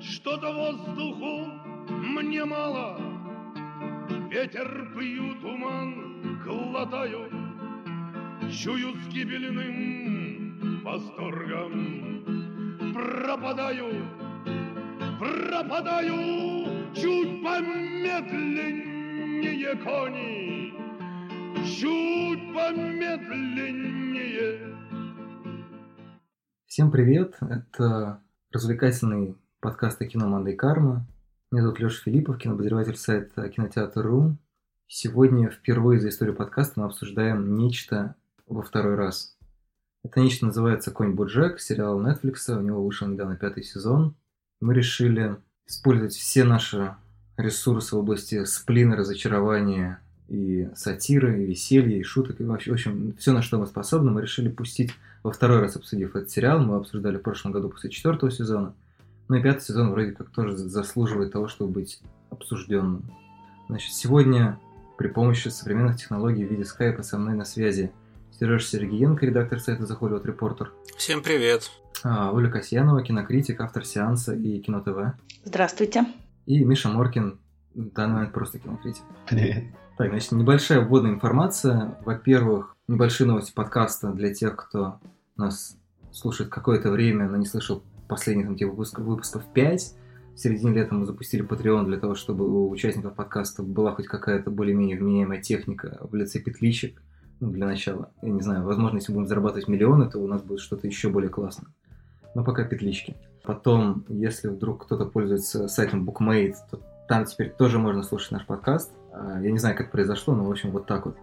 Что-то 0.00 0.52
воздуху 0.52 1.46
мне 1.88 2.44
мало, 2.44 3.00
Ветер 4.30 4.92
пью, 4.96 5.34
туман 5.40 6.38
глотаю, 6.44 7.28
Чую 8.48 8.94
с 8.94 9.08
гибельным 9.08 10.84
восторгом. 10.84 12.22
Пропадаю, 12.94 14.04
пропадаю, 15.18 16.94
Чуть 16.94 17.42
помедленнее 17.42 19.74
кони, 19.82 20.74
Чуть 21.64 22.54
помедленнее. 22.54 24.60
Всем 26.66 26.92
привет! 26.92 27.36
Это 27.40 28.22
развлекательный 28.52 29.34
подкаст 29.60 30.00
о 30.00 30.06
кино 30.06 30.28
«Мандай 30.28 30.54
Карма». 30.54 31.04
Меня 31.50 31.62
зовут 31.62 31.80
Леша 31.80 32.02
Филиппов, 32.04 32.38
кинообозреватель 32.38 32.96
сайта 32.96 33.48
Кинотеатр.ру. 33.48 34.36
Сегодня 34.86 35.50
впервые 35.50 36.00
за 36.00 36.10
историю 36.10 36.36
подкаста 36.36 36.78
мы 36.78 36.86
обсуждаем 36.86 37.56
нечто 37.56 38.14
во 38.46 38.62
второй 38.62 38.94
раз. 38.94 39.36
Это 40.04 40.20
нечто 40.20 40.46
называется 40.46 40.92
«Конь 40.92 41.14
Боджек», 41.14 41.58
сериал 41.58 42.00
Netflix, 42.00 42.56
у 42.56 42.60
него 42.60 42.84
вышел 42.84 43.08
недавно 43.08 43.34
пятый 43.34 43.64
сезон. 43.64 44.14
Мы 44.60 44.74
решили 44.74 45.36
использовать 45.66 46.14
все 46.14 46.44
наши 46.44 46.94
ресурсы 47.36 47.96
в 47.96 47.98
области 47.98 48.44
сплина, 48.44 48.94
разочарования 48.94 50.00
и 50.28 50.68
сатиры, 50.76 51.42
и 51.42 51.46
веселья, 51.46 51.98
и 51.98 52.04
шуток, 52.04 52.40
и 52.40 52.44
вообще, 52.44 52.70
в 52.70 52.74
общем, 52.74 53.16
все, 53.18 53.32
на 53.32 53.42
что 53.42 53.58
мы 53.58 53.66
способны, 53.66 54.12
мы 54.12 54.22
решили 54.22 54.50
пустить 54.50 54.92
во 55.24 55.32
второй 55.32 55.58
раз, 55.58 55.74
обсудив 55.74 56.14
этот 56.14 56.30
сериал. 56.30 56.60
Мы 56.60 56.76
обсуждали 56.76 57.16
в 57.16 57.22
прошлом 57.22 57.50
году 57.50 57.70
после 57.70 57.90
четвертого 57.90 58.30
сезона. 58.30 58.74
Ну 59.28 59.36
и 59.36 59.42
пятый 59.42 59.60
сезон 59.60 59.90
вроде 59.90 60.12
как 60.12 60.30
тоже 60.30 60.56
заслуживает 60.56 61.32
того, 61.32 61.48
чтобы 61.48 61.72
быть 61.72 62.00
обсужденным. 62.30 63.04
Значит, 63.68 63.92
сегодня 63.92 64.58
при 64.96 65.08
помощи 65.08 65.48
современных 65.48 65.98
технологий 65.98 66.46
в 66.46 66.50
виде 66.50 66.64
скайпа 66.64 67.02
со 67.02 67.18
мной 67.18 67.34
на 67.34 67.44
связи 67.44 67.92
Сереж 68.38 68.66
Сергеенко, 68.66 69.26
редактор 69.26 69.60
сайта 69.60 69.82
The 69.82 69.98
Hollywood 69.98 70.24
Reporter. 70.24 70.68
Всем 70.96 71.22
привет. 71.22 71.70
А, 72.04 72.32
Оля 72.32 72.50
Касьянова, 72.50 73.02
кинокритик, 73.02 73.60
автор 73.60 73.84
сеанса 73.84 74.34
и 74.34 74.60
кино 74.60 74.80
ТВ. 74.80 75.18
Здравствуйте. 75.44 76.06
И 76.46 76.64
Миша 76.64 76.88
Моркин, 76.88 77.38
в 77.74 77.90
данный 77.90 78.14
момент 78.14 78.32
просто 78.32 78.58
кинокритик. 78.58 79.02
Привет. 79.26 79.64
Так, 79.98 80.08
значит, 80.08 80.32
небольшая 80.32 80.80
вводная 80.80 81.10
информация. 81.10 81.98
Во-первых, 82.04 82.76
небольшие 82.86 83.26
новости 83.26 83.52
подкаста 83.52 84.12
для 84.12 84.32
тех, 84.32 84.56
кто 84.56 85.00
нас 85.36 85.76
слушает 86.12 86.48
какое-то 86.48 86.90
время, 86.90 87.28
но 87.28 87.36
не 87.36 87.46
слышал 87.46 87.82
последних 88.08 88.46
там, 88.46 88.56
типа, 88.56 88.70
выпусков, 88.70 89.04
выпусков 89.04 89.44
5. 89.52 89.94
В 90.34 90.38
середине 90.38 90.74
лета 90.74 90.94
мы 90.94 91.04
запустили 91.04 91.46
Patreon 91.46 91.84
для 91.84 91.98
того, 91.98 92.14
чтобы 92.14 92.48
у 92.48 92.70
участников 92.70 93.14
подкаста 93.14 93.62
была 93.62 93.92
хоть 93.92 94.06
какая-то 94.06 94.50
более-менее 94.50 94.98
вменяемая 94.98 95.40
техника 95.40 95.98
в 96.00 96.14
лице 96.14 96.40
петличек. 96.40 97.02
Ну, 97.40 97.50
для 97.50 97.66
начала. 97.66 98.10
Я 98.22 98.30
не 98.30 98.40
знаю, 98.40 98.64
возможно, 98.64 98.96
если 98.96 99.12
будем 99.12 99.28
зарабатывать 99.28 99.68
миллионы, 99.68 100.10
то 100.10 100.18
у 100.18 100.26
нас 100.26 100.42
будет 100.42 100.60
что-то 100.60 100.86
еще 100.86 101.08
более 101.08 101.30
классное. 101.30 101.72
Но 102.34 102.44
пока 102.44 102.64
петлички. 102.64 103.16
Потом, 103.44 104.04
если 104.08 104.48
вдруг 104.48 104.84
кто-то 104.84 105.06
пользуется 105.06 105.68
сайтом 105.68 106.08
Bookmate, 106.08 106.54
то 106.70 106.80
там 107.08 107.24
теперь 107.24 107.50
тоже 107.50 107.78
можно 107.78 108.02
слушать 108.02 108.32
наш 108.32 108.44
подкаст. 108.44 108.92
А, 109.12 109.40
я 109.40 109.50
не 109.50 109.58
знаю, 109.58 109.76
как 109.76 109.90
произошло, 109.90 110.34
но, 110.34 110.44
в 110.44 110.50
общем, 110.50 110.70
вот 110.70 110.86
так 110.86 111.06
вот. 111.06 111.16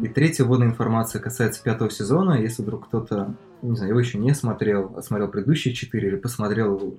И 0.00 0.08
третья 0.08 0.44
вводная 0.44 0.68
информация 0.68 1.20
касается 1.20 1.62
пятого 1.62 1.90
сезона. 1.90 2.40
Если 2.40 2.62
вдруг 2.62 2.88
кто-то, 2.88 3.34
не 3.62 3.76
знаю, 3.76 3.90
его 3.90 4.00
еще 4.00 4.18
не 4.18 4.34
смотрел, 4.34 4.92
а 4.96 5.02
смотрел 5.02 5.28
предыдущие 5.28 5.72
четыре 5.72 6.08
или 6.08 6.16
посмотрел 6.16 6.98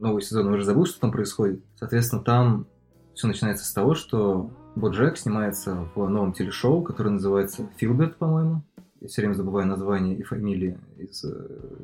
новый 0.00 0.22
сезон 0.22 0.48
и 0.48 0.56
уже 0.56 0.64
забыл, 0.64 0.84
что 0.84 1.00
там 1.00 1.12
происходит. 1.12 1.62
Соответственно, 1.76 2.22
там 2.22 2.66
все 3.14 3.28
начинается 3.28 3.64
с 3.64 3.72
того, 3.72 3.94
что 3.94 4.50
Боджек 4.74 5.16
снимается 5.16 5.88
в 5.94 6.08
новом 6.08 6.32
телешоу, 6.32 6.82
которое 6.82 7.10
называется 7.10 7.68
«Филберт», 7.76 8.16
по-моему. 8.16 8.62
Я 9.00 9.08
все 9.08 9.22
время 9.22 9.34
забываю 9.34 9.66
название 9.66 10.16
и 10.16 10.22
фамилии 10.22 10.78
из 10.96 11.24
э, 11.24 11.30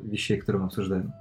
вещей, 0.03 0.37
которые 0.37 0.61
мы 0.61 0.67
обсуждаем. 0.67 1.13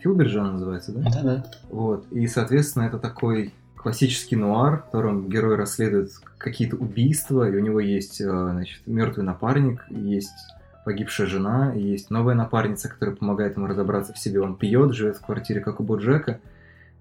Филберт 0.00 0.30
же 0.30 0.40
она 0.40 0.52
называется, 0.52 0.92
да? 0.92 1.02
Да-да. 1.02 1.44
Вот. 1.70 2.06
И, 2.10 2.26
соответственно, 2.26 2.84
это 2.84 2.98
такой 2.98 3.52
классический 3.84 4.36
нуар, 4.36 4.78
в 4.78 4.84
котором 4.86 5.28
герой 5.28 5.56
расследует 5.56 6.10
какие-то 6.38 6.76
убийства, 6.76 7.46
и 7.46 7.54
у 7.54 7.60
него 7.60 7.80
есть, 7.80 8.18
э, 8.18 8.24
значит, 8.24 8.80
мертвый 8.86 9.26
напарник, 9.26 9.84
есть 9.90 10.32
погибшая 10.86 11.26
жена, 11.26 11.74
есть 11.74 12.08
новая 12.08 12.34
напарница, 12.34 12.88
которая 12.88 13.14
помогает 13.14 13.56
ему 13.56 13.66
разобраться 13.66 14.14
в 14.14 14.18
себе. 14.18 14.40
Он 14.40 14.56
пьет, 14.56 14.94
живет 14.94 15.18
в 15.18 15.20
квартире, 15.26 15.60
как 15.60 15.80
у 15.80 15.82
Боджека. 15.82 16.40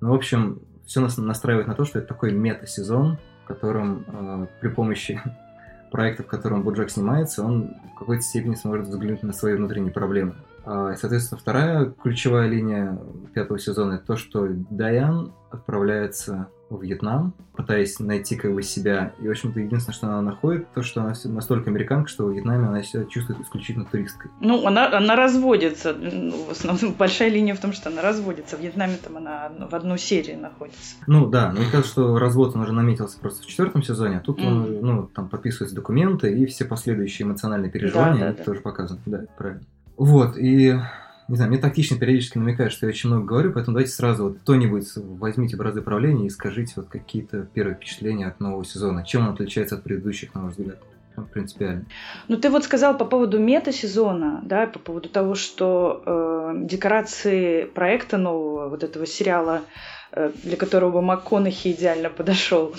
Ну, 0.01 0.11
в 0.11 0.13
общем, 0.13 0.59
все 0.85 0.99
нас 0.99 1.17
настраивает 1.17 1.67
на 1.67 1.73
то, 1.73 1.85
что 1.85 1.99
это 1.99 2.09
такой 2.09 2.33
мета-сезон, 2.33 3.17
в 3.45 3.47
котором 3.47 4.03
э, 4.05 4.47
при 4.59 4.67
помощи 4.67 5.21
проекта, 5.91 6.23
в 6.23 6.27
котором 6.27 6.63
Боджек 6.63 6.89
снимается, 6.89 7.45
он 7.45 7.77
в 7.95 7.99
какой-то 7.99 8.23
степени 8.23 8.55
сможет 8.55 8.87
взглянуть 8.87 9.23
на 9.23 9.31
свои 9.31 9.55
внутренние 9.55 9.93
проблемы. 9.93 10.35
А, 10.65 10.95
соответственно, 10.95 11.39
вторая 11.39 11.85
ключевая 11.85 12.47
линия 12.47 12.97
пятого 13.33 13.59
сезона– 13.59 13.93
это 13.95 14.05
то, 14.05 14.15
что 14.15 14.47
Дайан 14.69 15.33
отправляется 15.51 16.47
в 16.69 16.81
Вьетнам, 16.81 17.33
пытаясь 17.55 17.99
найти 17.99 18.35
как 18.35 18.53
бы 18.53 18.63
себя. 18.63 19.13
И, 19.21 19.27
в 19.27 19.31
общем-то, 19.31 19.59
единственное, 19.59 19.95
что 19.95 20.07
она 20.07 20.21
находит, 20.21 20.71
то, 20.73 20.81
что 20.81 21.01
она 21.01 21.13
настолько 21.25 21.69
американка, 21.69 22.09
что 22.09 22.25
в 22.25 22.33
Вьетнаме 22.33 22.67
она 22.67 22.81
себя 22.83 23.05
чувствует 23.05 23.41
исключительно 23.41 23.85
туристкой. 23.85 24.31
Ну, 24.39 24.65
она, 24.65 24.91
она 24.95 25.15
разводится. 25.15 25.93
В 25.93 26.51
основном 26.51 26.93
большая 26.97 27.29
линия 27.29 27.53
в 27.53 27.59
том, 27.59 27.73
что 27.73 27.89
она 27.89 28.01
разводится. 28.01 28.57
В 28.57 28.61
Вьетнаме 28.61 28.97
там 29.03 29.17
она 29.17 29.51
в 29.69 29.75
одну 29.75 29.97
серию 29.97 30.39
находится. 30.39 30.95
Ну 31.05 31.27
да, 31.27 31.51
но 31.51 31.59
мне 31.59 31.69
кажется, 31.69 31.91
что 31.91 32.17
развод 32.17 32.55
он 32.55 32.61
уже 32.61 32.73
наметился 32.73 33.19
просто 33.19 33.43
в 33.43 33.45
четвертом 33.45 33.83
сезоне, 33.83 34.17
а 34.17 34.19
тут 34.21 34.39
mm. 34.39 34.47
он, 34.47 34.81
ну, 34.81 35.03
там 35.07 35.29
подписываются 35.29 35.75
документы, 35.75 36.33
и 36.33 36.45
все 36.45 36.65
последующие 36.65 37.27
эмоциональные 37.27 37.71
переживания 37.71 38.21
да, 38.21 38.31
да, 38.31 38.37
да. 38.37 38.43
тоже 38.43 38.61
показаны. 38.61 38.99
Да, 39.05 39.25
правильно. 39.37 39.63
Вот, 39.97 40.37
и 40.37 40.75
не 41.27 41.35
знаю, 41.35 41.51
мне 41.51 41.59
тактично 41.59 41.97
периодически 41.97 42.37
намекают, 42.37 42.73
что 42.73 42.85
я 42.85 42.89
очень 42.89 43.09
много 43.09 43.25
говорю, 43.25 43.53
поэтому 43.53 43.75
давайте 43.75 43.93
сразу 43.93 44.25
вот 44.25 44.39
кто-нибудь 44.39 44.87
возьмите 44.95 45.55
бразды 45.55 45.81
правления 45.81 46.27
и 46.27 46.29
скажите 46.29 46.73
вот 46.75 46.87
какие-то 46.89 47.47
первые 47.53 47.75
впечатления 47.75 48.27
от 48.27 48.39
нового 48.39 48.65
сезона. 48.65 49.05
Чем 49.05 49.27
он 49.27 49.33
отличается 49.33 49.75
от 49.75 49.83
предыдущих, 49.83 50.33
на 50.35 50.43
ваш 50.43 50.55
взгляд? 50.55 50.79
принципиально. 51.31 51.85
Ну, 52.27 52.37
ты 52.37 52.49
вот 52.49 52.63
сказал 52.63 52.97
по 52.97 53.05
поводу 53.05 53.39
мета-сезона, 53.39 54.41
да, 54.43 54.65
по 54.65 54.79
поводу 54.79 55.09
того, 55.09 55.35
что 55.35 56.01
э, 56.05 56.53
декорации 56.65 57.65
проекта 57.65 58.17
нового, 58.17 58.69
вот 58.69 58.83
этого 58.83 59.05
сериала 59.05 59.61
для 60.43 60.57
которого 60.57 61.01
МакКонахи 61.01 61.71
идеально 61.71 62.09
подошел, 62.09 62.73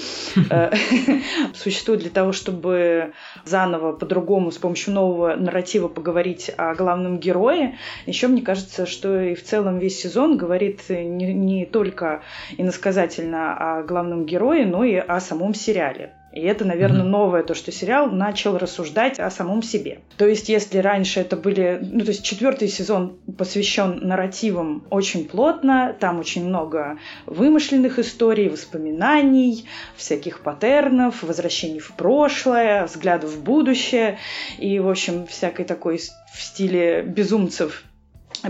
э, 0.50 0.72
существует 1.54 2.00
для 2.00 2.10
того, 2.10 2.32
чтобы 2.32 3.12
заново, 3.44 3.92
по-другому, 3.92 4.50
с 4.50 4.58
помощью 4.58 4.94
нового 4.94 5.34
нарратива 5.34 5.88
поговорить 5.88 6.50
о 6.56 6.74
главном 6.74 7.18
герое. 7.18 7.76
Еще 8.06 8.28
мне 8.28 8.42
кажется, 8.42 8.86
что 8.86 9.20
и 9.20 9.34
в 9.34 9.42
целом 9.42 9.78
весь 9.78 10.00
сезон 10.00 10.36
говорит 10.36 10.88
не, 10.88 11.32
не 11.32 11.66
только 11.66 12.22
иносказательно 12.56 13.78
о 13.78 13.82
главном 13.82 14.26
герое, 14.26 14.66
но 14.66 14.84
и 14.84 14.94
о 14.94 15.20
самом 15.20 15.54
сериале. 15.54 16.12
И 16.34 16.40
это, 16.40 16.64
наверное, 16.64 17.02
mm-hmm. 17.02 17.08
новое, 17.08 17.42
то, 17.44 17.54
что 17.54 17.70
сериал 17.70 18.10
начал 18.10 18.58
рассуждать 18.58 19.20
о 19.20 19.30
самом 19.30 19.62
себе. 19.62 20.00
То 20.16 20.26
есть, 20.26 20.48
если 20.48 20.78
раньше 20.78 21.20
это 21.20 21.36
были... 21.36 21.78
Ну, 21.80 22.00
то 22.00 22.10
есть, 22.10 22.24
четвертый 22.24 22.66
сезон 22.66 23.16
посвящен 23.38 24.00
нарративам 24.02 24.84
очень 24.90 25.28
плотно, 25.28 25.94
там 25.98 26.18
очень 26.18 26.44
много 26.44 26.98
вымышленных 27.26 28.00
историй, 28.00 28.48
воспоминаний, 28.48 29.66
всяких 29.94 30.40
паттернов, 30.40 31.22
возвращений 31.22 31.78
в 31.78 31.92
прошлое, 31.92 32.86
взглядов 32.86 33.30
в 33.30 33.42
будущее 33.42 34.18
и, 34.58 34.80
в 34.80 34.88
общем, 34.88 35.28
всякой 35.28 35.64
такой 35.64 35.98
в 35.98 36.42
стиле 36.42 37.02
безумцев 37.02 37.84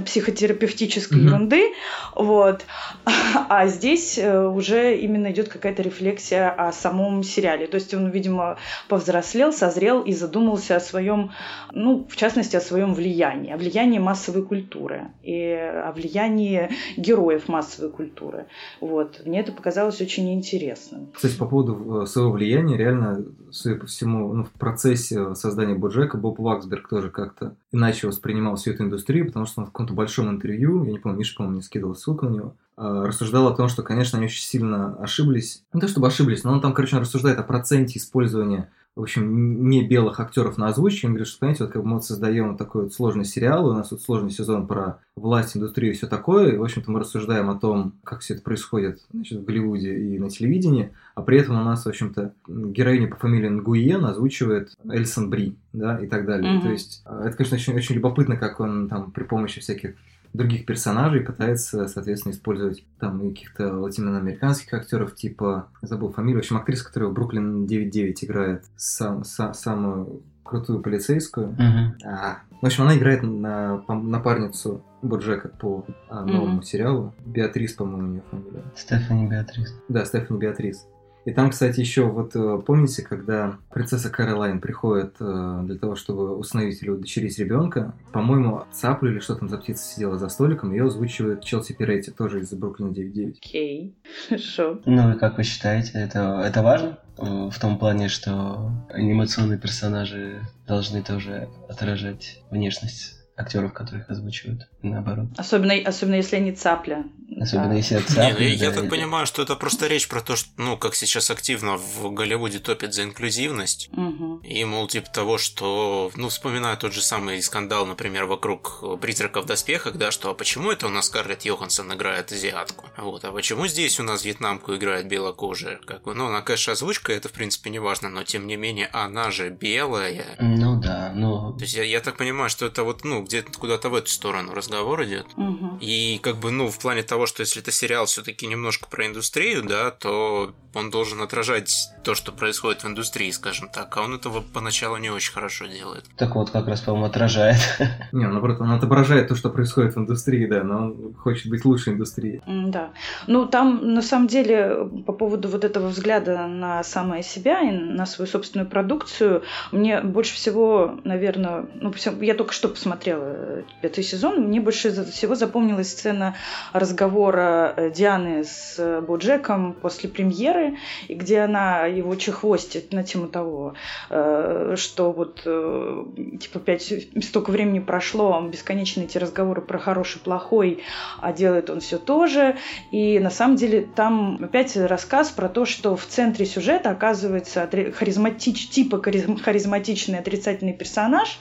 психотерапевтической 0.00 1.18
mm-hmm. 1.18 1.24
ерунды, 1.24 1.72
вот. 2.14 2.64
А 3.48 3.66
здесь 3.66 4.18
э, 4.18 4.46
уже 4.46 4.96
именно 4.96 5.30
идет 5.30 5.48
какая-то 5.48 5.82
рефлексия 5.82 6.50
о 6.50 6.72
самом 6.72 7.22
сериале. 7.22 7.66
То 7.66 7.76
есть 7.76 7.92
он, 7.92 8.10
видимо, 8.10 8.56
повзрослел, 8.88 9.52
созрел 9.52 10.00
и 10.00 10.12
задумался 10.12 10.76
о 10.76 10.80
своем, 10.80 11.32
ну, 11.72 12.06
в 12.08 12.16
частности, 12.16 12.56
о 12.56 12.60
своем 12.60 12.94
влиянии, 12.94 13.52
о 13.52 13.56
влиянии 13.56 13.98
массовой 13.98 14.42
культуры 14.42 15.08
и 15.22 15.42
о 15.42 15.92
влиянии 15.92 16.70
героев 16.96 17.48
массовой 17.48 17.90
культуры. 17.90 18.46
Вот. 18.80 19.22
Мне 19.26 19.40
это 19.40 19.52
показалось 19.52 20.00
очень 20.00 20.32
интересным. 20.32 21.10
Кстати, 21.12 21.36
по 21.36 21.46
поводу 21.46 22.02
э, 22.02 22.06
своего 22.06 22.32
влияния, 22.32 22.76
реально, 22.76 23.24
судя 23.54 23.76
по 23.76 23.86
всему, 23.86 24.32
ну, 24.34 24.44
в 24.44 24.50
процессе 24.50 25.34
создания 25.34 25.74
Боджека 25.74 26.18
Боб 26.18 26.38
Ваксберг 26.38 26.88
тоже 26.88 27.08
как-то 27.10 27.54
иначе 27.72 28.08
воспринимал 28.08 28.56
всю 28.56 28.72
эту 28.72 28.82
индустрию, 28.82 29.26
потому 29.26 29.46
что 29.46 29.60
он 29.60 29.66
в 29.66 29.70
каком-то 29.70 29.94
большом 29.94 30.28
интервью, 30.28 30.84
я 30.84 30.92
не 30.92 30.98
помню, 30.98 31.18
Миша, 31.18 31.36
по-моему, 31.36 31.56
не 31.56 31.62
скидывал 31.62 31.94
ссылку 31.94 32.26
на 32.26 32.30
него, 32.30 32.54
рассуждал 32.76 33.46
о 33.46 33.54
том, 33.54 33.68
что, 33.68 33.82
конечно, 33.82 34.18
они 34.18 34.26
очень 34.26 34.42
сильно 34.42 34.96
ошиблись. 34.96 35.62
Не 35.72 35.80
то 35.80 35.88
чтобы 35.88 36.08
ошиблись, 36.08 36.42
но 36.42 36.52
он 36.52 36.60
там, 36.60 36.74
короче, 36.74 36.98
рассуждает 36.98 37.38
о 37.38 37.44
проценте 37.44 37.98
использования 37.98 38.70
в 38.96 39.02
общем, 39.02 39.68
не 39.68 39.86
белых 39.86 40.20
актеров 40.20 40.56
на 40.56 40.68
озвучке. 40.68 41.08
Он 41.08 41.14
говорит, 41.14 41.28
что, 41.28 41.40
понимаете, 41.40 41.64
вот 41.64 41.72
как 41.72 41.82
мы 41.82 41.94
вот 41.94 42.04
создаем 42.04 42.56
такой 42.56 42.84
вот 42.84 42.94
сложный 42.94 43.24
сериал, 43.24 43.66
у 43.66 43.72
нас 43.72 43.90
вот 43.90 44.02
сложный 44.02 44.30
сезон 44.30 44.68
про 44.68 45.00
власть, 45.16 45.56
индустрию 45.56 45.92
и 45.92 45.96
все 45.96 46.06
такое, 46.06 46.52
и, 46.52 46.56
в 46.56 46.62
общем-то, 46.62 46.90
мы 46.90 47.00
рассуждаем 47.00 47.50
о 47.50 47.58
том, 47.58 47.94
как 48.04 48.20
все 48.20 48.34
это 48.34 48.42
происходит 48.42 49.00
значит, 49.12 49.40
в 49.40 49.44
Голливуде 49.44 49.96
и 49.96 50.18
на 50.18 50.30
телевидении, 50.30 50.92
а 51.16 51.22
при 51.22 51.38
этом 51.38 51.60
у 51.60 51.64
нас, 51.64 51.84
в 51.84 51.88
общем-то, 51.88 52.34
героиня 52.46 53.08
по 53.08 53.16
фамилии 53.16 53.48
Нгуен 53.48 54.04
озвучивает 54.04 54.72
Эльсон 54.88 55.28
Бри, 55.28 55.56
да, 55.72 55.98
и 55.98 56.06
так 56.06 56.24
далее. 56.24 56.56
Mm-hmm. 56.56 56.62
То 56.62 56.68
есть, 56.70 57.02
а, 57.04 57.26
это, 57.26 57.36
конечно, 57.36 57.56
очень, 57.56 57.74
очень 57.74 57.94
любопытно, 57.96 58.36
как 58.36 58.60
он 58.60 58.88
там 58.88 59.10
при 59.10 59.24
помощи 59.24 59.60
всяких 59.60 59.94
других 60.34 60.66
персонажей 60.66 61.20
пытается, 61.20 61.88
соответственно, 61.88 62.32
использовать 62.32 62.84
там 62.98 63.30
каких-то 63.30 63.78
латиноамериканских 63.78 64.74
актеров, 64.74 65.14
типа, 65.14 65.68
забыл 65.80 66.12
фамилию, 66.12 66.42
в 66.42 66.44
общем, 66.44 66.56
актриса, 66.56 66.84
которая 66.84 67.08
в 67.08 67.14
Бруклин 67.14 67.64
9.9 67.64 68.14
играет 68.22 68.64
сам, 68.76 69.24
сам, 69.24 69.54
самую 69.54 70.22
крутую 70.42 70.80
полицейскую. 70.80 71.56
Uh-huh. 71.58 72.04
А, 72.04 72.38
в 72.60 72.66
общем, 72.66 72.82
она 72.82 72.96
играет 72.96 73.22
на 73.22 73.82
напарницу 73.88 74.82
Боджека 75.02 75.48
по 75.48 75.84
а, 76.08 76.24
новому 76.24 76.60
mm-hmm. 76.60 76.64
сериалу. 76.64 77.14
Беатрис, 77.24 77.74
по-моему, 77.74 78.08
у 78.08 78.10
нее 78.10 78.22
фамилия. 78.30 78.62
Стефани 78.74 79.26
Беатрис. 79.26 79.74
Да, 79.88 80.04
Стефани 80.04 80.38
Беатрис. 80.38 80.86
И 81.24 81.32
там, 81.32 81.50
кстати, 81.50 81.80
еще 81.80 82.02
вот 82.04 82.36
э, 82.36 82.62
помните, 82.64 83.02
когда 83.02 83.56
принцесса 83.72 84.10
Кэролайн 84.10 84.60
приходит 84.60 85.16
э, 85.20 85.60
для 85.64 85.78
того, 85.78 85.96
чтобы 85.96 86.36
установить 86.36 86.82
или 86.82 86.90
удочерить 86.90 87.38
ребенка, 87.38 87.94
по-моему, 88.12 88.64
цаплю 88.72 89.10
или 89.10 89.20
что 89.20 89.34
там 89.34 89.48
за 89.48 89.58
птица 89.58 89.84
сидела 89.84 90.18
за 90.18 90.28
столиком, 90.28 90.72
ее 90.72 90.84
озвучивает 90.84 91.42
Челси 91.42 91.74
Пиретти, 91.74 92.10
тоже 92.10 92.40
из 92.40 92.52
Бруклина 92.52 92.90
9.9. 92.90 93.36
Окей, 93.38 93.94
хорошо. 94.28 94.80
Ну 94.84 95.14
и 95.14 95.18
как 95.18 95.38
вы 95.38 95.44
считаете, 95.44 95.92
это, 95.94 96.42
это 96.44 96.62
важно? 96.62 96.98
Э, 97.16 97.48
в 97.50 97.58
том 97.58 97.78
плане, 97.78 98.08
что 98.08 98.72
анимационные 98.90 99.58
персонажи 99.58 100.42
должны 100.66 101.02
тоже 101.02 101.48
отражать 101.68 102.42
внешность 102.50 103.20
актеров, 103.36 103.72
которых 103.72 104.10
озвучивают, 104.10 104.68
наоборот. 104.82 105.28
Особенно, 105.36 105.74
особенно 105.84 106.14
если 106.16 106.36
они 106.36 106.52
цапля. 106.52 107.04
Особенно 107.40 107.70
да. 107.70 107.74
если 107.74 107.98
цапля. 107.98 108.44
Не, 108.44 108.56
ну, 108.56 108.64
я, 108.64 108.70
так 108.70 108.88
понимаю, 108.88 109.26
что 109.26 109.42
это 109.42 109.56
просто 109.56 109.86
речь 109.86 110.08
про 110.08 110.20
то, 110.20 110.36
что, 110.36 110.48
ну, 110.56 110.76
как 110.76 110.94
сейчас 110.94 111.30
активно 111.30 111.76
в 111.76 112.12
Голливуде 112.12 112.58
топят 112.58 112.94
за 112.94 113.04
инклюзивность. 113.04 113.88
Угу. 113.92 114.40
И, 114.44 114.64
мол, 114.64 114.86
типа 114.86 115.08
того, 115.10 115.38
что, 115.38 116.10
ну, 116.16 116.28
вспоминаю 116.28 116.76
тот 116.76 116.92
же 116.92 117.02
самый 117.02 117.42
скандал, 117.42 117.86
например, 117.86 118.24
вокруг 118.26 119.00
призраков 119.00 119.44
в 119.44 119.46
доспехах, 119.46 119.96
да, 119.96 120.10
что 120.10 120.30
а 120.30 120.34
почему 120.34 120.70
это 120.70 120.86
у 120.86 120.90
нас 120.90 121.06
Скарлетт 121.06 121.44
Йоханссон 121.44 121.92
играет 121.92 122.32
азиатку? 122.32 122.86
Вот, 122.96 123.24
а 123.24 123.32
почему 123.32 123.66
здесь 123.66 123.98
у 124.00 124.02
нас 124.02 124.24
вьетнамку 124.24 124.74
играет 124.74 125.08
белокожая? 125.08 125.78
Как 125.84 126.02
бы, 126.02 126.14
ну, 126.14 126.26
она, 126.26 126.42
конечно, 126.42 126.72
озвучка, 126.72 127.12
это, 127.12 127.28
в 127.28 127.32
принципе, 127.32 127.70
не 127.70 127.78
важно, 127.78 128.08
но, 128.08 128.22
тем 128.22 128.46
не 128.46 128.56
менее, 128.56 128.88
она 128.92 129.30
же 129.30 129.50
белая. 129.50 130.36
Ну 130.40 130.80
да, 130.80 131.12
ну... 131.14 131.52
То 131.54 131.62
есть 131.62 131.74
я, 131.74 131.82
я 131.82 132.00
так 132.00 132.16
понимаю, 132.16 132.50
что 132.50 132.66
это 132.66 132.84
вот, 132.84 133.04
ну, 133.04 133.22
где-то 133.22 133.58
куда-то 133.58 133.88
в 133.88 133.94
эту 133.94 134.10
сторону 134.10 134.54
разговор 134.54 135.04
идет. 135.04 135.26
Угу. 135.36 135.78
И 135.80 136.18
как 136.22 136.36
бы, 136.36 136.50
ну, 136.50 136.70
в 136.70 136.78
плане 136.78 137.02
того, 137.02 137.23
что 137.26 137.42
если 137.42 137.62
это 137.62 137.70
сериал 137.70 138.06
все-таки 138.06 138.46
немножко 138.46 138.88
про 138.88 139.06
индустрию, 139.06 139.62
да, 139.62 139.90
то 139.90 140.54
он 140.74 140.90
должен 140.90 141.20
отражать 141.20 141.90
то, 142.02 142.14
что 142.14 142.32
происходит 142.32 142.82
в 142.82 142.86
индустрии, 142.86 143.30
скажем 143.30 143.68
так. 143.68 143.96
А 143.96 144.02
он 144.02 144.14
этого 144.14 144.42
поначалу 144.52 144.96
не 144.96 145.10
очень 145.10 145.32
хорошо 145.32 145.66
делает. 145.66 146.04
Так 146.16 146.34
вот, 146.34 146.50
как 146.50 146.66
раз, 146.66 146.80
по-моему, 146.80 147.06
отражает. 147.06 147.56
Не, 148.12 148.26
наоборот, 148.26 148.60
он 148.60 148.70
отображает 148.72 149.28
то, 149.28 149.36
что 149.36 149.50
происходит 149.50 149.94
в 149.94 149.98
индустрии, 149.98 150.46
да, 150.46 150.62
но 150.62 150.76
он 150.76 151.14
хочет 151.14 151.48
быть 151.48 151.64
лучше 151.64 151.90
индустрии. 151.90 152.42
Да. 152.46 152.90
Ну, 153.26 153.46
там, 153.46 153.94
на 153.94 154.02
самом 154.02 154.26
деле, 154.26 154.88
по 155.06 155.12
поводу 155.12 155.48
вот 155.48 155.64
этого 155.64 155.88
взгляда 155.88 156.46
на 156.46 156.82
самое 156.82 157.22
себя 157.22 157.60
и 157.60 157.70
на 157.70 158.06
свою 158.06 158.28
собственную 158.28 158.68
продукцию, 158.68 159.42
мне 159.72 160.00
больше 160.00 160.34
всего, 160.34 160.98
наверное, 161.04 161.66
ну, 161.74 161.92
я 162.20 162.34
только 162.34 162.52
что 162.52 162.68
посмотрела 162.68 163.62
пятый 163.80 164.04
сезон, 164.04 164.48
мне 164.48 164.60
больше 164.60 165.04
всего 165.04 165.34
запомнилась 165.34 165.90
сцена 165.90 166.34
разговора 166.72 167.13
э, 167.14 167.90
Дианы 167.94 168.44
с 168.44 168.76
э, 168.78 169.00
Боджеком 169.00 169.72
после 169.74 170.08
премьеры, 170.08 170.76
где 171.08 171.40
она 171.40 171.86
его 171.86 172.14
чехвостит 172.16 172.92
на 172.92 173.02
тему 173.02 173.28
того, 173.28 173.74
э, 174.10 174.74
что 174.76 175.12
вот 175.12 175.42
типа 175.42 176.58
пять 176.58 176.92
столько 177.22 177.50
времени 177.50 177.78
прошло, 177.78 178.40
бесконечные 178.40 179.06
эти 179.06 179.18
разговоры 179.18 179.62
про 179.62 179.78
хороший, 179.78 180.20
плохой, 180.20 180.82
а 181.20 181.32
делает 181.32 181.70
он 181.70 181.80
все 181.80 181.98
то 181.98 182.26
же. 182.26 182.56
И 182.90 183.18
на 183.18 183.30
самом 183.30 183.56
деле 183.56 183.86
там 183.94 184.38
опять 184.42 184.76
рассказ 184.76 185.30
про 185.30 185.48
то, 185.48 185.64
что 185.64 185.96
в 185.96 186.06
центре 186.06 186.46
сюжета 186.46 186.90
оказывается 186.90 187.68
харизматич, 187.94 188.68
типа 188.68 189.00
харизматичный 189.00 190.18
отрицательный 190.18 190.72
персонаж, 190.72 191.38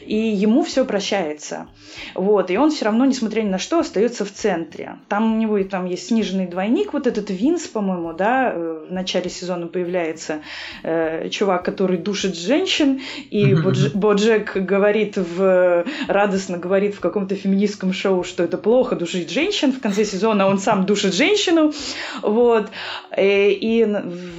и 0.00 0.16
ему 0.16 0.62
все 0.62 0.84
прощается. 0.84 1.68
Вот, 2.14 2.50
и 2.50 2.56
он 2.56 2.70
все 2.70 2.86
равно, 2.86 3.04
несмотря 3.04 3.42
ни 3.42 3.48
на 3.48 3.58
что, 3.58 3.80
остается 3.80 4.24
в 4.24 4.32
центре. 4.32 4.96
Там 5.12 5.34
у 5.34 5.36
него 5.36 5.62
там 5.64 5.84
есть 5.84 6.06
сниженный 6.06 6.46
двойник, 6.46 6.94
вот 6.94 7.06
этот 7.06 7.28
Винс, 7.28 7.66
по-моему, 7.66 8.14
да, 8.14 8.50
э, 8.50 8.86
в 8.88 8.90
начале 8.90 9.28
сезона 9.28 9.66
появляется 9.66 10.40
э, 10.82 11.28
чувак, 11.28 11.66
который 11.66 11.98
душит 11.98 12.34
женщин, 12.34 13.02
и 13.28 13.54
Боджек 13.92 14.56
говорит 14.56 15.18
в 15.18 15.84
радостно 16.08 16.56
говорит 16.56 16.94
в 16.94 17.00
каком-то 17.00 17.34
феминистском 17.34 17.92
шоу, 17.92 18.24
что 18.24 18.42
это 18.42 18.56
плохо 18.56 18.96
душить 18.96 19.30
женщин. 19.30 19.72
В 19.72 19.80
конце 19.80 20.06
сезона 20.06 20.46
он 20.46 20.58
сам 20.58 20.86
душит 20.86 21.12
женщину. 21.12 21.74
Вот. 22.22 22.70
И, 23.14 23.20
э, 23.20 23.50
и 23.50 23.86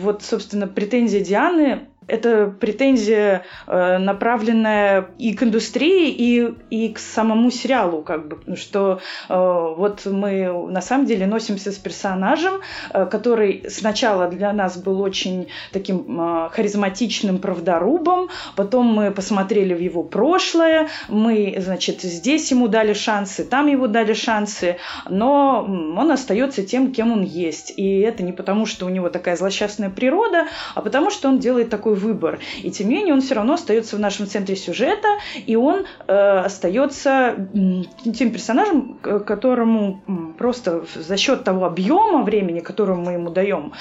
вот, 0.02 0.24
собственно, 0.24 0.66
претензия 0.66 1.24
Дианы 1.24 1.81
это 2.13 2.54
претензия, 2.60 3.44
э, 3.65 3.98
направленная 3.98 5.07
и 5.18 5.33
к 5.33 5.42
индустрии, 5.42 6.12
и, 6.12 6.54
и 6.69 6.94
к 6.94 7.00
самому 7.00 7.50
сериалу, 7.50 8.04
как 8.04 8.27
бы, 8.27 8.56
что 8.56 9.00
э, 9.30 9.33
вот 9.33 10.06
мы 10.06 10.69
на 10.69 10.81
самом 10.81 11.07
деле 11.07 11.25
носимся 11.25 11.71
с 11.71 11.77
персонажем, 11.77 12.62
э, 12.94 13.07
который 13.07 13.65
сначала 13.68 14.27
для 14.27 14.54
нас 14.54 14.77
был 14.77 15.01
очень 15.01 15.48
таким 15.71 16.50
харизматичным 16.51 17.39
правдорубом, 17.39 18.30
потом 18.56 18.86
мы 18.86 19.12
посмотрели 19.12 19.74
в 19.74 19.80
его 19.80 20.04
прошлое, 20.04 20.89
мы, 21.10 21.56
значит, 21.57 22.01
здесь 22.01 22.51
ему 22.51 22.68
дали 22.68 22.94
шансы, 22.94 23.44
там 23.44 23.65
ему 23.68 23.88
дали 23.88 24.13
шансы, 24.13 24.77
но 25.10 25.65
он 25.65 26.12
остается 26.12 26.63
тем, 26.63 26.92
кем 26.92 27.12
он 27.12 27.24
есть. 27.24 27.74
И 27.75 28.01
это 28.01 28.21
не 28.21 28.33
потому, 28.33 28.68
что 28.68 28.86
у 28.86 28.89
него 28.89 29.10
такая 29.10 29.36
злосчастная 29.36 29.89
природа, 29.89 30.48
а 30.75 30.81
потому, 30.81 31.10
что 31.10 31.27
он 31.30 31.39
делает 31.39 31.71
такой 31.71 32.03
выбор. 32.04 32.40
И 32.62 32.72
тем 32.72 32.90
не 32.90 32.96
менее 32.96 33.14
он 33.14 33.22
все 33.22 33.36
равно 33.36 33.54
остается 33.54 33.96
в 33.96 34.00
нашем 34.00 34.28
центре 34.28 34.56
сюжета, 34.56 35.08
и 35.46 35.56
он 35.56 35.86
э, 36.08 36.14
остается 36.14 37.36
тем 37.54 38.32
персонажем, 38.32 38.98
которому 39.02 40.02
просто 40.38 40.86
за 40.96 41.18
счет 41.18 41.44
того 41.44 41.66
объема 41.66 42.24
времени, 42.24 42.60
который 42.60 42.96
мы 42.96 43.14
ему 43.14 43.30
даем, 43.30 43.74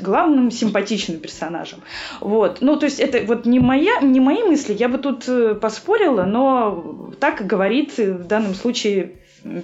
главным 0.00 0.50
симпатичным 0.50 1.18
персонажем. 1.18 1.80
Вот. 2.20 2.58
Ну, 2.60 2.76
то 2.76 2.86
есть 2.86 3.00
это 3.00 3.24
вот 3.26 3.46
не, 3.46 3.60
моя, 3.60 4.00
не 4.00 4.20
мои 4.20 4.42
мысли, 4.42 4.74
я 4.74 4.88
бы 4.88 4.98
тут 4.98 5.28
э, 5.28 5.54
поспорила, 5.54 6.24
но 6.24 7.12
так 7.20 7.46
говорит 7.46 7.96
в 7.98 8.26
данном 8.26 8.54
случае 8.54 9.12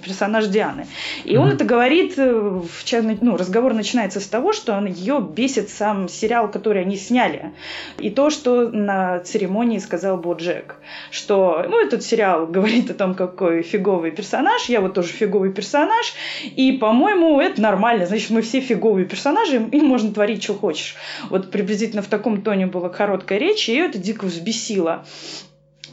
персонаж 0.03 0.47
Дианы. 0.47 0.87
И 1.23 1.33
mm-hmm. 1.33 1.37
он 1.37 1.49
это 1.49 1.65
говорит, 1.65 2.17
э, 2.17 2.33
в, 2.33 3.21
ну, 3.21 3.37
разговор 3.37 3.73
начинается 3.73 4.19
с 4.19 4.27
того, 4.27 4.53
что 4.53 4.73
он, 4.73 4.85
ее 4.85 5.19
бесит 5.21 5.69
сам 5.69 6.07
сериал, 6.09 6.49
который 6.49 6.81
они 6.81 6.97
сняли. 6.97 7.53
И 7.97 8.09
то, 8.09 8.29
что 8.29 8.69
на 8.69 9.19
церемонии 9.19 9.79
сказал 9.79 10.17
Боджек, 10.17 10.75
что 11.11 11.65
ну, 11.67 11.79
этот 11.79 12.03
сериал 12.03 12.47
говорит 12.47 12.89
о 12.89 12.93
том, 12.93 13.15
какой 13.15 13.63
фиговый 13.63 14.11
персонаж, 14.11 14.65
я 14.65 14.81
вот 14.81 14.93
тоже 14.93 15.09
фиговый 15.09 15.51
персонаж, 15.51 16.13
и, 16.43 16.73
по-моему, 16.73 17.39
это 17.39 17.61
нормально, 17.61 18.05
значит, 18.05 18.29
мы 18.29 18.41
все 18.41 18.59
фиговые 18.59 19.05
персонажи, 19.05 19.55
им 19.71 19.85
можно 19.85 20.13
творить, 20.13 20.43
что 20.43 20.53
хочешь. 20.53 20.95
Вот 21.29 21.51
приблизительно 21.51 22.01
в 22.01 22.07
таком 22.07 22.41
тоне 22.41 22.67
была 22.67 22.89
короткая 22.89 23.39
речь, 23.39 23.67
и 23.69 23.73
ее 23.73 23.85
это 23.85 23.97
дико 23.97 24.25
взбесило 24.25 25.05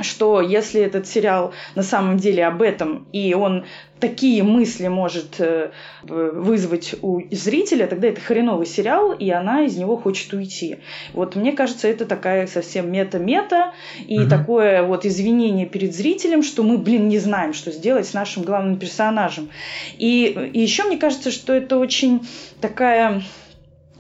что 0.03 0.41
если 0.41 0.81
этот 0.81 1.07
сериал 1.07 1.53
на 1.75 1.83
самом 1.83 2.19
деле 2.19 2.47
об 2.47 2.63
этом, 2.63 3.07
и 3.13 3.35
он 3.35 3.65
такие 4.01 4.43
мысли 4.43 4.89
может 4.89 5.37
э, 5.41 5.71
вызвать 6.03 6.95
у 7.03 7.21
зрителя, 7.31 7.87
тогда 7.87 8.09
это 8.09 8.21
хреновый 8.21 8.67
сериал, 8.67 9.13
и 9.13 9.31
она 9.31 9.65
из 9.65 9.77
него 9.77 9.97
хочет 9.97 10.33
уйти. 10.33 10.79
Вот 11.13 11.37
мне 11.37 11.53
кажется, 11.53 11.87
это 11.87 12.07
такая 12.07 12.47
совсем 12.47 12.91
мета-мета, 12.91 13.73
и 14.07 14.21
угу. 14.21 14.31
такое 14.31 14.83
вот 14.83 15.05
извинение 15.05 15.67
перед 15.67 15.95
зрителем, 15.95 16.43
что 16.43 16.63
мы, 16.63 16.79
блин, 16.79 17.09
не 17.09 17.19
знаем, 17.19 17.53
что 17.53 17.71
сделать 17.71 18.07
с 18.07 18.15
нашим 18.15 18.43
главным 18.43 18.79
персонажем. 18.79 19.51
И, 19.99 20.51
и 20.53 20.61
еще 20.61 20.85
мне 20.85 20.97
кажется, 20.97 21.31
что 21.31 21.53
это 21.53 21.79
очень 21.79 22.27
такая 22.61 23.01
Э, 23.11 23.23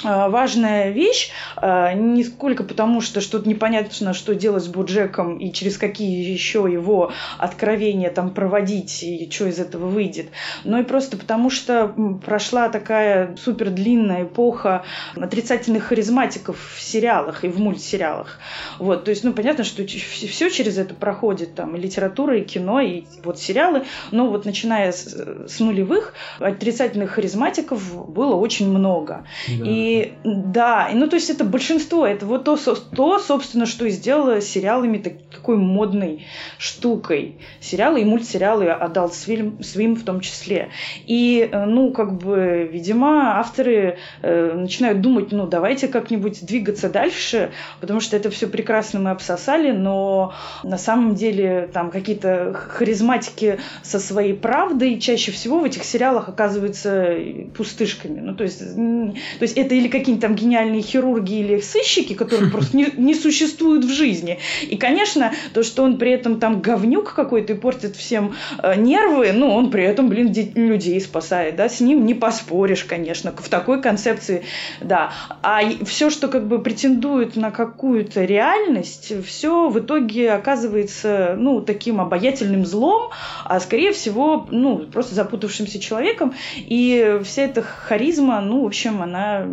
важная 0.02 0.90
вещь, 0.90 1.30
э, 1.60 1.92
не 1.94 2.24
сколько 2.24 2.64
потому, 2.64 3.00
что 3.00 3.20
что-то 3.20 3.48
непонятно, 3.48 4.12
что 4.14 4.34
делать 4.34 4.64
с 4.64 4.68
Буджеком 4.68 5.38
и 5.38 5.52
через 5.52 5.78
какие 5.78 6.30
еще 6.30 6.68
его 6.70 7.12
откровения 7.38 8.10
там 8.10 8.30
проводить 8.30 9.02
и 9.02 9.30
что 9.30 9.46
из 9.46 9.58
этого 9.58 9.86
выйдет, 9.86 10.28
но 10.64 10.78
и 10.78 10.82
просто 10.82 11.16
потому, 11.16 11.50
что 11.50 11.94
прошла 12.24 12.68
такая 12.68 13.36
супер 13.36 13.70
длинная 13.70 14.24
эпоха 14.24 14.84
отрицательных 15.16 15.84
харизматиков 15.84 16.56
в 16.76 16.80
сериалах 16.80 17.44
и 17.44 17.48
в 17.48 17.58
мультсериалах. 17.58 18.38
Вот, 18.78 19.04
то 19.04 19.10
есть, 19.10 19.24
ну, 19.24 19.32
понятно, 19.32 19.64
что 19.64 19.86
все 19.86 20.50
через 20.50 20.78
это 20.78 20.94
проходит, 20.94 21.54
там, 21.54 21.76
и 21.76 21.80
литература, 21.80 22.38
и 22.38 22.44
кино, 22.44 22.80
и 22.80 23.04
вот 23.24 23.38
сериалы, 23.38 23.84
но 24.10 24.28
вот 24.28 24.44
начиная 24.44 24.92
с, 24.92 25.04
с 25.04 25.60
нулевых 25.60 26.14
отрицательных 26.38 27.10
харизматиков 27.10 28.08
было 28.10 28.34
очень 28.34 28.68
много. 28.68 29.24
Да. 29.48 29.64
И 29.66 29.89
и 29.90 30.12
да, 30.24 30.88
ну 30.92 31.08
то 31.08 31.16
есть 31.16 31.30
это 31.30 31.44
большинство, 31.44 32.06
это 32.06 32.26
вот 32.26 32.44
то, 32.44 32.56
то, 32.56 33.18
собственно, 33.18 33.66
что 33.66 33.86
и 33.86 33.90
сделало 33.90 34.40
сериалами 34.40 34.98
такой 34.98 35.56
модной 35.56 36.26
штукой. 36.58 37.36
Сериалы 37.60 38.02
и 38.02 38.04
мультсериалы 38.04 38.66
Adult 38.66 39.12
Swim, 39.12 39.58
Swim 39.58 39.94
в 39.94 40.04
том 40.04 40.20
числе. 40.20 40.68
И, 41.06 41.48
э, 41.50 41.64
ну, 41.64 41.92
как 41.92 42.18
бы, 42.18 42.68
видимо, 42.70 43.38
авторы 43.38 43.98
э, 44.22 44.52
начинают 44.54 45.00
думать, 45.00 45.32
ну, 45.32 45.46
давайте 45.46 45.88
как-нибудь 45.88 46.44
двигаться 46.44 46.88
дальше, 46.88 47.50
потому 47.80 48.00
что 48.00 48.16
это 48.16 48.30
все 48.30 48.46
прекрасно 48.46 49.00
мы 49.00 49.10
обсосали, 49.10 49.72
но 49.72 50.34
на 50.62 50.78
самом 50.78 51.14
деле 51.14 51.68
там 51.72 51.90
какие-то 51.90 52.52
харизматики 52.52 53.58
со 53.82 53.98
своей 53.98 54.34
правдой 54.34 55.00
чаще 55.00 55.32
всего 55.32 55.60
в 55.60 55.64
этих 55.64 55.84
сериалах 55.84 56.28
оказываются 56.28 57.16
пустышками. 57.56 58.20
Ну, 58.20 58.34
то 58.34 58.44
есть, 58.44 58.60
то 58.60 59.42
есть 59.42 59.56
это 59.56 59.79
или 59.80 59.88
какие-нибудь 59.88 60.22
там 60.22 60.34
гениальные 60.34 60.82
хирурги 60.82 61.40
или 61.40 61.60
сыщики, 61.60 62.14
которых 62.14 62.52
просто 62.52 62.76
не, 62.76 62.88
не 62.96 63.14
существуют 63.14 63.84
в 63.84 63.90
жизни. 63.90 64.38
И, 64.68 64.76
конечно, 64.76 65.32
то, 65.54 65.62
что 65.62 65.82
он 65.82 65.98
при 65.98 66.12
этом 66.12 66.38
там 66.38 66.60
говнюк 66.60 67.14
какой-то 67.14 67.54
и 67.54 67.56
портит 67.56 67.96
всем 67.96 68.34
э, 68.62 68.76
нервы, 68.76 69.32
ну, 69.32 69.50
он 69.54 69.70
при 69.70 69.84
этом, 69.84 70.08
блин, 70.08 70.32
людей 70.54 71.00
спасает, 71.00 71.56
да, 71.56 71.68
с 71.68 71.80
ним 71.80 72.04
не 72.04 72.14
поспоришь, 72.14 72.84
конечно, 72.84 73.32
в 73.32 73.48
такой 73.48 73.80
концепции, 73.82 74.42
да. 74.80 75.12
А 75.42 75.60
все, 75.84 76.10
что 76.10 76.28
как 76.28 76.46
бы 76.46 76.60
претендует 76.62 77.36
на 77.36 77.50
какую-то 77.50 78.24
реальность, 78.24 79.12
все 79.26 79.68
в 79.68 79.78
итоге 79.78 80.32
оказывается, 80.32 81.36
ну, 81.38 81.60
таким 81.60 82.00
обаятельным 82.00 82.66
злом, 82.66 83.10
а 83.44 83.60
скорее 83.60 83.92
всего, 83.92 84.46
ну, 84.50 84.78
просто 84.78 85.14
запутавшимся 85.14 85.80
человеком, 85.80 86.34
и 86.56 87.20
вся 87.24 87.42
эта 87.42 87.62
харизма, 87.62 88.40
ну, 88.40 88.62
в 88.62 88.66
общем, 88.66 89.02
она 89.02 89.46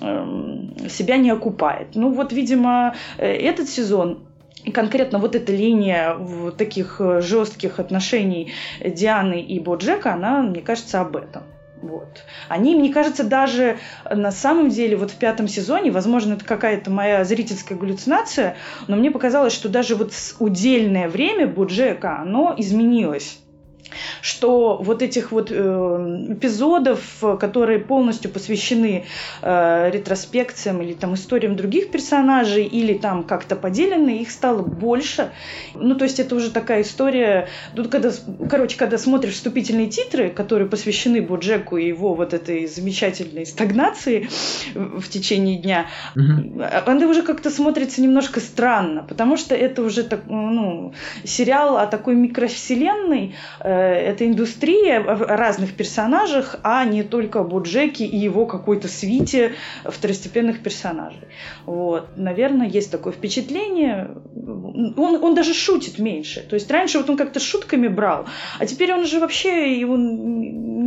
себя 0.00 1.16
не 1.16 1.30
окупает. 1.30 1.88
Ну 1.94 2.12
вот, 2.12 2.32
видимо, 2.32 2.94
э, 3.16 3.26
этот 3.26 3.68
сезон 3.68 4.24
и 4.64 4.70
конкретно 4.70 5.18
вот 5.18 5.34
эта 5.34 5.52
линия 5.52 6.16
таких 6.56 7.00
э, 7.00 7.20
жестких 7.20 7.78
отношений 7.78 8.52
Дианы 8.84 9.40
и 9.40 9.60
Боджека, 9.60 10.14
она, 10.14 10.42
мне 10.42 10.60
кажется, 10.60 11.00
об 11.00 11.16
этом. 11.16 11.42
Вот. 11.80 12.24
Они, 12.48 12.74
мне 12.74 12.92
кажется, 12.92 13.22
даже 13.22 13.78
на 14.10 14.32
самом 14.32 14.68
деле 14.68 14.96
вот 14.96 15.12
в 15.12 15.16
пятом 15.16 15.46
сезоне, 15.46 15.92
возможно, 15.92 16.34
это 16.34 16.44
какая-то 16.44 16.90
моя 16.90 17.24
зрительская 17.24 17.78
галлюцинация, 17.78 18.56
но 18.88 18.96
мне 18.96 19.12
показалось, 19.12 19.52
что 19.52 19.68
даже 19.68 19.94
вот 19.94 20.12
удельное 20.40 21.08
время 21.08 21.46
Боджека, 21.46 22.18
оно 22.20 22.52
изменилось 22.56 23.38
что 24.20 24.76
вот 24.76 25.02
этих 25.02 25.32
вот 25.32 25.50
э, 25.50 25.54
эпизодов, 26.30 27.22
которые 27.40 27.78
полностью 27.78 28.30
посвящены 28.30 29.04
э, 29.42 29.90
ретроспекциям 29.90 30.82
или 30.82 30.92
там 30.92 31.14
историям 31.14 31.56
других 31.56 31.90
персонажей, 31.90 32.64
или 32.64 32.94
там 32.94 33.24
как-то 33.24 33.56
поделены, 33.56 34.18
их 34.18 34.30
стало 34.30 34.62
больше. 34.62 35.30
Ну, 35.74 35.94
то 35.94 36.04
есть 36.04 36.20
это 36.20 36.34
уже 36.34 36.50
такая 36.50 36.82
история, 36.82 37.48
тут 37.74 37.88
когда, 37.88 38.10
короче, 38.48 38.76
когда 38.76 38.98
смотришь 38.98 39.34
вступительные 39.34 39.88
титры, 39.88 40.30
которые 40.30 40.68
посвящены 40.68 41.22
Боджеку 41.22 41.76
и 41.76 41.88
его 41.88 42.14
вот 42.14 42.34
этой 42.34 42.66
замечательной 42.66 43.46
стагнации 43.46 44.28
в 44.74 45.08
течение 45.08 45.58
дня, 45.58 45.86
mm-hmm. 46.16 46.82
она 46.86 47.06
уже 47.06 47.22
как-то 47.22 47.50
смотрится 47.50 48.02
немножко 48.02 48.40
странно, 48.40 49.02
потому 49.02 49.36
что 49.36 49.54
это 49.54 49.82
уже 49.82 50.02
так, 50.02 50.22
ну, 50.26 50.92
сериал 51.24 51.76
о 51.76 51.86
такой 51.86 52.14
микровселенной, 52.14 53.34
это 53.68 54.26
индустрия 54.26 55.00
в 55.00 55.22
разных 55.22 55.74
персонажах, 55.74 56.56
а 56.62 56.84
не 56.84 57.02
только 57.02 57.42
Буджеки 57.42 58.04
и 58.04 58.16
его 58.16 58.46
какой-то 58.46 58.88
свите 58.88 59.52
второстепенных 59.84 60.62
персонажей. 60.62 61.28
Вот. 61.66 62.08
Наверное, 62.16 62.68
есть 62.68 62.90
такое 62.90 63.12
впечатление. 63.12 64.10
Он, 64.96 65.22
он 65.22 65.34
даже 65.34 65.54
шутит 65.54 65.98
меньше. 65.98 66.40
То 66.48 66.54
есть 66.54 66.70
раньше 66.70 66.98
вот 66.98 67.10
он 67.10 67.16
как-то 67.16 67.40
шутками 67.40 67.88
брал, 67.88 68.26
а 68.58 68.66
теперь 68.66 68.92
он 68.92 69.00
уже 69.00 69.20
вообще 69.20 69.78
его 69.78 69.96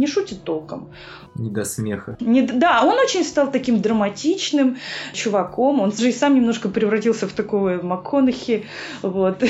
не 0.02 0.08
шутит 0.08 0.44
толком. 0.44 0.90
Не 1.36 1.52
до 1.52 1.64
смеха. 1.64 2.18
Не, 2.20 2.42
да, 2.42 2.82
он 2.84 2.98
очень 2.98 3.24
стал 3.24 3.52
таким 3.52 3.82
драматичным 3.82 4.78
чуваком. 5.14 5.80
Он 5.80 5.92
же 5.92 6.10
и 6.10 6.12
сам 6.12 6.36
немножко 6.36 6.70
превратился 6.70 7.28
в 7.28 7.34
такого 7.34 7.80
МакКонахи, 7.82 8.66
вот, 9.04 9.44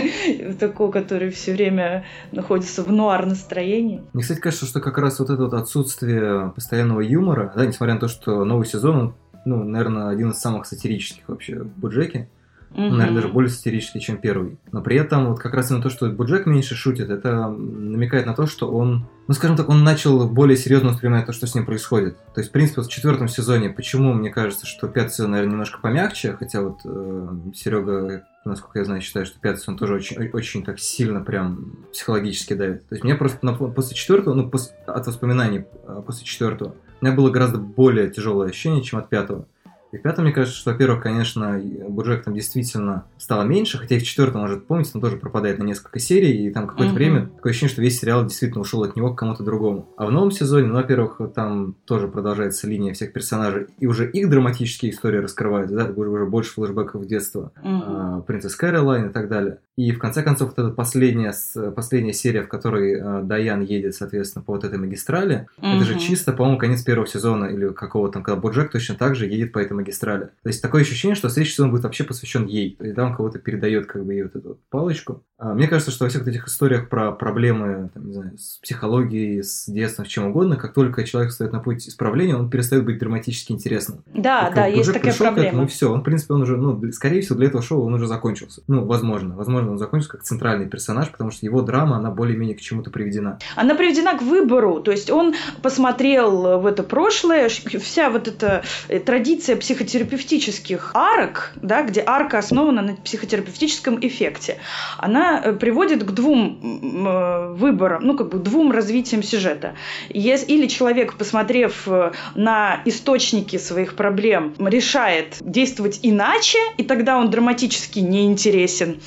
такого, 0.58 0.90
который 0.90 1.30
все 1.30 1.52
время 1.52 2.06
находится 2.32 2.82
в 2.82 2.90
нуар 2.90 3.26
настроении. 3.26 4.02
Мне, 4.14 4.22
кстати, 4.22 4.40
кажется, 4.40 4.64
что 4.64 4.80
как 4.80 4.96
раз 4.96 5.20
вот 5.20 5.28
это 5.28 5.42
вот 5.42 5.52
отсутствие 5.52 6.52
постоянного 6.54 7.00
юмора, 7.00 7.52
да, 7.54 7.66
несмотря 7.66 7.94
на 7.94 8.00
то, 8.00 8.08
что 8.08 8.44
новый 8.44 8.66
сезон, 8.66 8.96
он, 8.96 9.14
ну, 9.44 9.62
наверное, 9.62 10.08
один 10.08 10.30
из 10.30 10.38
самых 10.38 10.64
сатирических 10.64 11.28
вообще 11.28 11.60
в 11.60 11.78
Буджеке, 11.78 12.30
Угу. 12.70 12.80
Наверное, 12.80 13.22
даже 13.22 13.28
более 13.28 13.50
сатирический, 13.50 14.00
чем 14.00 14.18
первый. 14.18 14.58
Но 14.72 14.82
при 14.82 14.96
этом, 14.96 15.26
вот 15.26 15.38
как 15.38 15.54
раз 15.54 15.70
на 15.70 15.80
то, 15.80 15.88
что 15.88 16.08
Буджек 16.10 16.46
меньше 16.46 16.74
шутит, 16.74 17.10
это 17.10 17.48
намекает 17.48 18.26
на 18.26 18.34
то, 18.34 18.46
что 18.46 18.70
он, 18.70 19.06
ну, 19.26 19.34
скажем 19.34 19.56
так, 19.56 19.68
он 19.68 19.84
начал 19.84 20.28
более 20.28 20.56
серьезно 20.56 20.90
воспринимать 20.90 21.26
то, 21.26 21.32
что 21.32 21.46
с 21.46 21.54
ним 21.54 21.64
происходит. 21.64 22.18
То 22.34 22.40
есть, 22.40 22.50
в 22.50 22.52
принципе, 22.52 22.82
вот 22.82 22.90
в 22.90 22.92
четвертом 22.92 23.28
сезоне, 23.28 23.70
почему 23.70 24.12
мне 24.12 24.30
кажется, 24.30 24.66
что 24.66 24.88
пятый 24.88 25.12
сезон, 25.12 25.30
наверное, 25.32 25.52
немножко 25.52 25.80
помягче, 25.80 26.36
хотя 26.38 26.62
вот 26.62 26.80
э, 26.84 27.28
Серега 27.54 28.24
насколько 28.44 28.78
я 28.78 28.84
знаю, 28.84 29.00
считаю, 29.00 29.26
что 29.26 29.38
пятый 29.38 29.60
сезон 29.60 29.76
тоже 29.76 29.94
очень, 29.94 30.30
очень 30.30 30.64
так 30.64 30.78
сильно 30.78 31.20
прям 31.20 31.76
психологически 31.92 32.54
давит. 32.54 32.88
То 32.88 32.94
есть 32.94 33.04
мне 33.04 33.14
просто 33.14 33.44
на, 33.44 33.52
после 33.52 33.96
четвертого, 33.96 34.34
ну, 34.34 34.48
после, 34.48 34.74
от 34.86 35.06
воспоминаний 35.06 35.64
э, 35.86 36.02
после 36.04 36.24
четвертого, 36.24 36.74
у 37.00 37.04
меня 37.04 37.14
было 37.14 37.30
гораздо 37.30 37.58
более 37.58 38.10
тяжелое 38.10 38.48
ощущение, 38.48 38.82
чем 38.82 38.98
от 38.98 39.08
пятого. 39.08 39.46
И 39.92 39.96
в 39.96 40.02
пятом, 40.02 40.24
мне 40.24 40.34
кажется, 40.34 40.58
что, 40.58 40.72
во-первых, 40.72 41.02
конечно, 41.02 41.60
Буджек 41.88 42.24
там 42.24 42.34
действительно 42.34 43.06
стало 43.16 43.44
меньше, 43.44 43.78
хотя 43.78 43.96
и 43.96 43.98
в 43.98 44.04
четвертом, 44.04 44.42
может, 44.42 44.66
помните, 44.66 44.90
он 44.94 45.00
тоже 45.00 45.16
пропадает 45.16 45.58
на 45.58 45.64
несколько 45.64 45.98
серий, 45.98 46.46
и 46.46 46.50
там 46.50 46.66
какое-то 46.66 46.92
mm-hmm. 46.92 46.96
время 46.96 47.26
такое 47.28 47.50
ощущение, 47.50 47.72
что 47.72 47.82
весь 47.82 47.98
сериал 47.98 48.24
действительно 48.24 48.60
ушел 48.60 48.82
от 48.82 48.96
него 48.96 49.14
к 49.14 49.18
кому-то 49.18 49.42
другому. 49.42 49.88
А 49.96 50.06
в 50.06 50.12
новом 50.12 50.30
сезоне, 50.30 50.66
ну, 50.66 50.74
во-первых, 50.74 51.20
там 51.34 51.74
тоже 51.86 52.08
продолжается 52.08 52.66
линия 52.66 52.92
всех 52.92 53.12
персонажей, 53.12 53.66
и 53.78 53.86
уже 53.86 54.10
их 54.10 54.28
драматические 54.28 54.92
истории 54.92 55.18
раскрывают, 55.18 55.70
да, 55.70 55.86
уже, 55.86 56.10
уже 56.10 56.26
больше 56.26 56.52
флешбеков 56.52 57.02
в 57.02 57.06
детство, 57.06 57.52
mm-hmm. 57.62 58.22
принцесс 58.24 58.56
Кэролайн 58.56 59.08
и 59.08 59.12
так 59.12 59.28
далее. 59.28 59.60
И 59.78 59.92
в 59.92 60.00
конце 60.00 60.24
концов, 60.24 60.48
вот 60.48 60.58
эта 60.58 60.74
последняя, 60.74 61.32
последняя 61.70 62.12
серия, 62.12 62.42
в 62.42 62.48
которой 62.48 62.94
э, 62.94 63.22
Даян 63.22 63.60
едет, 63.60 63.94
соответственно, 63.94 64.44
по 64.44 64.54
вот 64.54 64.64
этой 64.64 64.76
магистрали, 64.76 65.46
mm-hmm. 65.56 65.76
это 65.76 65.84
же 65.84 66.00
чисто, 66.00 66.32
по-моему, 66.32 66.58
конец 66.58 66.82
первого 66.82 67.06
сезона 67.06 67.44
или 67.44 67.68
какого 67.68 68.10
там, 68.10 68.24
когда 68.24 68.40
Боджек 68.40 68.72
точно 68.72 68.96
так 68.96 69.14
же 69.14 69.26
едет 69.26 69.52
по 69.52 69.60
этой 69.60 69.74
магистрали. 69.74 70.30
То 70.42 70.48
есть 70.48 70.60
такое 70.60 70.82
ощущение, 70.82 71.14
что 71.14 71.28
следующий 71.28 71.54
сезон 71.54 71.70
будет 71.70 71.84
вообще 71.84 72.02
посвящен 72.02 72.46
ей. 72.46 72.74
То 72.76 72.86
есть 72.86 72.96
да, 72.96 73.04
он 73.04 73.14
кого-то 73.14 73.38
передает 73.38 73.86
как 73.86 74.04
бы 74.04 74.14
ей 74.14 74.24
вот 74.24 74.34
эту 74.34 74.48
вот 74.48 74.58
палочку. 74.68 75.22
А, 75.38 75.54
мне 75.54 75.68
кажется, 75.68 75.92
что 75.92 76.04
во 76.04 76.10
всех 76.10 76.26
этих 76.26 76.48
историях 76.48 76.88
про 76.88 77.12
проблемы, 77.12 77.90
там, 77.94 78.08
не 78.08 78.12
знаю, 78.14 78.36
с 78.36 78.58
психологией, 78.58 79.44
с 79.44 79.66
детством, 79.68 80.06
с 80.06 80.08
чем 80.08 80.26
угодно, 80.26 80.56
как 80.56 80.74
только 80.74 81.04
человек 81.04 81.30
стоит 81.30 81.52
на 81.52 81.60
путь 81.60 81.86
исправления, 81.86 82.34
он 82.34 82.50
перестает 82.50 82.84
быть 82.84 82.98
драматически 82.98 83.52
интересным. 83.52 84.02
Да, 84.12 84.50
да, 84.52 84.66
есть 84.66 84.92
такая 84.92 85.14
проблема. 85.14 85.48
Этому, 85.48 85.64
и 85.64 85.66
все, 85.68 85.92
он, 85.92 86.00
в 86.00 86.02
принципе, 86.02 86.34
он 86.34 86.42
уже, 86.42 86.56
ну, 86.56 86.82
скорее 86.90 87.20
всего, 87.20 87.36
для 87.36 87.46
этого 87.46 87.62
шоу 87.62 87.84
он 87.84 87.94
уже 87.94 88.08
закончился. 88.08 88.62
Ну, 88.66 88.84
возможно, 88.84 89.36
возможно, 89.36 89.67
он 89.70 89.78
закончится 89.78 90.16
как 90.16 90.22
центральный 90.22 90.68
персонаж, 90.68 91.10
потому 91.10 91.30
что 91.30 91.46
его 91.46 91.62
драма, 91.62 91.96
она 91.96 92.10
более-менее 92.10 92.56
к 92.56 92.60
чему-то 92.60 92.90
приведена. 92.90 93.38
Она 93.56 93.74
приведена 93.74 94.16
к 94.16 94.22
выбору, 94.22 94.80
то 94.80 94.90
есть 94.90 95.10
он 95.10 95.34
посмотрел 95.62 96.58
в 96.58 96.66
это 96.66 96.82
прошлое, 96.82 97.48
вся 97.48 98.10
вот 98.10 98.28
эта 98.28 98.62
э, 98.88 99.00
традиция 99.00 99.56
психотерапевтических 99.56 100.92
арок, 100.94 101.52
да, 101.56 101.82
где 101.82 102.02
арка 102.04 102.38
основана 102.38 102.82
на 102.82 102.96
психотерапевтическом 102.96 103.98
эффекте, 104.00 104.58
она 104.98 105.38
Э, 105.48 105.52
приводит 105.52 106.04
к 106.04 106.10
двум 106.10 107.06
э, 107.06 107.52
выборам, 107.54 108.02
ну, 108.02 108.16
как 108.16 108.30
бы 108.30 108.38
двум 108.38 108.72
развитиям 108.72 109.22
сюжета. 109.22 109.74
Или 110.08 110.66
человек, 110.66 111.14
посмотрев 111.14 111.88
на 112.34 112.80
источники 112.84 113.56
своих 113.56 113.94
проблем, 113.94 114.54
решает 114.58 115.36
действовать 115.40 116.00
иначе, 116.02 116.58
и 116.76 116.82
тогда 116.82 117.18
он 117.18 117.30
драматически 117.30 118.00
неинтересен. 118.00 119.00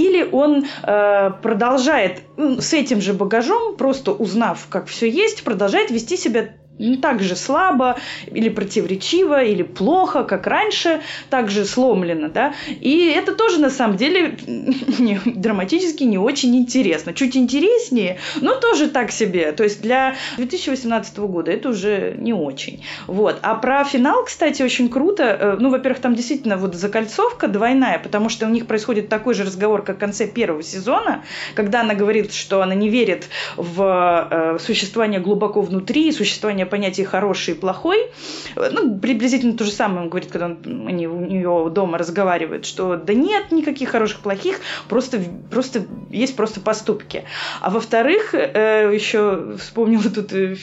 Или 0.00 0.26
он 0.32 0.64
э, 0.82 1.30
продолжает 1.42 2.22
с 2.38 2.72
этим 2.72 3.02
же 3.02 3.12
багажом, 3.12 3.76
просто 3.76 4.12
узнав, 4.12 4.66
как 4.70 4.86
все 4.86 5.10
есть, 5.10 5.44
продолжает 5.44 5.90
вести 5.90 6.16
себя 6.16 6.54
ну, 6.80 6.96
так 6.96 7.22
же 7.22 7.36
слабо, 7.36 7.98
или 8.26 8.48
противоречиво, 8.48 9.42
или 9.42 9.62
плохо, 9.62 10.24
как 10.24 10.46
раньше, 10.46 11.00
так 11.28 11.50
же 11.50 11.64
сломлено, 11.64 12.28
да. 12.28 12.54
И 12.80 13.08
это 13.08 13.34
тоже, 13.34 13.60
на 13.60 13.70
самом 13.70 13.96
деле, 13.96 14.36
не, 14.46 15.20
драматически 15.24 16.04
не 16.04 16.18
очень 16.18 16.56
интересно. 16.56 17.12
Чуть 17.12 17.36
интереснее, 17.36 18.18
но 18.40 18.54
тоже 18.54 18.88
так 18.88 19.12
себе. 19.12 19.52
То 19.52 19.64
есть 19.64 19.82
для 19.82 20.16
2018 20.36 21.18
года 21.18 21.50
это 21.50 21.68
уже 21.68 22.14
не 22.18 22.32
очень. 22.32 22.84
Вот. 23.06 23.38
А 23.42 23.54
про 23.54 23.84
финал, 23.84 24.24
кстати, 24.24 24.62
очень 24.62 24.88
круто. 24.88 25.24
Э, 25.24 25.56
ну, 25.58 25.70
во-первых, 25.70 26.00
там 26.00 26.14
действительно 26.14 26.56
вот 26.56 26.74
закольцовка 26.74 27.48
двойная, 27.48 27.98
потому 27.98 28.28
что 28.28 28.46
у 28.46 28.50
них 28.50 28.66
происходит 28.66 29.08
такой 29.08 29.34
же 29.34 29.44
разговор, 29.44 29.82
как 29.82 29.96
в 29.96 30.00
конце 30.00 30.26
первого 30.26 30.62
сезона, 30.62 31.24
когда 31.54 31.80
она 31.80 31.94
говорит, 31.94 32.32
что 32.32 32.62
она 32.62 32.74
не 32.74 32.88
верит 32.88 33.28
в 33.56 34.28
э, 34.30 34.58
существование 34.58 35.20
глубоко 35.20 35.60
внутри, 35.60 36.10
существование 36.12 36.66
понятия 36.70 37.04
хороший 37.04 37.54
и 37.54 37.56
плохой. 37.56 38.10
Ну, 38.56 38.98
приблизительно 38.98 39.56
то 39.56 39.64
же 39.64 39.70
самое 39.70 40.02
он 40.02 40.08
говорит, 40.08 40.30
когда 40.30 40.46
он, 40.46 40.86
они 40.86 41.06
у 41.06 41.20
нее 41.20 41.70
дома 41.70 41.98
разговаривают, 41.98 42.64
что 42.64 42.96
да 42.96 43.14
нет 43.14 43.52
никаких 43.52 43.90
хороших, 43.90 44.20
плохих, 44.20 44.60
просто, 44.88 45.20
просто 45.50 45.82
есть 46.10 46.36
просто 46.36 46.60
поступки. 46.60 47.24
А 47.60 47.70
во-вторых, 47.70 48.34
э, 48.34 48.90
еще 48.92 49.56
вспомнила 49.58 50.04
тут 50.04 50.32
э, 50.32 50.56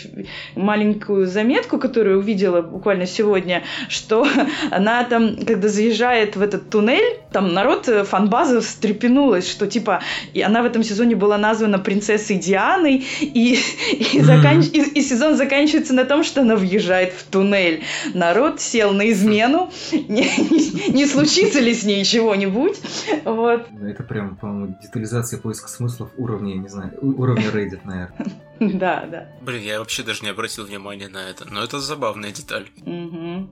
маленькую 0.56 1.28
заметку, 1.28 1.78
которую 1.78 2.20
увидела 2.20 2.62
буквально 2.62 3.06
сегодня, 3.06 3.64
что 3.90 4.26
она 4.72 5.04
там, 5.04 5.38
когда 5.46 5.68
заезжает 5.68 6.36
в 6.36 6.42
этот 6.42 6.70
туннель, 6.70 7.20
там 7.32 7.54
народ 7.54 7.88
э, 7.88 8.04
фанбаза 8.04 8.62
встрепенулась, 8.62 9.50
что 9.50 9.68
типа 9.68 10.02
и 10.34 10.42
она 10.42 10.62
в 10.62 10.66
этом 10.66 10.84
сезоне 10.84 11.16
была 11.16 11.38
названа 11.38 11.80
принцессой 11.80 12.38
Дианой, 12.38 13.06
и, 13.20 13.60
и, 14.14 14.22
заканч... 14.22 14.68
и, 14.68 14.82
и 14.82 15.02
сезон 15.02 15.36
заканчивается 15.36 15.94
на 15.98 16.06
том, 16.06 16.24
что 16.24 16.42
она 16.42 16.56
въезжает 16.56 17.12
в 17.14 17.24
туннель. 17.26 17.84
Народ 18.14 18.62
сел 18.62 18.94
на 18.94 19.12
измену, 19.12 19.72
не, 19.92 20.24
не, 20.50 20.90
не 20.94 21.06
случится 21.06 21.60
ли 21.60 21.74
с 21.74 21.84
ней 21.84 22.06
чего-нибудь. 22.06 22.80
Вот. 23.26 23.68
Ну, 23.72 23.88
это 23.88 24.04
прям, 24.04 24.38
по-моему, 24.38 24.78
детализация 24.82 25.40
поиска 25.40 25.68
смыслов 25.68 26.12
уровня, 26.18 26.54
не 26.54 26.70
знаю, 26.70 26.98
уровня 27.02 27.50
Reddit, 27.50 27.82
наверное. 27.84 28.28
Да, 28.60 29.06
да. 29.06 29.30
Блин, 29.42 29.62
я 29.62 29.78
вообще 29.78 30.02
даже 30.02 30.24
не 30.24 30.30
обратил 30.30 30.66
внимания 30.66 31.10
на 31.10 31.30
это, 31.30 31.46
но 31.46 31.64
это 31.64 31.80
забавная 31.80 32.32
деталь. 32.32 32.66
Угу. 32.82 33.50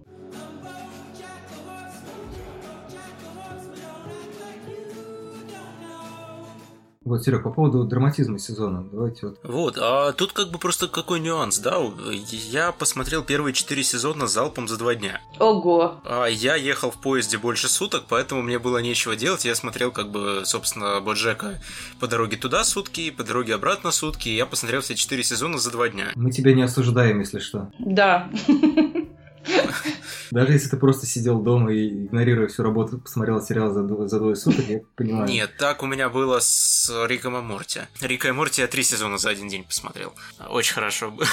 Вот, 7.06 7.24
Серег, 7.24 7.44
по 7.44 7.52
поводу 7.52 7.84
драматизма 7.84 8.40
сезона, 8.40 8.84
давайте 8.92 9.28
вот. 9.28 9.38
Вот, 9.44 9.78
а 9.80 10.12
тут 10.14 10.34
как 10.34 10.50
бы 10.50 10.58
просто 10.58 10.88
какой 10.88 11.20
нюанс, 11.20 11.60
да? 11.60 11.80
Я 12.12 12.72
посмотрел 12.72 13.22
первые 13.22 13.54
четыре 13.54 13.84
сезона 13.84 14.26
залпом 14.26 14.68
за 14.68 14.80
два 14.80 14.96
дня. 14.96 15.22
Ого. 15.40 16.02
А 16.04 16.26
я 16.26 16.56
ехал 16.56 16.90
в 16.90 17.00
поезде 17.00 17.38
больше 17.38 17.70
суток, 17.70 18.06
поэтому 18.10 18.42
мне 18.42 18.58
было 18.58 18.80
нечего 18.80 19.16
делать. 19.16 19.46
Я 19.46 19.54
смотрел, 19.54 19.92
как 19.92 20.10
бы, 20.10 20.42
собственно, 20.46 21.00
Боджека 21.00 21.62
по 22.00 22.08
дороге 22.08 22.38
туда 22.38 22.64
сутки, 22.64 23.12
по 23.12 23.24
дороге 23.24 23.54
обратно 23.54 23.92
сутки. 23.92 24.30
И 24.30 24.36
я 24.36 24.48
посмотрел 24.48 24.82
все 24.82 24.96
четыре 24.96 25.24
сезона 25.24 25.60
за 25.60 25.72
два 25.72 25.90
дня. 25.90 26.08
Мы 26.16 26.32
тебя 26.32 26.56
не 26.56 26.64
осуждаем, 26.64 27.20
если 27.20 27.38
что. 27.38 27.72
Да. 27.78 28.32
Даже 30.32 30.54
если 30.54 30.70
ты 30.70 30.78
просто 30.78 31.06
сидел 31.06 31.40
дома 31.40 31.74
и, 31.74 32.06
игнорируя 32.06 32.48
всю 32.48 32.64
работу, 32.64 32.98
посмотрел 32.98 33.42
сериал 33.42 33.72
за, 33.72 34.08
за 34.08 34.20
двое 34.20 34.36
суток, 34.36 34.66
я 34.68 34.82
понимаю. 34.96 35.28
Нет, 35.28 35.58
так 35.58 35.84
у 35.84 35.86
меня 35.86 36.10
было 36.10 36.40
с 36.40 36.92
Риком 37.08 37.38
и 37.38 37.42
Морти. 37.42 37.82
Рика 38.02 38.28
и 38.28 38.32
Морти 38.32 38.62
я 38.62 38.68
три 38.68 38.84
сезона 38.84 39.18
за 39.18 39.30
один 39.30 39.48
день 39.48 39.64
посмотрел. 39.64 40.14
Очень 40.50 40.74
хорошо. 40.74 41.14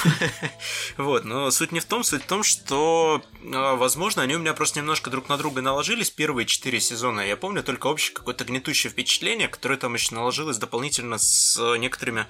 Вот, 0.96 1.24
но 1.24 1.50
суть 1.50 1.72
не 1.72 1.80
в 1.80 1.84
том, 1.84 2.04
суть 2.04 2.22
в 2.22 2.26
том, 2.26 2.42
что, 2.42 3.22
а, 3.52 3.76
возможно, 3.76 4.22
они 4.22 4.36
у 4.36 4.38
меня 4.38 4.52
просто 4.52 4.78
немножко 4.78 5.10
друг 5.10 5.28
на 5.28 5.36
друга 5.36 5.62
наложились 5.62 6.10
первые 6.10 6.46
четыре 6.46 6.80
сезона. 6.80 7.20
Я 7.20 7.36
помню 7.36 7.62
только 7.62 7.86
общее 7.86 8.14
какое-то 8.14 8.44
гнетущее 8.44 8.90
впечатление, 8.90 9.48
которое 9.48 9.76
там 9.76 9.94
еще 9.94 10.14
наложилось 10.14 10.58
дополнительно 10.58 11.18
с 11.18 11.58
некоторыми, 11.78 12.26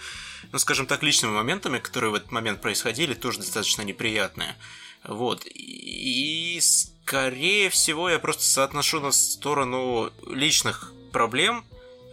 ну, 0.52 0.58
скажем 0.58 0.86
так, 0.86 1.02
личными 1.02 1.32
моментами, 1.32 1.78
которые 1.78 2.10
в 2.10 2.14
этот 2.14 2.30
момент 2.30 2.60
происходили, 2.60 3.14
тоже 3.14 3.38
достаточно 3.38 3.82
неприятные. 3.82 4.56
Вот. 5.04 5.44
И, 5.46 6.58
скорее 6.60 7.70
всего, 7.70 8.08
я 8.08 8.18
просто 8.18 8.44
соотношу 8.44 9.00
на 9.00 9.12
сторону 9.12 10.10
личных 10.28 10.92
проблем, 11.12 11.64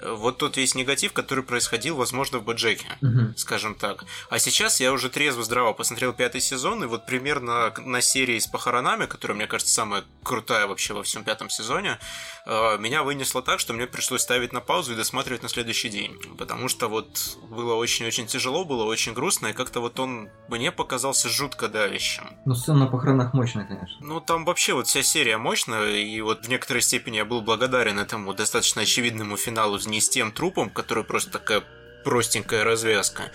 вот 0.06 0.38
тот 0.38 0.58
весь 0.58 0.76
негатив, 0.76 1.14
который 1.14 1.44
происходил, 1.44 1.96
возможно, 1.96 2.40
в 2.40 2.44
Боджеке, 2.44 2.86
Мгм. 3.02 3.36
скажем 3.38 3.76
так. 3.76 4.06
А 4.30 4.40
сейчас 4.40 4.80
я 4.80 4.92
уже 4.92 5.10
трезво-здраво 5.10 5.74
посмотрел 5.74 6.14
пятый 6.14 6.42
сезон, 6.42 6.84
и 6.84 6.88
вот 6.88 7.06
примерно 7.06 7.74
на 7.78 8.02
серии 8.02 8.40
с 8.40 8.48
похоронами, 8.48 9.06
которая, 9.06 9.36
мне 9.36 9.48
кажется, 9.48 9.74
самая 9.74 10.04
крутая 10.24 10.68
вообще 10.68 10.94
во 10.94 11.04
всем 11.04 11.24
пятом 11.24 11.50
сезоне, 11.50 12.00
э, 12.46 12.78
меня 12.80 13.04
вынесло 13.04 13.42
так, 13.42 13.60
что 13.60 13.74
мне 13.74 13.88
пришлось 13.88 14.22
ставить 14.22 14.54
на 14.54 14.62
паузу 14.62 14.94
и 14.94 14.96
досматривать 14.96 15.44
на 15.44 15.50
следующий 15.50 15.90
день. 15.90 16.18
Потому 16.38 16.68
что 16.70 16.88
вот 16.88 17.38
было 17.50 17.74
очень-очень 17.76 18.28
тяжело, 18.28 18.66
было 18.66 18.84
очень 18.86 19.14
грустно, 19.14 19.48
и 19.48 19.54
как-то 19.54 19.80
вот 19.80 20.00
он 20.00 20.30
мне 20.48 20.72
показался 20.72 21.30
жутко 21.30 21.68
давящим. 21.68 22.30
Ну, 22.46 22.56
сцена 22.56 22.80
на 22.80 22.88
похоронах 22.88 23.34
мощная, 23.34 23.66
конечно. 23.66 23.98
Ну, 24.02 24.22
там 24.22 24.46
вообще 24.46 24.74
вот 24.74 24.88
вся 24.88 25.04
серия 25.04 25.38
мощная, 25.38 25.96
и 25.98 26.22
вот 26.22 26.46
в 26.46 26.50
некоторой 26.50 26.82
степени 26.82 27.18
я 27.18 27.26
был 27.26 27.42
благодарен 27.42 28.00
этому 28.00 28.34
достаточно 28.34 28.82
очевидному 28.84 29.38
финалу 29.38 29.78
не 29.90 30.02
с 30.02 30.10
тем 30.10 30.32
трупом, 30.32 30.70
который 30.70 31.04
просто 31.04 31.32
такая 31.32 31.64
простенькая 32.04 32.64
развязка. 32.64 33.32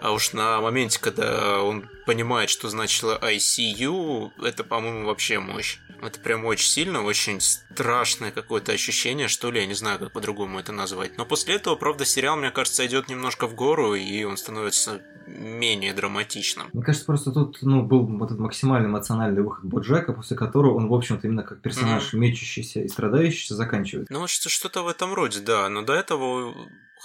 А 0.00 0.12
уж 0.12 0.32
на 0.32 0.60
моменте, 0.60 0.98
когда 1.00 1.62
он 1.62 1.88
понимает, 2.06 2.50
что 2.50 2.68
значило 2.68 3.18
ICU, 3.22 4.32
это, 4.42 4.64
по-моему, 4.64 5.06
вообще 5.06 5.38
мощь. 5.38 5.78
Это 6.02 6.20
прям 6.20 6.44
очень 6.44 6.68
сильно, 6.68 7.02
очень 7.02 7.40
страшное 7.40 8.30
какое-то 8.30 8.72
ощущение, 8.72 9.28
что 9.28 9.50
ли, 9.50 9.60
я 9.60 9.66
не 9.66 9.74
знаю, 9.74 9.98
как 9.98 10.12
по-другому 10.12 10.58
это 10.58 10.72
назвать. 10.72 11.16
Но 11.16 11.24
после 11.24 11.54
этого, 11.54 11.76
правда, 11.76 12.04
сериал, 12.04 12.36
мне 12.36 12.50
кажется, 12.50 12.84
идет 12.86 13.08
немножко 13.08 13.46
в 13.46 13.54
гору, 13.54 13.94
и 13.94 14.24
он 14.24 14.36
становится 14.36 15.00
менее 15.26 15.92
драматичным. 15.92 16.66
Мне 16.72 16.82
кажется, 16.82 17.06
просто 17.06 17.32
тут 17.32 17.58
ну, 17.62 17.82
был 17.82 18.06
вот 18.06 18.26
этот 18.26 18.38
максимальный 18.38 18.88
эмоциональный 18.88 19.42
выход 19.42 19.64
Боджека, 19.64 20.12
после 20.12 20.36
которого 20.36 20.74
он, 20.76 20.88
в 20.88 20.94
общем-то, 20.94 21.26
именно 21.26 21.42
как 21.42 21.60
персонаж, 21.60 22.12
мечущийся 22.12 22.80
и 22.80 22.88
страдающийся, 22.88 23.54
заканчивает. 23.54 24.08
Ну, 24.10 24.26
что- 24.26 24.48
что-то 24.48 24.82
в 24.82 24.88
этом 24.88 25.14
роде, 25.14 25.40
да. 25.40 25.68
Но 25.68 25.82
до 25.82 25.94
этого... 25.94 26.54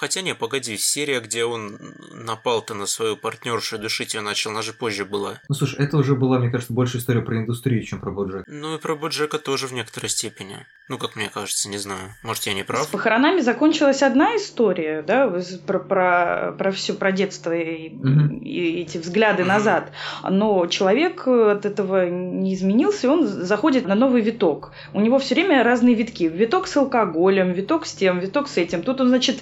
Хотя 0.02 0.22
не, 0.22 0.34
погоди, 0.34 0.78
серия, 0.78 1.20
где 1.20 1.46
он 1.46 1.78
напал-то 2.12 2.74
на 2.74 2.88
свою 2.88 3.16
партнершу 3.16 3.76
и 3.76 3.80
душить 3.80 4.16
ее 4.16 4.22
начал, 4.22 4.50
она 4.50 4.64
же 4.64 4.74
позже 4.74 5.06
была. 5.06 5.40
Ну, 5.48 5.54
слушай, 5.54 5.78
это 5.80 5.96
уже 5.98 6.16
была, 6.16 6.40
мне 6.40 6.50
кажется, 6.50 6.74
больше 6.74 6.98
история 6.98 7.22
про 7.22 7.38
индустрию, 7.38 7.84
чем 7.84 8.00
про 8.02 8.10
Боджека. 8.10 8.44
Ну 8.48 8.76
и 8.76 8.80
про 8.80 8.96
Боджека 8.96 9.38
тоже 9.38 9.68
в 9.68 9.74
некоторой 9.74 10.10
степени. 10.10 10.66
Ну, 10.90 10.98
как 10.98 11.16
мне 11.16 11.30
кажется, 11.30 11.70
не 11.70 11.78
знаю. 11.78 12.16
Может, 12.24 12.48
я 12.48 12.54
не 12.56 12.64
С 12.64 12.66
прав? 12.66 12.90
похоронами 12.90 13.42
закончилась 13.42 14.02
одна 14.02 14.36
история, 14.38 15.04
да, 15.04 15.40
с- 15.40 15.60
про, 15.60 15.78
про, 15.80 16.56
про 16.58 16.72
все, 16.72 16.96
про 16.96 17.12
детство 17.12 17.56
и, 17.56 17.90
Мгм. 17.92 18.38
и 18.40 18.82
эти 18.82 18.98
взгляды 18.98 19.44
Мгм. 19.44 19.50
назад. 19.50 19.92
Но 20.28 20.66
человек 20.66 21.28
от 21.28 21.66
этого 21.68 22.10
не 22.10 22.56
изменился, 22.56 23.06
и 23.06 23.10
он 23.12 23.28
заходит 23.28 23.86
на 23.86 23.94
новый 23.94 24.24
виток. 24.24 24.72
У 24.96 25.00
него 25.00 25.20
все 25.20 25.36
время 25.36 25.64
разные 25.64 25.94
витки. 25.94 26.24
Виток 26.24 26.66
с 26.68 26.76
алкоголем, 26.76 27.54
виток 27.54 27.86
с 27.86 27.94
тем, 27.94 28.18
виток 28.20 28.48
с 28.48 28.58
этим. 28.58 28.82
Тут 28.82 29.00
он, 29.00 29.10
значит, 29.10 29.38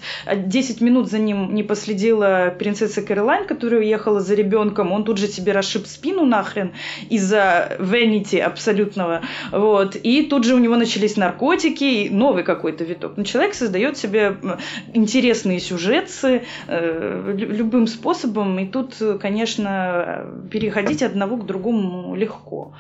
10 0.50 0.82
минут 0.82 1.10
за 1.10 1.20
ним 1.20 1.54
не 1.54 1.64
последила 1.64 2.54
принцесса 2.58 3.02
Кэролайн, 3.02 3.46
которая 3.46 3.82
уехала 3.82 4.20
за 4.20 4.34
ребенком. 4.34 4.92
Он 4.92 5.04
тут 5.04 5.18
же 5.18 5.28
себе 5.28 5.52
расшиб 5.52 5.86
спину 5.86 6.26
нахрен 6.26 6.72
из-за 7.10 7.78
венити 7.80 8.38
абсолютного. 8.38 9.22
Вот. 9.52 9.96
И 9.96 10.24
тут 10.24 10.46
же 10.46 10.56
у 10.56 10.58
него 10.58 10.76
начались 10.76 11.18
наркотики, 11.18 11.84
и 11.84 12.10
новый 12.10 12.44
какой-то 12.44 12.84
виток. 12.84 13.14
Но 13.16 13.24
человек 13.24 13.54
создает 13.54 13.98
себе 13.98 14.38
интересные 14.94 15.60
сюжетцы 15.60 16.44
э, 16.68 17.34
лю- 17.38 17.52
любым 17.52 17.88
способом, 17.88 18.58
и 18.60 18.66
тут, 18.66 18.96
конечно, 19.22 20.26
переходить 20.52 21.04
одного 21.04 21.38
к 21.38 21.46
другому 21.46 22.16
легко. 22.16 22.74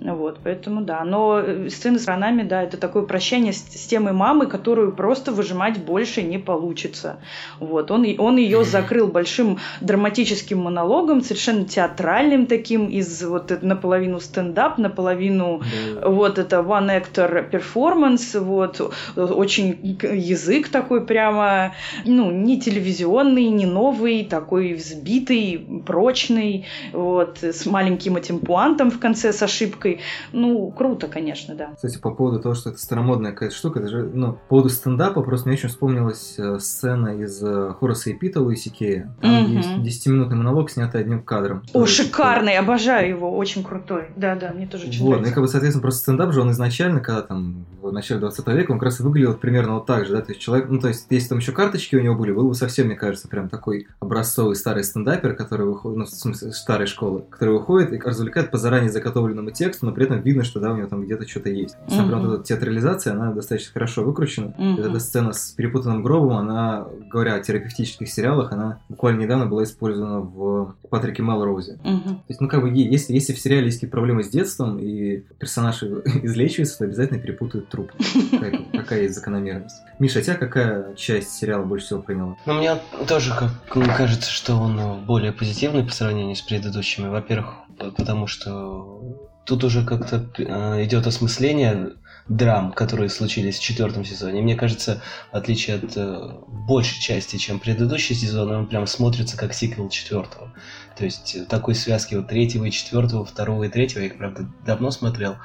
Вот, 0.00 0.38
поэтому 0.44 0.82
да. 0.82 1.04
Но 1.04 1.40
э, 1.40 1.70
сцены 1.70 1.98
с 1.98 2.06
ранами, 2.06 2.42
да, 2.42 2.62
это 2.62 2.76
такое 2.76 3.04
прощание 3.04 3.52
с, 3.52 3.56
с 3.56 3.86
темой 3.86 4.12
мамы, 4.12 4.46
которую 4.46 4.92
просто 4.92 5.32
выжимать 5.32 5.78
больше 5.78 6.22
не 6.22 6.38
получится. 6.38 7.15
Вот, 7.60 7.90
он, 7.90 8.06
он 8.18 8.36
ее 8.36 8.64
закрыл 8.64 9.08
большим 9.08 9.58
драматическим 9.80 10.58
монологом, 10.58 11.22
совершенно 11.22 11.64
театральным 11.64 12.46
таким, 12.46 12.86
из 12.86 13.22
вот 13.22 13.50
э, 13.50 13.58
наполовину 13.62 14.20
стендап, 14.20 14.78
наполовину 14.78 15.62
Да. 15.94 16.08
вот 16.08 16.38
это 16.38 16.56
one 16.56 17.02
actor 17.02 17.50
performance, 17.50 18.38
вот 18.38 18.80
очень 19.16 19.98
язык 20.02 20.68
такой 20.68 21.04
прямо, 21.04 21.74
ну, 22.04 22.30
не 22.30 22.60
телевизионный, 22.60 23.48
не 23.48 23.66
новый, 23.66 24.24
такой 24.24 24.74
взбитый, 24.74 25.82
прочный, 25.86 26.66
вот, 26.92 27.42
с 27.42 27.66
маленьким 27.66 28.16
этим 28.16 28.38
пуантом 28.40 28.90
в 28.90 28.98
конце 28.98 29.32
с 29.32 29.42
ошибкой. 29.42 30.00
Ну, 30.32 30.70
круто, 30.70 31.06
конечно, 31.08 31.54
да. 31.54 31.70
Кстати, 31.74 31.98
по 31.98 32.10
поводу 32.10 32.40
того, 32.40 32.54
что 32.54 32.70
это 32.70 32.78
старомодная 32.78 33.32
какая-то 33.32 33.54
штука, 33.54 33.80
это 33.80 33.88
же, 33.88 34.10
ну, 34.12 34.32
по 34.32 34.48
поводу 34.48 34.68
стендапа 34.68 35.22
просто 35.22 35.48
мне 35.48 35.56
очень 35.56 35.68
вспомнилась 35.68 36.34
э, 36.38 36.58
сцена 36.58 37.05
сделана 37.06 37.22
из 37.22 37.42
э, 37.42 37.74
Хораса 37.78 38.10
и 38.10 38.14
Пита 38.14 38.40
Луисикея. 38.40 39.14
Там 39.20 39.42
Мгм. 39.44 39.56
есть 39.56 39.68
10-минутный 40.06 40.36
монолог, 40.36 40.70
снятый 40.70 41.00
одним 41.00 41.22
кадром. 41.22 41.62
О, 41.72 41.80
есть, 41.82 41.94
шикарный, 41.94 42.56
обожаю 42.58 43.08
его, 43.08 43.36
очень 43.36 43.62
крутой. 43.62 44.06
Да-да, 44.16 44.52
мне 44.52 44.66
тоже 44.66 44.88
очень 44.88 45.00
Вот, 45.00 45.06
ну 45.06 45.12
и 45.12 45.12
нравится. 45.16 45.34
как 45.34 45.42
бы, 45.44 45.48
соответственно, 45.48 45.82
просто 45.82 46.00
стендап 46.00 46.32
же 46.32 46.40
он 46.40 46.50
изначально, 46.50 47.00
когда 47.00 47.22
там 47.22 47.66
в 47.82 47.92
начале 47.92 48.20
20 48.20 48.46
века, 48.48 48.72
он 48.72 48.78
как 48.78 48.86
раз 48.86 49.00
и 49.00 49.02
выглядел 49.02 49.34
примерно 49.34 49.74
вот 49.74 49.86
так 49.86 50.06
же, 50.06 50.12
да, 50.12 50.20
то 50.20 50.30
есть 50.32 50.40
человек, 50.40 50.68
ну 50.68 50.80
то 50.80 50.88
есть 50.88 51.06
если 51.10 51.28
там 51.28 51.38
еще 51.38 51.52
карточки 51.52 51.94
у 51.96 52.00
него 52.02 52.16
были, 52.16 52.32
был 52.32 52.48
бы 52.48 52.54
совсем, 52.54 52.86
мне 52.86 52.96
кажется, 52.96 53.28
прям 53.28 53.48
такой 53.48 53.86
образцовый 54.00 54.56
старый 54.56 54.82
стендапер, 54.84 55.34
который 55.34 55.66
выходит, 55.66 55.98
ну 55.98 56.04
в 56.04 56.08
смысле 56.10 56.52
старой 56.52 56.86
школы, 56.86 57.22
который 57.30 57.54
выходит 57.54 57.92
и 57.92 57.98
развлекает 58.00 58.50
по 58.50 58.58
заранее 58.58 58.90
заготовленному 58.90 59.50
тексту, 59.50 59.86
но 59.86 59.92
при 59.92 60.04
этом 60.06 60.20
видно, 60.20 60.42
что 60.44 60.58
да, 60.60 60.72
у 60.72 60.76
него 60.76 60.88
там 60.88 61.04
где-то 61.04 61.28
что-то 61.28 61.50
есть. 61.50 61.76
Например, 61.88 62.18
вот 62.18 62.34
эта 62.34 62.42
театрализация, 62.44 63.12
она 63.12 63.32
достаточно 63.32 63.72
хорошо 63.72 64.02
выкручена. 64.02 64.54
Мгм. 64.58 64.76
Вот 64.76 64.86
эта 64.86 64.98
сцена 64.98 65.32
с 65.32 65.50
перепутанным 65.52 66.02
гробом, 66.02 66.36
она, 66.38 66.85
говоря 67.10 67.34
о 67.34 67.40
терапевтических 67.40 68.08
сериалах, 68.08 68.52
она 68.52 68.80
буквально 68.88 69.22
недавно 69.22 69.46
была 69.46 69.64
использована 69.64 70.20
в 70.20 70.76
Патрике 70.90 71.22
Мелроузе. 71.22 71.78
Мгм. 71.84 72.16
То 72.16 72.24
есть, 72.28 72.40
ну, 72.40 72.48
как 72.48 72.62
бы, 72.62 72.70
если, 72.70 73.12
если 73.12 73.32
в 73.32 73.38
сериале 73.38 73.66
есть 73.66 73.78
какие-то 73.78 73.96
проблемы 73.96 74.22
с 74.22 74.28
детством, 74.28 74.78
и 74.78 75.18
персонаж 75.38 75.82
излечивается, 76.22 76.78
то 76.78 76.84
обязательно 76.84 77.18
перепутают 77.18 77.68
труп. 77.68 77.92
Такая, 78.30 78.64
такая 78.72 79.02
есть 79.02 79.14
закономерность. 79.14 79.76
Миша, 79.98 80.20
а 80.20 80.22
тебя 80.22 80.34
какая 80.34 80.94
часть 80.94 81.32
сериала 81.32 81.64
больше 81.64 81.86
всего 81.86 82.02
приняла? 82.02 82.36
Ну, 82.46 82.54
мне 82.54 82.76
тоже 83.08 83.32
как 83.34 83.50
кажется, 83.96 84.30
что 84.30 84.54
он 84.54 85.04
более 85.04 85.32
позитивный 85.32 85.84
по 85.84 85.92
сравнению 85.92 86.36
с 86.36 86.42
предыдущими. 86.42 87.08
Во-первых, 87.08 87.54
потому 87.96 88.26
что 88.26 89.26
тут 89.44 89.64
уже 89.64 89.84
как-то 89.84 90.26
э, 90.38 90.84
идет 90.84 91.06
осмысление 91.06 91.92
драм, 92.28 92.72
которые 92.72 93.08
случились 93.08 93.58
в 93.58 93.62
четвертом 93.62 94.04
сезоне. 94.04 94.42
Мне 94.42 94.56
кажется, 94.56 95.00
в 95.30 95.36
отличие 95.36 95.76
от 95.76 95.96
э, 95.96 96.30
большей 96.48 97.00
части, 97.00 97.36
чем 97.36 97.60
предыдущий 97.60 98.16
сезон, 98.16 98.50
он 98.50 98.66
прям 98.66 98.86
смотрится 98.86 99.36
как 99.36 99.54
сиквел 99.54 99.88
четвертого. 99.88 100.52
То 100.96 101.04
есть 101.04 101.36
э, 101.36 101.44
такой 101.44 101.76
связки 101.76 102.16
вот 102.16 102.28
третьего 102.28 102.64
и 102.64 102.72
четвертого, 102.72 103.24
второго 103.24 103.64
и 103.64 103.68
третьего, 103.68 104.00
я 104.00 104.06
их, 104.06 104.18
правда, 104.18 104.48
давно 104.64 104.90
смотрел. 104.90 105.36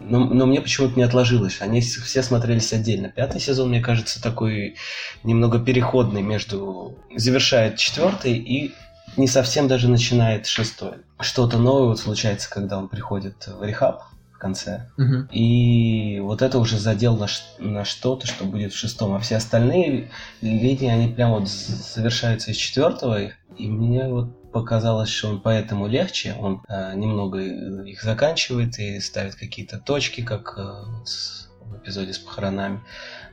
Но, 0.00 0.20
но 0.24 0.46
мне 0.46 0.62
почему-то 0.62 0.96
не 0.96 1.02
отложилось. 1.02 1.60
Они 1.60 1.82
все 1.82 2.22
смотрелись 2.22 2.72
отдельно. 2.72 3.08
Пятый 3.08 3.40
сезон, 3.40 3.68
мне 3.68 3.80
кажется, 3.80 4.22
такой 4.22 4.76
немного 5.22 5.58
переходный 5.58 6.22
между... 6.22 6.98
Завершает 7.14 7.76
четвертый 7.76 8.38
и 8.38 8.72
не 9.18 9.28
совсем 9.28 9.68
даже 9.68 9.88
начинает 9.88 10.46
шестой. 10.46 10.94
Что-то 11.20 11.58
новое 11.58 11.88
вот 11.88 12.00
случается, 12.00 12.48
когда 12.48 12.78
он 12.78 12.88
приходит 12.88 13.46
в 13.46 13.62
рехаб 13.62 14.02
конце. 14.42 14.90
И 15.32 16.18
вот 16.20 16.42
это 16.42 16.58
уже 16.58 16.78
задел 16.78 17.16
на, 17.16 17.26
на 17.58 17.84
что-то, 17.84 18.26
что 18.26 18.44
будет 18.44 18.72
в 18.72 18.76
шестом. 18.76 19.14
А 19.14 19.18
все 19.18 19.36
остальные 19.36 20.10
линии, 20.40 20.90
они 20.90 21.12
прям 21.14 21.30
вот 21.32 21.48
завершаются 21.48 22.50
из 22.50 22.56
четвертого. 22.56 23.20
И 23.56 23.68
мне 23.68 24.08
вот 24.08 24.52
показалось, 24.52 25.08
что 25.08 25.28
он 25.30 25.40
поэтому 25.40 25.86
легче. 25.86 26.34
Он 26.40 26.62
э, 26.68 26.94
немного 26.96 27.38
их 27.38 28.02
заканчивает 28.02 28.78
и 28.78 29.00
ставит 29.00 29.34
какие-то 29.36 29.78
точки, 29.78 30.22
как 30.22 30.54
э, 30.58 31.04
с- 31.06 31.48
в 31.60 31.76
эпизоде 31.78 32.12
с 32.12 32.18
похоронами. 32.18 32.80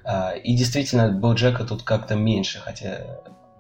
А, 0.06 0.32
и 0.32 0.56
действительно, 0.56 1.10
Боджека 1.12 1.66
тут 1.66 1.84
как-то 1.84 2.16
меньше, 2.16 2.60
хотя 2.60 3.02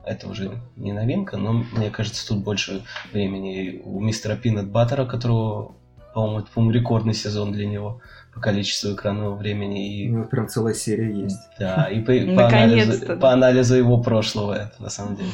это 0.05 0.27
уже 0.29 0.62
не 0.77 0.93
новинка, 0.93 1.38
но 1.38 1.51
мне 1.53 1.89
кажется, 1.91 2.25
тут 2.27 2.43
больше 2.43 2.81
времени 3.12 3.81
у 3.83 3.99
мистера 3.99 4.35
Пинат 4.35 4.69
Баттера, 4.71 5.05
которого, 5.05 5.75
по-моему, 6.13 6.39
это, 6.39 6.48
по-моему, 6.52 6.72
рекордный 6.80 7.13
сезон 7.13 7.52
для 7.52 7.65
него 7.67 8.02
по 8.34 8.39
количеству 8.39 8.93
экранного 8.93 9.36
времени. 9.36 9.80
У 9.80 9.82
И, 9.82 10.08
него 10.10 10.24
прям 10.26 10.48
целая 10.48 10.74
серия 10.74 11.12
есть. 11.24 11.39
да, 11.60 11.86
и 11.89 12.00
по, 12.00 12.13
по 12.36 12.48
анализу, 12.48 12.88
Наконец-то. 12.91 13.15
по 13.17 13.32
анализу 13.32 13.76
его 13.76 14.02
прошлого 14.02 14.54
это, 14.54 14.74
на 14.82 14.89
самом 14.89 15.15
деле. 15.15 15.30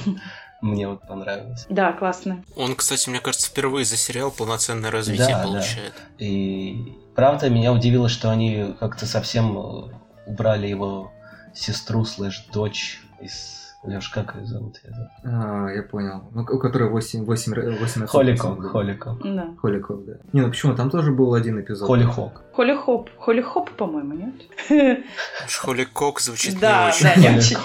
Мне 0.61 0.87
вот 0.87 1.01
понравилось. 1.07 1.65
Да, 1.69 1.91
классно. 1.93 2.43
Он, 2.55 2.75
кстати, 2.75 3.09
мне 3.09 3.19
кажется, 3.19 3.49
впервые 3.49 3.85
за 3.85 3.97
сериал 3.97 4.31
полноценное 4.31 4.89
развитие 4.89 5.27
Да, 5.27 5.37
да. 5.39 5.43
получает. 5.43 5.93
И 6.17 6.93
правда, 7.15 7.49
меня 7.49 7.71
удивило, 7.73 8.09
что 8.09 8.31
они 8.31 8.73
как-то 8.79 9.05
совсем 9.05 9.57
э, 9.57 9.83
убрали 10.25 10.67
его 10.67 11.11
сестру 11.53 12.05
слэш 12.05 12.45
дочь 12.53 13.01
из... 13.21 13.64
Леш, 13.87 14.09
как 14.09 14.35
ее 14.35 14.45
зовут? 14.45 14.77
Я 14.83 14.89
забыл. 14.91 15.09
А, 15.23 15.69
я 15.71 15.83
понял. 15.83 16.23
Ну, 16.33 16.41
у 16.41 16.59
которой 16.59 16.89
8, 16.89 17.25
8, 17.25 17.77
8 17.79 18.05
Холикок, 18.07 18.71
Холикок. 18.71 19.21
Да. 19.23 19.47
Холикок, 19.61 20.05
да. 20.05 20.13
Не, 20.33 20.41
ну 20.41 20.49
почему? 20.49 20.75
Там 20.75 20.89
тоже 20.89 21.11
был 21.11 21.33
один 21.33 21.59
эпизод. 21.59 21.87
Холли 21.87 22.03
Хок. 22.03 22.41
Холли 22.53 22.73
Хоп. 22.75 23.09
Холли 23.17 23.41
Хоп, 23.41 23.69
по-моему, 23.71 24.13
нет? 24.13 24.35
Холли 25.59 25.83
Кок 25.85 26.21
звучит 26.21 26.59
Да, 26.59 26.83
не 26.85 26.89
очень. 26.89 27.03
да, 27.03 27.15
не 27.31 27.37
очень. 27.37 27.57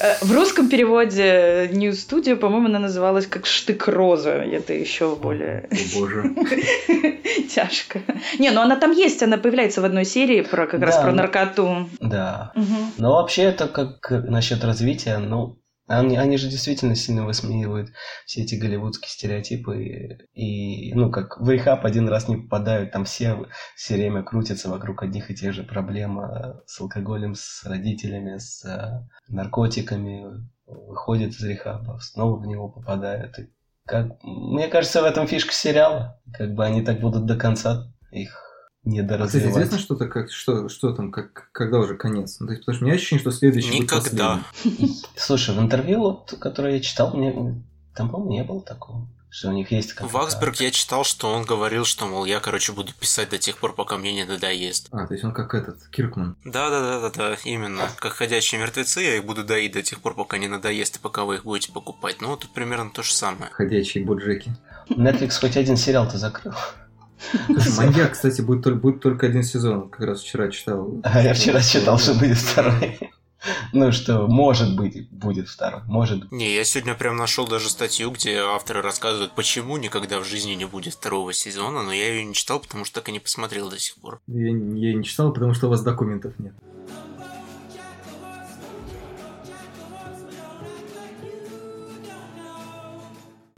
Э, 0.00 0.14
В 0.24 0.32
русском 0.32 0.68
переводе 0.68 1.68
New 1.72 1.92
Studio, 1.92 2.36
по-моему, 2.36 2.66
она 2.66 2.78
называлась 2.78 3.26
как 3.26 3.46
Штык 3.46 3.86
Роза. 3.88 4.30
Это 4.30 4.72
еще 4.72 5.14
более 5.14 5.68
О 5.70 5.98
боже. 5.98 6.34
тяжко. 7.54 8.00
Не, 8.38 8.50
ну 8.50 8.60
она 8.62 8.76
там 8.76 8.92
есть, 8.92 9.22
она 9.22 9.36
появляется 9.36 9.80
в 9.80 9.84
одной 9.84 10.04
серии 10.04 10.40
про 10.40 10.66
как 10.66 10.80
раз 10.82 10.96
про 10.98 11.12
наркоту. 11.12 11.88
Да. 12.00 12.52
Но 12.98 13.14
вообще 13.14 13.42
это 13.42 13.68
как 13.68 14.10
насчет 14.10 14.64
развития, 14.64 15.18
ну, 15.18 15.58
они, 15.90 16.16
они 16.16 16.36
же 16.36 16.48
действительно 16.48 16.94
сильно 16.94 17.26
высмеивают 17.26 17.90
все 18.24 18.42
эти 18.42 18.54
голливудские 18.54 19.10
стереотипы. 19.10 20.28
И, 20.34 20.94
ну, 20.94 21.10
как 21.10 21.40
в 21.40 21.50
рехаб 21.50 21.84
один 21.84 22.08
раз 22.08 22.28
не 22.28 22.36
попадают, 22.36 22.92
там 22.92 23.04
все 23.04 23.46
все 23.74 23.94
время 23.94 24.22
крутятся 24.22 24.70
вокруг 24.70 25.02
одних 25.02 25.30
и 25.30 25.34
тех 25.34 25.52
же 25.52 25.64
проблем 25.64 26.20
э, 26.20 26.60
с 26.66 26.80
алкоголем, 26.80 27.34
с 27.34 27.64
родителями, 27.64 28.38
с 28.38 28.64
э, 28.64 29.04
наркотиками, 29.28 30.48
выходят 30.66 31.30
из 31.30 31.42
рехаба, 31.42 31.98
снова 32.00 32.36
в 32.36 32.46
него 32.46 32.68
попадают. 32.68 33.38
И 33.40 33.50
как, 33.84 34.22
мне 34.22 34.68
кажется, 34.68 35.02
в 35.02 35.06
этом 35.06 35.26
фишка 35.26 35.52
сериала. 35.52 36.20
Как 36.32 36.54
бы 36.54 36.64
они 36.64 36.82
так 36.82 37.00
будут 37.00 37.26
до 37.26 37.36
конца 37.36 37.92
их 38.12 38.49
А, 38.82 38.88
кстати, 38.88 39.02
недоразвивать. 39.02 39.50
известно 39.50 39.78
что-то, 39.78 40.08
как, 40.08 40.30
что, 40.30 40.68
что 40.68 40.92
там, 40.94 41.12
как, 41.12 41.50
когда 41.52 41.78
уже 41.78 41.96
конец? 41.96 42.38
Ну, 42.40 42.46
то 42.46 42.52
есть, 42.52 42.62
потому 42.62 42.76
что 42.76 42.84
у 42.84 42.86
меня 42.86 42.96
ощущение, 42.96 43.20
что 43.20 43.30
следующий 43.30 43.70
будет 43.72 43.82
Никогда. 43.82 44.40
Слушай, 45.16 45.54
в 45.54 45.60
интервью, 45.60 46.00
вот, 46.00 46.34
которое 46.40 46.76
я 46.76 46.80
читал, 46.80 47.14
мне 47.14 47.62
там, 47.94 48.10
по-моему, 48.10 48.32
не 48.32 48.44
было 48.44 48.62
такого, 48.62 49.06
что 49.28 49.50
у 49.50 49.52
них 49.52 49.70
есть 49.70 49.92
какая-то... 49.92 50.16
Ваксберг 50.16 50.56
я 50.56 50.70
читал, 50.70 51.04
что 51.04 51.30
он 51.30 51.44
говорил, 51.44 51.84
что, 51.84 52.06
мол, 52.06 52.24
я, 52.24 52.40
короче, 52.40 52.72
буду 52.72 52.92
писать 52.94 53.28
до 53.28 53.38
тех 53.38 53.58
пор, 53.58 53.74
пока 53.74 53.98
мне 53.98 54.14
не 54.14 54.24
надоест. 54.24 54.88
А, 54.92 55.06
то 55.06 55.12
есть 55.12 55.24
он 55.24 55.32
как 55.32 55.54
этот, 55.54 55.86
Киркман. 55.88 56.36
Да-да-да-да-да, 56.44 57.36
именно. 57.44 57.82
Как 57.98 58.14
ходячие 58.14 58.60
мертвецы, 58.60 59.00
я 59.00 59.16
их 59.16 59.26
буду 59.26 59.44
доить 59.44 59.72
до 59.72 59.82
тех 59.82 60.00
пор, 60.00 60.14
пока 60.14 60.38
не 60.38 60.48
надоест, 60.48 60.96
и 60.96 61.00
пока 61.00 61.24
вы 61.24 61.34
их 61.34 61.44
будете 61.44 61.70
покупать. 61.72 62.22
Ну, 62.22 62.34
тут 62.36 62.50
примерно 62.54 62.90
то 62.90 63.02
же 63.02 63.12
самое. 63.12 63.50
Ходячие 63.52 64.04
боджеки. 64.04 64.52
Netflix 64.88 65.38
хоть 65.38 65.56
один 65.58 65.76
сериал-то 65.76 66.16
закрыл. 66.16 66.54
Слушай, 67.46 67.72
Маньяк, 67.76 68.12
кстати, 68.12 68.40
будет, 68.40 68.62
только- 68.64 68.80
будет 68.80 69.00
только 69.00 69.26
один 69.26 69.42
сезон. 69.42 69.88
Как 69.90 70.06
раз 70.06 70.20
вчера 70.22 70.50
читал. 70.50 71.00
А 71.02 71.22
я 71.22 71.34
вчера 71.34 71.60
читал, 71.62 71.98
что 71.98 72.14
будет 72.14 72.38
второй. 72.38 72.98
Ну 73.72 73.90
что, 73.90 74.26
может 74.26 74.76
быть, 74.76 75.08
будет 75.10 75.48
второй. 75.48 75.80
Может 75.86 76.20
быть. 76.20 76.32
Не, 76.32 76.54
я 76.54 76.62
сегодня 76.64 76.94
прям 76.94 77.16
нашел 77.16 77.46
даже 77.46 77.70
статью, 77.70 78.10
где 78.10 78.36
авторы 78.38 78.82
рассказывают, 78.82 79.32
почему 79.34 79.78
никогда 79.78 80.20
в 80.20 80.24
жизни 80.24 80.52
не 80.52 80.66
будет 80.66 80.92
второго 80.94 81.32
сезона, 81.32 81.82
но 81.82 81.90
я 81.92 82.08
ее 82.12 82.24
не 82.24 82.34
читал, 82.34 82.60
потому 82.60 82.84
что 82.84 82.96
так 83.00 83.08
и 83.08 83.12
не 83.12 83.18
посмотрел 83.20 83.70
до 83.70 83.78
сих 83.78 83.94
пор. 83.96 84.20
Я, 84.26 84.48
я 84.48 84.94
не 84.94 85.04
читал, 85.04 85.32
потому 85.32 85.54
что 85.54 85.68
у 85.68 85.70
вас 85.70 85.82
документов 85.82 86.34
нет. 86.38 86.52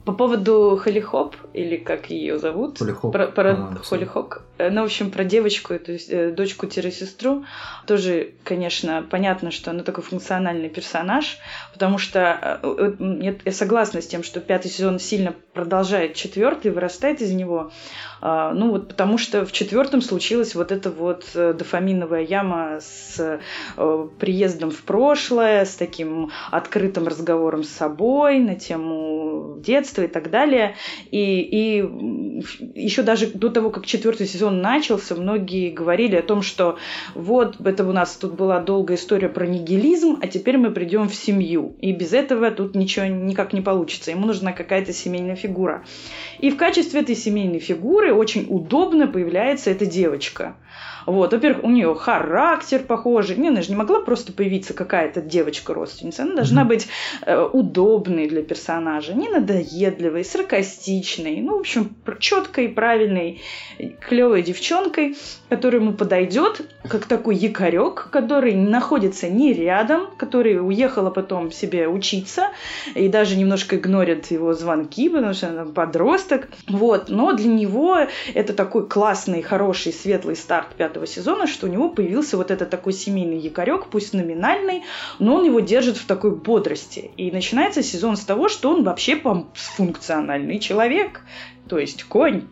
По 0.05 0.11
поводу 0.11 0.77
Холли 0.83 0.99
Хоп, 0.99 1.35
или 1.53 1.77
как 1.77 2.09
ее 2.09 2.37
зовут? 2.37 2.79
Холли 2.79 2.91
Хоп, 2.91 3.13
Про, 3.13 3.27
про 3.27 3.53
по-моему, 3.53 3.77
Холли 3.83 4.05
Хок. 4.05 4.41
Э, 4.57 4.69
Ну, 4.69 4.81
в 4.81 4.85
общем, 4.85 5.11
про 5.11 5.23
девочку, 5.23 5.79
то 5.79 5.93
есть 5.93 6.09
э, 6.09 6.31
дочку-сестру. 6.31 7.45
Тоже, 7.87 8.33
конечно, 8.43 9.05
понятно, 9.09 9.51
что 9.51 9.71
она 9.71 9.83
такой 9.83 10.03
функциональный 10.03 10.69
персонаж, 10.69 11.37
потому 11.71 11.97
что 11.97 12.59
э, 12.61 13.35
я 13.45 13.51
согласна 13.51 14.01
с 14.01 14.07
тем, 14.07 14.23
что 14.23 14.41
пятый 14.41 14.69
сезон 14.69 14.99
сильно 14.99 15.33
продолжает 15.53 16.15
четвертый, 16.15 16.71
вырастает 16.71 17.21
из 17.21 17.31
него. 17.31 17.71
А, 18.25 18.53
Ну, 18.53 18.71
вот 18.71 18.87
потому 18.87 19.17
что 19.17 19.45
в 19.45 19.51
четвертом 19.51 20.01
случилась 20.01 20.55
вот 20.55 20.71
эта 20.71 20.89
вот 20.89 21.25
э, 21.35 21.51
дофаминовая 21.51 22.21
яма 22.21 22.79
с 22.79 23.19
э, 23.77 24.07
приездом 24.17 24.71
в 24.71 24.81
прошлое, 24.83 25.65
с 25.65 25.75
таким 25.75 26.31
открытым 26.49 27.05
разговором 27.05 27.65
с 27.65 27.69
собой 27.69 28.39
на 28.39 28.55
тему 28.55 29.57
детства 29.59 30.03
и 30.03 30.07
так 30.07 30.29
далее. 30.29 30.75
И, 31.11 31.41
и 31.41 32.32
еще 32.73 33.03
даже 33.03 33.27
до 33.27 33.49
того, 33.49 33.69
как 33.69 33.85
четвертый 33.85 34.27
сезон 34.27 34.61
начался, 34.61 35.15
многие 35.15 35.69
говорили 35.69 36.15
о 36.15 36.21
том, 36.21 36.41
что 36.41 36.77
вот 37.15 37.59
это 37.63 37.87
у 37.87 37.91
нас 37.91 38.15
тут 38.15 38.33
была 38.33 38.59
долгая 38.59 38.97
история 38.97 39.29
про 39.29 39.45
нигилизм, 39.45 40.19
а 40.21 40.27
теперь 40.27 40.57
мы 40.57 40.71
придем 40.71 41.09
в 41.09 41.15
семью. 41.15 41.75
И 41.79 41.91
без 41.91 42.13
этого 42.13 42.51
тут 42.51 42.75
ничего 42.75 43.05
никак 43.05 43.53
не 43.53 43.61
получится. 43.61 44.11
Ему 44.11 44.25
нужна 44.25 44.51
какая-то 44.51 44.93
семейная 44.93 45.35
фигура. 45.35 45.85
И 46.39 46.49
в 46.49 46.57
качестве 46.57 47.01
этой 47.01 47.15
семейной 47.15 47.59
фигуры 47.59 48.13
очень 48.13 48.45
удобно 48.49 49.07
появляется 49.07 49.69
эта 49.69 49.85
девочка. 49.85 50.55
Вот, 51.05 51.33
во-первых, 51.33 51.63
у 51.63 51.69
нее 51.69 51.93
характер 51.95 52.83
похожий. 52.87 53.35
Не, 53.35 53.49
она 53.49 53.61
же 53.61 53.69
не 53.69 53.75
могла 53.75 54.01
просто 54.01 54.31
появиться 54.33 54.73
какая-то 54.73 55.21
девочка-родственница. 55.21 56.23
Она 56.23 56.35
должна 56.35 56.63
быть 56.63 56.87
э, 57.21 57.41
удобной 57.41 58.27
для 58.27 58.41
персонажа, 58.43 59.13
не 59.13 59.29
надоедливой, 59.29 60.23
саркастичной. 60.23 61.41
Ну, 61.41 61.57
в 61.57 61.59
общем, 61.61 61.95
четкой, 62.19 62.69
правильной, 62.69 63.41
клевой 64.07 64.43
девчонкой, 64.43 65.17
которая 65.49 65.81
ему 65.81 65.93
подойдет, 65.93 66.61
как 66.87 67.05
такой 67.05 67.35
якорек, 67.35 68.09
который 68.11 68.53
находится 68.55 69.29
не 69.29 69.53
рядом, 69.53 70.07
который 70.17 70.59
уехала 70.65 71.09
потом 71.09 71.51
себе 71.51 71.87
учиться 71.87 72.49
и 72.95 73.09
даже 73.09 73.35
немножко 73.35 73.75
игнорит 73.75 74.31
его 74.31 74.53
звонки, 74.53 75.09
потому 75.09 75.33
что 75.33 75.49
она 75.49 75.65
подросток. 75.65 76.47
Вот. 76.67 77.09
Но 77.09 77.33
для 77.33 77.49
него 77.49 77.97
это 78.33 78.53
такой 78.53 78.87
классный, 78.87 79.41
хороший, 79.41 79.93
светлый 79.93 80.35
старт 80.35 80.62
пятого 80.69 81.03
пятого 81.03 81.07
сезона, 81.07 81.47
что 81.47 81.67
у 81.67 81.69
него 81.69 81.89
появился 81.89 82.37
вот 82.37 82.51
этот 82.51 82.69
такой 82.69 82.93
семейный 82.93 83.37
якорек, 83.37 83.87
пусть 83.87 84.13
номинальный, 84.13 84.83
но 85.19 85.35
он 85.35 85.45
его 85.45 85.59
держит 85.59 85.97
в 85.97 86.05
такой 86.05 86.35
бодрости. 86.35 87.11
И 87.17 87.31
начинается 87.31 87.83
сезон 87.83 88.17
с 88.17 88.21
того, 88.21 88.49
что 88.49 88.69
он 88.69 88.83
вообще 88.83 89.21
функциональный 89.53 90.59
человек, 90.59 91.21
то 91.67 91.79
есть 91.79 92.03
конь, 92.03 92.43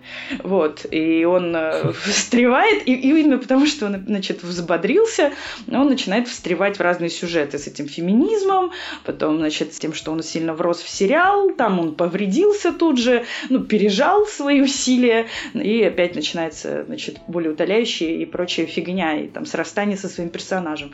вот, 0.41 0.86
и 0.89 1.26
он 1.26 1.54
э, 1.56 1.91
встревает, 2.06 2.88
и, 2.88 2.93
и 2.93 3.10
именно 3.10 3.38
потому, 3.38 3.65
что 3.65 3.88
он, 3.88 4.06
значит, 4.06 4.41
взбодрился, 4.41 5.34
он 5.67 5.88
начинает 5.88 6.30
встревать 6.30 6.78
в 6.78 6.82
разные 6.82 7.10
сюжеты 7.10 7.60
с 7.60 7.67
этим 7.67 7.89
феминизмом, 7.89 8.71
потом, 9.04 9.38
значит, 9.38 9.74
с 9.74 9.80
тем, 9.80 9.93
что 9.93 10.12
он 10.12 10.24
сильно 10.24 10.54
врос 10.54 10.82
в 10.82 10.89
сериал, 10.89 11.52
там 11.56 11.80
он 11.80 11.95
повредился 11.95 12.71
тут 12.71 12.97
же, 12.97 13.26
ну, 13.50 13.60
пережал 13.60 14.26
свои 14.26 14.62
усилия, 14.62 15.28
и 15.54 15.84
опять 15.84 16.15
начинается, 16.15 16.86
значит, 16.86 17.17
более 17.28 17.52
утоляющая 17.52 18.15
и 18.15 18.26
прочая 18.26 18.65
фигня, 18.65 19.19
и 19.19 19.28
там 19.28 19.45
срастание 19.45 19.97
со 19.97 20.08
своим 20.08 20.30
персонажем, 20.30 20.93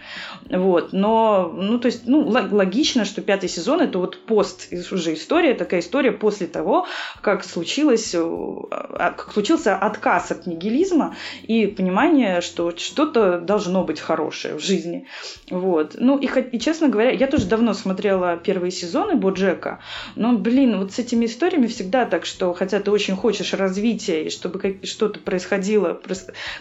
вот, 0.49 0.91
но, 0.91 1.53
ну, 1.55 1.77
то 1.77 1.85
есть, 1.85 2.07
ну, 2.07 2.27
логично, 2.27 3.05
что 3.05 3.21
пятый 3.21 3.47
сезон 3.47 3.81
это 3.81 3.99
вот 3.99 4.25
пост, 4.25 4.69
уже 4.91 5.13
история, 5.13 5.53
такая 5.53 5.81
история 5.81 6.11
после 6.11 6.47
того, 6.47 6.87
как 7.21 7.43
случилось 7.43 8.06
случилось, 8.07 8.67
а, 8.71 9.11
как 9.11 9.33
случился 9.33 9.75
отказ 9.75 10.31
от 10.31 10.47
нигилизма 10.47 11.15
и 11.43 11.67
понимание, 11.67 12.41
что 12.41 12.75
что-то 12.75 13.39
должно 13.39 13.83
быть 13.83 13.99
хорошее 13.99 14.55
в 14.55 14.59
жизни. 14.59 15.05
Вот. 15.49 15.95
Ну 15.97 16.17
и, 16.17 16.27
и 16.51 16.59
честно 16.59 16.89
говоря, 16.89 17.11
я 17.11 17.27
тоже 17.27 17.45
давно 17.45 17.73
смотрела 17.73 18.37
первые 18.37 18.71
сезоны 18.71 19.15
Боджека, 19.15 19.79
но, 20.15 20.37
блин, 20.37 20.79
вот 20.79 20.93
с 20.93 20.99
этими 20.99 21.25
историями 21.25 21.67
всегда 21.67 22.05
так, 22.05 22.25
что 22.25 22.53
хотя 22.53 22.79
ты 22.79 22.91
очень 22.91 23.15
хочешь 23.15 23.53
развития 23.53 24.25
и 24.25 24.29
чтобы 24.29 24.79
что-то 24.83 25.19
происходило 25.19 25.99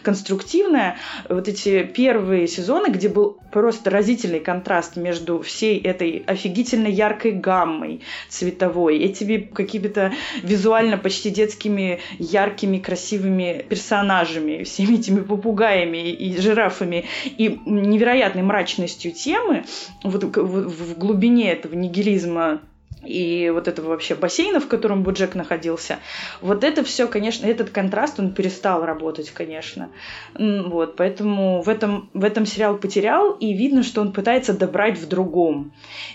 конструктивное, 0.02 0.98
вот 1.28 1.48
эти 1.48 1.82
первые 1.84 2.46
сезоны, 2.48 2.90
где 2.90 3.08
был 3.08 3.38
просто 3.52 3.90
разительный 3.90 4.40
контраст 4.40 4.96
между 4.96 5.40
всей 5.40 5.80
этой 5.80 6.24
офигительно 6.26 6.88
яркой 6.88 7.32
гаммой 7.32 8.02
цветовой, 8.28 8.98
этими 8.98 9.38
какими-то 9.38 10.12
визуально 10.42 10.98
почти 10.98 11.30
детскими 11.36 12.00
яркими, 12.18 12.78
красивыми 12.78 13.64
персонажами, 13.68 14.64
всеми 14.64 14.96
этими 14.96 15.20
попугаями 15.20 16.10
и 16.10 16.40
жирафами, 16.40 17.04
и 17.24 17.60
невероятной 17.66 18.42
мрачностью 18.42 19.12
темы 19.12 19.64
вот 20.02 20.24
в 20.24 20.98
глубине 20.98 21.52
этого 21.52 21.74
нигилизма 21.74 22.60
и 23.06 23.50
вот 23.50 23.68
этого 23.68 23.88
вообще 23.88 24.14
бассейна, 24.14 24.60
в 24.60 24.68
котором 24.68 25.02
Буджек 25.02 25.34
находился, 25.34 25.98
вот 26.40 26.64
это 26.64 26.82
все, 26.84 27.06
конечно, 27.06 27.46
этот 27.46 27.70
контраст, 27.70 28.18
он 28.18 28.32
перестал 28.32 28.84
работать, 28.84 29.30
конечно. 29.30 29.90
Вот, 30.34 30.96
поэтому 30.96 31.62
в 31.62 31.68
этом, 31.68 32.10
в 32.12 32.24
этом 32.24 32.46
сериал 32.46 32.76
потерял, 32.76 33.32
и 33.32 33.52
видно, 33.52 33.82
что 33.82 34.00
он 34.00 34.12
пытается 34.12 34.52
добрать 34.52 34.98
в 34.98 35.08
другом. 35.08 35.72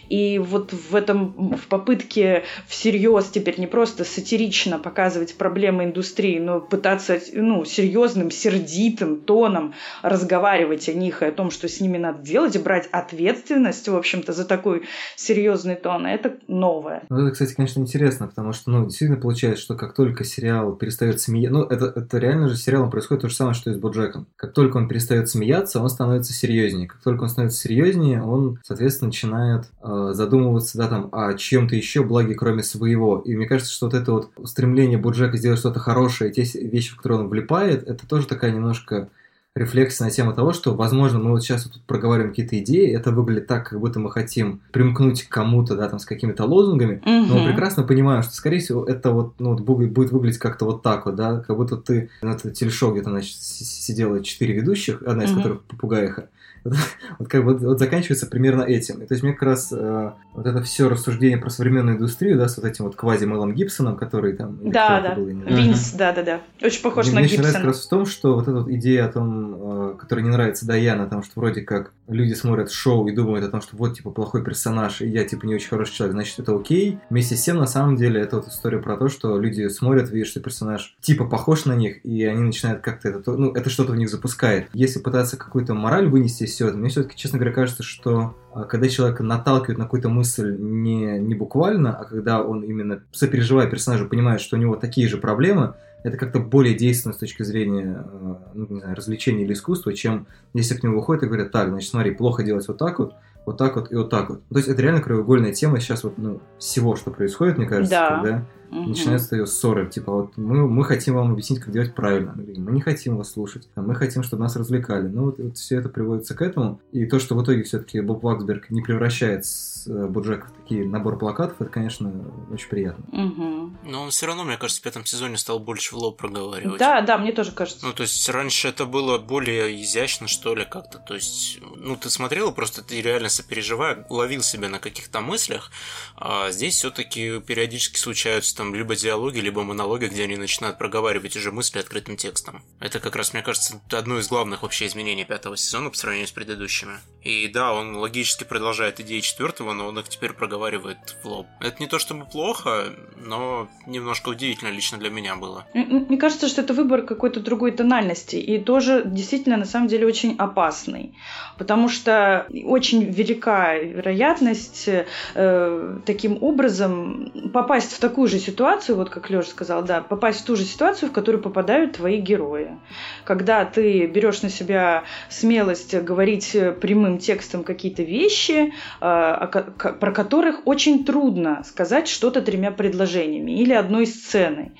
И 0.10 0.39
вот 0.39 0.73
в 0.73 0.95
этом, 0.95 1.56
в 1.56 1.67
попытке 1.67 2.43
всерьез 2.67 3.30
теперь 3.30 3.60
не 3.60 3.67
просто 3.67 4.04
сатирично 4.04 4.80
показывать 4.80 5.36
проблемы 5.36 5.86
индустрии, 5.86 6.39
но 6.39 6.60
пытаться, 6.60 7.19
ну, 7.34 7.65
серьезным, 7.65 8.32
сердитым 8.32 9.21
тоном 9.21 9.73
разговаривать 10.01 10.89
о 10.89 10.93
них 10.93 11.21
и 11.21 11.25
о 11.25 11.32
том, 11.32 11.51
что 11.51 11.67
с 11.67 11.80
ними 11.80 11.97
надо 11.97 12.21
делать, 12.21 12.56
и 12.56 12.60
брать 12.60 12.88
ответственность, 12.91 13.88
в 13.88 13.95
общем-то, 13.95 14.34
за 14.34 14.45
такой 14.45 14.84
серьезный 15.15 15.75
тон, 15.75 16.06
это 16.06 16.38
новое 16.47 16.81
новое. 16.82 17.04
Ну, 17.10 17.20
это, 17.22 17.32
кстати, 17.32 17.54
конечно, 17.54 17.80
интересно, 17.80 18.28
потому 18.28 18.54
что, 18.54 18.72
ну, 18.72 18.86
действительно 18.86 19.20
получается, 19.20 19.62
что 19.62 19.76
как 19.76 19.94
только 19.94 20.24
сериал 20.24 20.74
перестает 20.74 21.20
смеяться... 21.20 21.54
Ну, 21.54 21.63
это, 21.63 21.86
это 21.96 22.17
реально 22.17 22.50
же 22.50 22.56
с 22.56 22.63
сериалом 22.63 22.89
происходит 22.89 23.22
то 23.22 23.30
же 23.30 23.36
самое, 23.36 23.54
что 23.54 23.70
и 23.70 23.74
с 23.74 23.78
Боджеком. 23.78 24.28
Как 24.36 24.54
только 24.54 24.78
он 24.78 24.88
перестает 24.88 25.30
смеяться, 25.30 25.82
он 25.82 25.89
становится 25.89 26.34
серьезнее. 26.34 26.88
Как 26.88 27.02
только 27.02 27.24
он 27.24 27.30
становится 27.30 27.62
серьезнее, 27.62 28.24
он, 28.24 28.60
соответственно, 28.63 29.08
начинает 29.08 29.65
э, 29.82 30.12
задумываться, 30.13 30.78
да, 30.78 30.88
там, 30.88 31.10
о 31.12 31.34
чем-то 31.34 31.76
еще, 31.76 32.04
благе, 32.04 32.36
кроме 32.36 32.63
своего. 32.63 33.20
И 33.20 33.36
мне 33.36 33.48
кажется, 33.48 33.72
что 33.72 33.88
вот 33.88 33.94
это 33.94 34.12
вот 34.12 34.32
стремление 34.46 34.98
Боджека 34.98 35.38
сделать 35.38 35.60
что-то 35.60 35.80
хорошее, 35.80 36.32
те 36.32 36.44
вещи, 36.44 36.94
в 36.94 36.98
которые 36.98 37.22
он 37.22 37.30
влипает, 37.30 37.88
это 37.88 38.08
тоже 38.08 38.28
такая 38.28 38.52
немножко 38.52 39.10
рефлексия 39.55 40.05
на 40.05 40.11
тему 40.11 40.33
того, 40.33 40.53
что, 40.53 40.73
возможно, 40.73 41.19
мы 41.19 41.31
вот 41.31 41.43
сейчас 41.43 41.65
вот 41.65 41.73
тут 41.73 41.83
проговариваем 41.83 42.31
какие-то 42.31 42.57
идеи, 42.59 42.95
это 42.95 43.11
выглядит 43.11 43.47
так, 43.47 43.69
как 43.69 43.79
будто 43.79 43.99
мы 43.99 44.09
хотим 44.09 44.61
примкнуть 44.71 45.23
к 45.23 45.29
кому-то, 45.29 45.75
да, 45.75 45.89
там, 45.89 45.99
с 45.99 46.05
какими-то 46.05 46.45
лозунгами, 46.45 46.97
угу. 46.97 47.33
но 47.33 47.39
мы 47.39 47.49
прекрасно 47.49 47.83
понимаем, 47.83 48.23
что, 48.23 48.33
скорее 48.33 48.59
всего, 48.59 48.85
это 48.85 49.11
вот, 49.11 49.33
ну, 49.39 49.51
вот 49.51 49.61
будет 49.61 50.11
выглядеть 50.11 50.39
как-то 50.39 50.65
вот 50.65 50.83
так 50.83 51.05
вот, 51.05 51.15
да, 51.15 51.39
как 51.39 51.57
будто 51.57 51.75
ты 51.75 52.09
на 52.21 52.37
телешоу 52.37 52.93
где-то, 52.93 53.09
значит, 53.09 53.35
сидело 53.35 54.23
четыре 54.23 54.53
ведущих, 54.53 55.03
одна 55.03 55.25
из 55.25 55.31
угу. 55.31 55.37
которых 55.37 55.61
попугаиха, 55.63 56.29
вот 57.19 57.28
как 57.28 57.43
бы 57.43 57.58
вот 57.58 57.80
заканчивается 57.80 58.28
примерно 58.28 58.63
этим. 58.63 59.02
И, 59.02 59.06
то 59.06 59.13
есть 59.13 59.24
мне 59.24 59.34
как 59.34 59.43
раз 59.43 59.71
э, 59.71 60.12
вот 60.34 60.45
это 60.45 60.62
все 60.62 60.89
рассуждение 60.89 61.38
про 61.38 61.50
современную 61.50 61.95
индустрию, 61.97 62.38
да, 62.38 62.47
с 62.47 62.58
вот 62.58 62.65
этим 62.65 62.86
вот 62.86 62.95
квази 62.95 63.26
Мэлом 63.26 63.54
Гибсоном, 63.54 63.97
который 63.97 64.34
там... 64.34 64.60
Да, 64.63 65.02
да, 65.02 65.15
был, 65.15 65.26
Винс, 65.26 65.93
да, 65.93 66.13
да, 66.13 66.24
да. 66.24 66.41
Очень 66.62 66.84
похож 66.84 67.08
мне, 67.08 67.15
на 67.15 67.21
Гибсона. 67.21 67.41
Мне 67.41 67.52
нравится 67.52 67.60
как 67.60 67.67
раз 67.67 67.86
в 67.86 67.89
том, 67.89 68.06
что 68.06 68.36
вот 68.36 68.47
эта 68.47 68.58
вот 68.58 68.69
идея 68.69 69.06
о 69.06 69.12
том, 69.12 69.91
э, 69.91 69.95
которая 69.97 70.26
не 70.26 70.32
нравится 70.32 70.65
Даяна, 70.65 71.04
о 71.04 71.08
том, 71.08 71.24
что 71.24 71.34
вроде 71.36 71.62
как 71.62 71.91
люди 72.08 72.34
смотрят 72.34 72.71
шоу 72.71 73.08
и 73.08 73.12
думают 73.12 73.45
о 73.45 73.50
том, 73.50 73.62
что 73.62 73.76
вот, 73.76 73.95
типа, 73.95 74.12
плохой 74.12 74.43
персонаж, 74.43 75.02
и 75.02 75.08
я, 75.08 75.24
типа, 75.24 75.45
не 75.45 75.56
очень 75.56 75.69
хороший 75.69 75.93
человек, 75.93 76.13
значит, 76.13 76.39
это 76.39 76.56
окей. 76.56 77.00
Вместе 77.10 77.36
с 77.36 77.41
тем, 77.41 77.58
на 77.58 77.67
самом 77.67 77.95
деле, 77.95 78.21
это 78.21 78.38
вот 78.38 78.47
история 78.47 78.80
про 78.80 78.97
то, 78.97 79.08
что 79.08 79.39
люди 79.39 79.67
смотрят, 79.69 80.12
видят, 80.12 80.28
что 80.28 80.39
персонаж, 80.39 80.95
типа, 81.02 81.26
похож 81.26 81.65
на 81.65 81.74
них, 81.74 82.06
и 82.06 82.24
они 82.26 82.41
начинают 82.41 82.82
как-то 82.82 83.10
это, 83.10 83.32
ну, 83.32 83.52
это 83.52 83.69
что-то 83.69 83.93
в 83.93 83.95
них 83.95 84.10
запускает. 84.10 84.67
Если 84.74 85.00
пытаться 85.00 85.38
какую-то 85.38 85.74
мораль 85.74 86.08
вынести 86.08 86.45
этого, 86.59 86.77
мне 86.77 86.89
все-таки, 86.89 87.15
честно 87.15 87.39
говоря, 87.39 87.53
кажется, 87.53 87.83
что 87.83 88.35
а, 88.53 88.63
когда 88.63 88.89
человека 88.89 89.23
наталкивают 89.23 89.77
на 89.77 89.85
какую-то 89.85 90.09
мысль 90.09 90.57
не, 90.59 91.19
не 91.19 91.35
буквально, 91.35 91.95
а 91.95 92.03
когда 92.03 92.43
он 92.43 92.63
именно 92.63 93.03
сопереживая 93.11 93.67
персонажу, 93.67 94.09
понимает, 94.09 94.41
что 94.41 94.57
у 94.57 94.59
него 94.59 94.75
такие 94.75 95.07
же 95.07 95.17
проблемы, 95.17 95.75
это 96.03 96.17
как-то 96.17 96.39
более 96.39 96.73
действенно 96.73 97.13
с 97.13 97.17
точки 97.17 97.43
зрения 97.43 98.03
э, 98.03 98.35
ну, 98.53 98.67
не 98.69 98.79
знаю, 98.79 98.95
развлечения 98.95 99.43
или 99.43 99.53
искусства, 99.53 99.93
чем 99.93 100.27
если 100.53 100.75
к 100.75 100.83
нему 100.83 100.97
выходят 100.97 101.23
и 101.23 101.27
говорят, 101.27 101.51
так, 101.51 101.69
значит, 101.69 101.89
смотри, 101.89 102.11
плохо 102.11 102.43
делать 102.43 102.67
вот 102.67 102.77
так 102.77 102.99
вот, 102.99 103.13
вот 103.45 103.57
так 103.57 103.75
вот 103.75 103.91
и 103.91 103.95
вот 103.95 104.09
так 104.09 104.29
вот. 104.29 104.41
То 104.49 104.57
есть 104.57 104.67
это 104.67 104.81
реально 104.81 105.01
краеугольная 105.01 105.53
тема 105.53 105.79
сейчас 105.79 106.03
вот 106.03 106.17
ну, 106.17 106.41
всего, 106.57 106.95
что 106.95 107.11
происходит, 107.11 107.57
мне 107.57 107.67
кажется, 107.67 107.95
да. 107.95 108.09
когда 108.09 108.45
угу. 108.71 108.89
начинаются 108.89 109.36
ее 109.36 109.45
ссоры. 109.45 109.89
Типа, 109.89 110.12
вот 110.12 110.38
мы, 110.38 110.67
мы 110.67 110.84
хотим 110.84 111.15
вам 111.15 111.31
объяснить, 111.31 111.60
как 111.60 111.71
делать 111.71 111.93
правильно. 111.93 112.34
Мы 112.36 112.71
не 112.71 112.81
хотим 112.81 113.17
вас 113.17 113.31
слушать. 113.31 113.67
А 113.75 113.81
мы 113.81 113.95
хотим, 113.95 114.23
чтобы 114.23 114.43
нас 114.43 114.55
развлекали. 114.55 115.07
Ну, 115.07 115.25
вот, 115.25 115.39
вот 115.39 115.57
все 115.57 115.77
это 115.77 115.89
приводится 115.89 116.36
к 116.36 116.41
этому. 116.41 116.79
И 116.91 117.05
то, 117.05 117.19
что 117.19 117.36
в 117.36 117.43
итоге 117.43 117.63
все-таки 117.63 118.01
Боб 118.01 118.23
Ваксберг 118.23 118.69
не 118.69 118.81
превращает 118.81 119.45
э, 119.88 120.07
Боджека 120.07 120.47
в 120.47 120.51
такие 120.62 120.88
набор 120.88 121.17
плакатов, 121.17 121.57
это, 121.60 121.69
конечно, 121.69 122.12
очень 122.51 122.69
приятно. 122.69 123.03
Угу. 123.12 123.71
Но 123.89 124.03
он 124.03 124.10
все 124.10 124.27
равно, 124.27 124.43
мне 124.43 124.57
кажется, 124.57 124.81
в 124.81 124.84
пятом 124.84 125.05
сезоне 125.05 125.38
стал 125.38 125.60
больше 125.60 125.95
в 125.95 125.97
лоб 125.97 126.17
проговаривать. 126.17 126.79
Да, 126.79 127.01
да, 127.01 127.17
мне 127.17 127.31
тоже 127.31 127.51
кажется. 127.51 127.86
Ну, 127.86 127.93
то 127.93 128.03
есть 128.03 128.27
раньше 128.29 128.67
это 128.67 128.86
было 128.86 129.17
более 129.17 129.81
изящно, 129.81 130.27
что 130.27 130.55
ли, 130.55 130.65
как-то. 130.65 130.99
То 130.99 131.15
есть, 131.15 131.60
ну, 131.77 131.95
ты 131.95 132.10
смотрел, 132.10 132.51
просто 132.53 132.84
ты 132.84 133.01
реально 133.01 133.29
сопереживая, 133.29 134.05
уловил 134.10 134.41
себя 134.41 134.69
на 134.69 134.79
каких-то 134.79 135.21
мыслях, 135.21 135.71
а 136.15 136.51
здесь 136.51 136.75
все-таки 136.75 137.39
периодически 137.39 137.97
случаются 137.97 138.61
там 138.62 138.76
либо 138.76 138.95
диалоги, 138.95 139.39
либо 139.39 139.63
монологи, 139.63 140.06
где 140.06 140.26
они 140.26 140.38
начинают 140.38 140.78
проговаривать 140.78 141.36
уже 141.36 141.52
мысли 141.52 141.80
открытым 141.80 142.15
текстом. 142.15 142.62
Это 142.80 143.00
как 143.00 143.15
раз, 143.15 143.34
мне 143.34 143.41
кажется, 143.41 143.82
одно 143.91 144.19
из 144.19 144.28
главных 144.28 144.62
вообще 144.62 144.86
изменений 144.86 145.26
пятого 145.26 145.58
сезона 145.58 145.89
по 145.89 145.97
сравнению 145.97 146.28
с 146.28 146.32
предыдущими. 146.32 146.93
И 147.24 147.47
да, 147.47 147.74
он 147.74 147.95
логически 147.95 148.43
продолжает 148.43 149.00
идеи 149.00 149.21
четвертого, 149.21 149.74
но 149.74 149.88
он 149.88 149.97
их 149.97 150.10
теперь 150.10 150.34
проговаривает 150.34 151.15
в 151.24 151.28
лоб. 151.28 151.47
Это 151.60 151.78
не 151.80 151.88
то 151.88 151.97
чтобы 151.97 152.26
плохо, 152.26 152.93
но 153.15 153.67
немножко 153.88 154.30
удивительно 154.30 154.69
лично 154.69 155.00
для 155.00 155.10
меня 155.10 155.36
было. 155.36 155.65
Мне 155.74 156.17
кажется, 156.17 156.47
что 156.47 156.62
это 156.62 156.76
выбор 156.76 157.02
какой-то 157.02 157.39
другой 157.39 157.71
тональности, 157.71 158.36
и 158.36 158.60
тоже 158.60 159.02
действительно 159.06 159.58
на 159.58 159.65
самом 159.65 159.88
деле 159.88 160.06
очень 160.06 160.36
опасный, 160.38 161.15
потому 161.58 161.89
что 161.89 162.45
очень 162.63 163.06
велика 163.06 163.76
вероятность 163.76 164.88
э, 164.88 165.97
таким 166.06 166.38
образом 166.43 167.32
попасть 167.52 167.93
в 167.93 168.00
такую 168.00 168.28
же 168.28 168.38
ситуацию, 168.38 168.50
ситуацию, 168.51 168.95
вот 168.95 169.09
как 169.09 169.29
Леша 169.29 169.49
сказал, 169.49 169.83
да, 169.83 170.01
попасть 170.01 170.41
в 170.41 170.45
ту 170.45 170.55
же 170.55 170.63
ситуацию, 170.63 171.09
в 171.09 171.13
которую 171.13 171.41
попадают 171.41 171.93
твои 171.93 172.17
герои. 172.17 172.77
Когда 173.23 173.65
ты 173.65 174.05
берешь 174.07 174.41
на 174.41 174.49
себя 174.49 175.03
смелость 175.29 175.95
говорить 175.95 176.55
прямым 176.81 177.17
текстом 177.17 177.63
какие-то 177.63 178.03
вещи, 178.03 178.73
э, 178.99 179.63
про 179.99 180.11
которых 180.11 180.67
очень 180.67 181.05
трудно 181.05 181.63
сказать 181.65 182.07
что-то 182.07 182.41
тремя 182.41 182.71
предложениями 182.71 183.51
или 183.51 183.73
одной 183.73 184.05
сценой. 184.05 184.71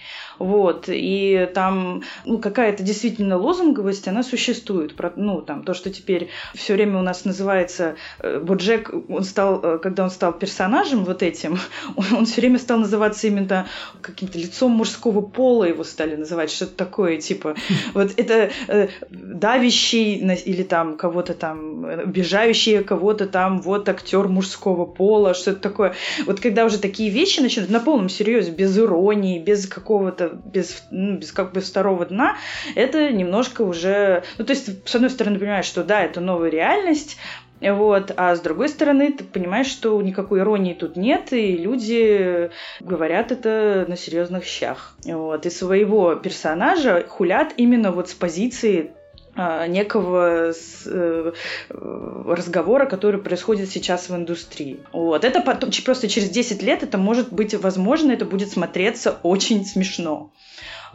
Вот. 0.42 0.86
И 0.88 1.50
там 1.54 2.02
ну, 2.26 2.40
какая-то 2.40 2.82
действительно 2.82 3.38
лозунговость, 3.38 4.08
она 4.08 4.24
существует. 4.24 4.96
Ну, 5.16 5.42
там, 5.42 5.64
то, 5.64 5.76
что 5.76 5.92
теперь 5.92 6.30
все 6.56 6.74
время 6.74 7.00
у 7.00 7.04
нас 7.04 7.26
называется 7.26 7.96
э, 8.20 8.40
Боджек, 8.40 8.92
он 9.08 9.24
стал, 9.24 9.64
э, 9.64 9.78
когда 9.78 10.04
он 10.04 10.10
стал 10.10 10.34
персонажем 10.34 11.06
вот 11.06 11.22
этим, 11.22 11.60
он, 11.96 12.06
он 12.12 12.26
все 12.26 12.42
время 12.42 12.58
стал 12.58 12.80
называться 12.80 13.28
именно 13.28 13.61
каким-то 14.02 14.38
лицом 14.38 14.72
мужского 14.72 15.22
пола 15.22 15.66
его 15.66 15.84
стали 15.84 16.16
называть, 16.16 16.52
что-то 16.52 16.76
такое, 16.76 17.18
типа, 17.18 17.56
вот 17.94 18.14
это 18.18 18.52
э, 18.68 18.88
давящий 19.10 20.16
или 20.16 20.64
там 20.64 20.98
кого-то 20.98 21.34
там, 21.34 21.86
обижающий 21.86 22.84
кого-то 22.84 23.28
там, 23.28 23.62
вот 23.62 23.88
актер 23.90 24.28
мужского 24.28 24.86
пола, 24.86 25.34
что-то 25.34 25.60
такое. 25.60 25.94
Вот 26.26 26.40
когда 26.40 26.66
уже 26.66 26.78
такие 26.78 27.10
вещи 27.10 27.40
начинают 27.40 27.72
на 27.72 27.80
полном 27.80 28.10
серьезе, 28.10 28.52
без 28.52 28.78
иронии, 28.78 29.40
без 29.40 29.68
какого-то 29.68 30.40
без, 30.46 30.84
ну, 30.92 31.18
без 31.18 31.32
как 31.32 31.54
бы 31.54 31.62
второго 31.62 32.06
дна, 32.06 32.38
это 32.76 33.12
немножко 33.12 33.62
уже... 33.62 34.24
Ну, 34.38 34.46
то 34.46 34.54
есть, 34.54 34.88
с 34.88 34.96
одной 34.96 35.10
стороны, 35.10 35.40
понимаешь, 35.40 35.66
что 35.66 35.84
да, 35.84 36.02
это 36.02 36.22
новая 36.22 36.50
реальность, 36.50 37.18
вот. 37.62 38.12
А 38.18 38.36
с 38.36 38.40
другой 38.42 38.70
стороны, 38.70 39.12
ты 39.12 39.24
понимаешь, 39.24 39.68
что 39.68 40.02
никакой 40.02 40.40
иронии 40.40 40.74
тут 40.74 40.96
нет, 40.96 41.32
и 41.32 41.56
люди 41.56 42.50
говорят 42.80 43.32
это 43.32 43.86
на 43.88 43.96
серьезных 43.96 44.46
щах. 44.46 44.96
Вот. 45.06 45.46
И 45.46 45.50
своего 45.50 46.16
персонажа 46.16 47.06
хулят 47.08 47.54
именно 47.58 47.92
вот 47.92 48.10
с 48.10 48.14
позиции 48.14 48.92
а, 49.34 49.66
некого 49.68 50.52
э, 50.86 51.32
разговора, 51.70 52.86
который 52.86 53.22
происходит 53.22 53.70
сейчас 53.70 54.10
в 54.10 54.16
индустрии. 54.16 54.80
Вот. 54.92 55.24
Это 55.24 55.40
потом, 55.40 55.70
просто 55.86 56.10
через 56.10 56.30
10 56.30 56.62
лет 56.64 56.84
это 56.84 56.98
может 56.98 57.32
быть 57.32 57.54
возможно, 57.54 58.12
это 58.12 58.26
будет 58.26 58.50
смотреться 58.50 59.20
очень 59.24 59.66
смешно. 59.66 60.34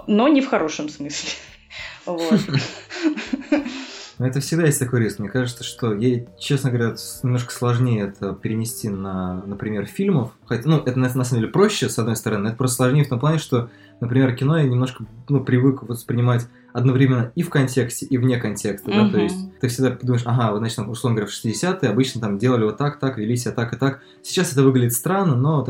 Но 0.07 0.29
не 0.29 0.43
в 0.43 0.49
хорошем 0.49 0.89
смысле. 0.89 1.31
Вот. 2.05 2.41
Но 4.19 4.27
это 4.27 4.41
всегда 4.41 4.65
есть 4.65 4.79
такой 4.79 5.01
риск. 5.01 5.19
Мне 5.19 5.29
кажется, 5.29 5.63
что 5.63 5.93
ей, 5.93 6.29
честно 6.39 6.71
говоря, 6.71 6.95
немножко 7.23 7.53
сложнее 7.53 8.05
это 8.05 8.33
перенести 8.33 8.89
на, 8.89 9.43
например, 9.47 9.87
фильмов. 9.87 10.33
Хотя, 10.47 10.69
ну, 10.69 10.79
это 10.79 10.99
на, 10.99 11.13
на 11.13 11.25
самом 11.25 11.41
деле 11.41 11.53
проще, 11.53 11.89
с 11.89 11.99
одной 11.99 12.17
стороны, 12.17 12.45
но 12.45 12.49
это 12.49 12.57
просто 12.57 12.77
сложнее 12.77 13.05
в 13.05 13.09
том 13.09 13.21
плане, 13.21 13.39
что, 13.39 13.69
например, 14.01 14.35
кино 14.35 14.59
я 14.59 14.65
немножко 14.65 15.05
ну, 15.29 15.45
привык 15.45 15.83
воспринимать 15.83 16.47
одновременно 16.73 17.33
и 17.35 17.43
в 17.43 17.51
контексте, 17.51 18.05
и 18.05 18.19
вне 18.19 18.37
контекста, 18.37 18.91
да, 18.91 19.09
то 19.09 19.19
есть 19.19 19.37
ты 19.61 19.69
всегда 19.69 19.91
думаешь, 19.93 20.25
ага, 20.27 20.53
вот, 20.53 20.59
значит, 20.59 20.79
условно 20.81 21.17
говоря, 21.17 21.33
в 21.33 21.47
60-е 21.47 21.89
обычно 21.89 22.21
там 22.21 22.37
делали 22.37 22.65
вот 22.65 22.77
так, 22.77 22.99
так, 22.99 23.17
вели 23.17 23.35
себя 23.37 23.53
так 23.53 23.73
и 23.73 23.77
так. 23.77 24.01
Сейчас 24.23 24.53
это 24.53 24.63
выглядит 24.63 24.93
странно, 24.93 25.37
но 25.37 25.65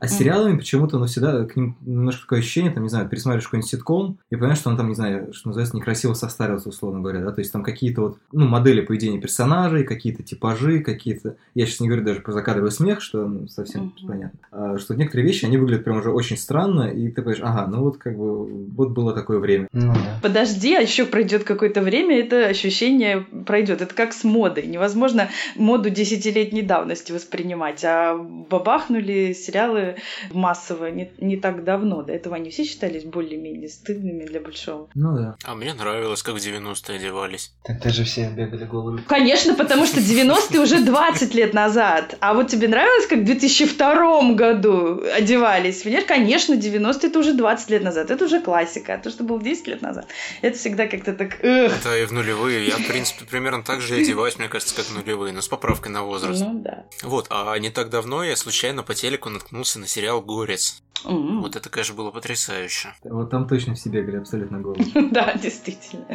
а 0.00 0.08
с 0.08 0.16
сериалами 0.16 0.56
почему-то, 0.56 0.98
ну, 0.98 1.04
всегда 1.04 1.44
к 1.44 1.56
ним 1.56 1.76
немножко 1.82 2.22
такое 2.22 2.38
ощущение, 2.38 2.72
там, 2.72 2.82
не 2.82 2.88
знаю, 2.88 3.08
пересматриваешь 3.08 3.44
какой-нибудь 3.44 3.70
ситком 3.70 4.18
и 4.30 4.36
понимаешь, 4.36 4.58
что 4.58 4.70
он 4.70 4.76
там, 4.76 4.88
не 4.88 4.94
знаю, 4.94 5.32
что 5.34 5.48
называется, 5.48 5.76
некрасиво 5.76 6.14
состарился, 6.14 6.70
условно 6.70 7.00
говоря, 7.00 7.20
да, 7.20 7.32
то 7.32 7.40
есть 7.40 7.52
там 7.52 7.62
какие-то 7.62 8.00
вот, 8.00 8.18
ну, 8.32 8.48
модели 8.48 8.80
поведения 8.80 9.20
персонажей, 9.20 9.84
какие-то 9.84 10.22
типажи, 10.22 10.80
какие-то, 10.80 11.36
я 11.54 11.66
сейчас 11.66 11.80
не 11.80 11.88
говорю 11.88 12.04
даже 12.04 12.20
про 12.20 12.32
закадровый 12.32 12.70
смех, 12.70 13.02
что 13.02 13.26
ну, 13.26 13.46
совсем 13.48 13.92
mm-hmm. 13.96 14.06
понятно, 14.06 14.38
а, 14.50 14.78
что 14.78 14.94
некоторые 14.94 15.26
вещи, 15.26 15.44
они 15.44 15.58
выглядят 15.58 15.84
прям 15.84 15.98
уже 15.98 16.10
очень 16.10 16.38
странно, 16.38 16.88
и 16.88 17.08
ты 17.08 17.22
понимаешь, 17.22 17.42
ага, 17.42 17.66
ну 17.66 17.82
вот 17.82 17.98
как 17.98 18.16
бы, 18.16 18.46
вот 18.46 18.90
было 18.90 19.12
такое 19.12 19.38
время. 19.38 19.68
Ну, 19.72 19.92
да. 19.92 20.18
Подожди, 20.22 20.74
а 20.74 20.80
еще 20.80 21.04
пройдет 21.04 21.44
какое-то 21.44 21.82
время, 21.82 22.18
это 22.18 22.46
ощущение 22.46 23.26
пройдет. 23.46 23.82
Это 23.82 23.94
как 23.94 24.12
с 24.12 24.24
модой. 24.24 24.66
Невозможно 24.66 25.28
моду 25.56 25.90
десятилетней 25.90 26.62
давности 26.62 27.12
воспринимать, 27.12 27.84
а 27.84 28.16
бабахнули 28.16 29.32
сериалы 29.32 29.89
массово 30.30 30.86
не, 30.86 31.12
не 31.18 31.36
так 31.36 31.64
давно. 31.64 32.02
До 32.02 32.12
этого 32.12 32.36
они 32.36 32.50
все 32.50 32.64
считались 32.64 33.04
более-менее 33.04 33.68
стыдными 33.68 34.24
для 34.24 34.40
большого. 34.40 34.88
Ну 34.94 35.16
да. 35.16 35.36
А 35.44 35.54
мне 35.54 35.74
нравилось, 35.74 36.22
как 36.22 36.34
в 36.34 36.38
90-е 36.38 36.96
одевались. 36.96 37.52
Так 37.64 37.80
ты 37.82 37.90
же 37.90 38.04
все 38.04 38.30
бегали 38.30 38.64
голыми. 38.64 39.02
Конечно, 39.06 39.54
потому 39.54 39.86
что 39.86 40.00
90-е 40.00 40.60
уже 40.60 40.80
20 40.80 41.34
лет 41.34 41.54
назад. 41.54 42.16
А 42.20 42.34
вот 42.34 42.48
тебе 42.48 42.68
нравилось, 42.68 43.06
как 43.06 43.20
в 43.20 43.24
2002 43.24 44.32
году 44.34 45.02
одевались? 45.14 45.82
Понимаешь, 45.82 46.06
конечно, 46.06 46.54
90-е 46.54 47.10
это 47.10 47.18
уже 47.18 47.34
20 47.34 47.70
лет 47.70 47.82
назад. 47.82 48.10
Это 48.10 48.24
уже 48.24 48.40
классика. 48.40 48.94
А 48.94 48.98
то, 48.98 49.10
что 49.10 49.24
было 49.24 49.40
10 49.40 49.66
лет 49.66 49.82
назад, 49.82 50.06
это 50.42 50.56
всегда 50.56 50.86
как-то 50.86 51.12
так... 51.12 51.42
Эх. 51.42 51.72
Это 51.80 51.98
и 51.98 52.04
в 52.04 52.12
нулевые. 52.12 52.66
Я, 52.66 52.76
в 52.76 52.86
принципе, 52.86 53.24
примерно 53.24 53.62
так 53.62 53.80
же 53.80 53.96
одеваюсь, 53.96 54.38
мне 54.38 54.48
кажется, 54.48 54.74
как 54.74 54.84
в 54.86 54.94
нулевые, 54.94 55.32
но 55.32 55.40
с 55.40 55.48
поправкой 55.48 55.92
на 55.92 56.02
возраст. 56.02 56.40
Ну 56.40 56.60
да. 56.60 56.84
Вот, 57.02 57.26
а 57.30 57.56
не 57.58 57.70
так 57.70 57.90
давно 57.90 58.22
я 58.24 58.36
случайно 58.36 58.82
по 58.82 58.94
телеку 58.94 59.28
наткнулся 59.28 59.78
на 59.80 59.86
сериал 59.86 60.22
«Горец». 60.22 60.82
Mm-hmm. 61.04 61.40
Вот 61.40 61.56
это, 61.56 61.70
конечно, 61.70 61.94
было 61.94 62.10
потрясающе. 62.10 62.94
Вот 63.04 63.30
там 63.30 63.48
точно 63.48 63.74
все 63.74 63.88
бегали 63.88 64.16
абсолютно 64.16 64.60
голые. 64.60 64.84
Да, 65.10 65.34
действительно. 65.34 66.06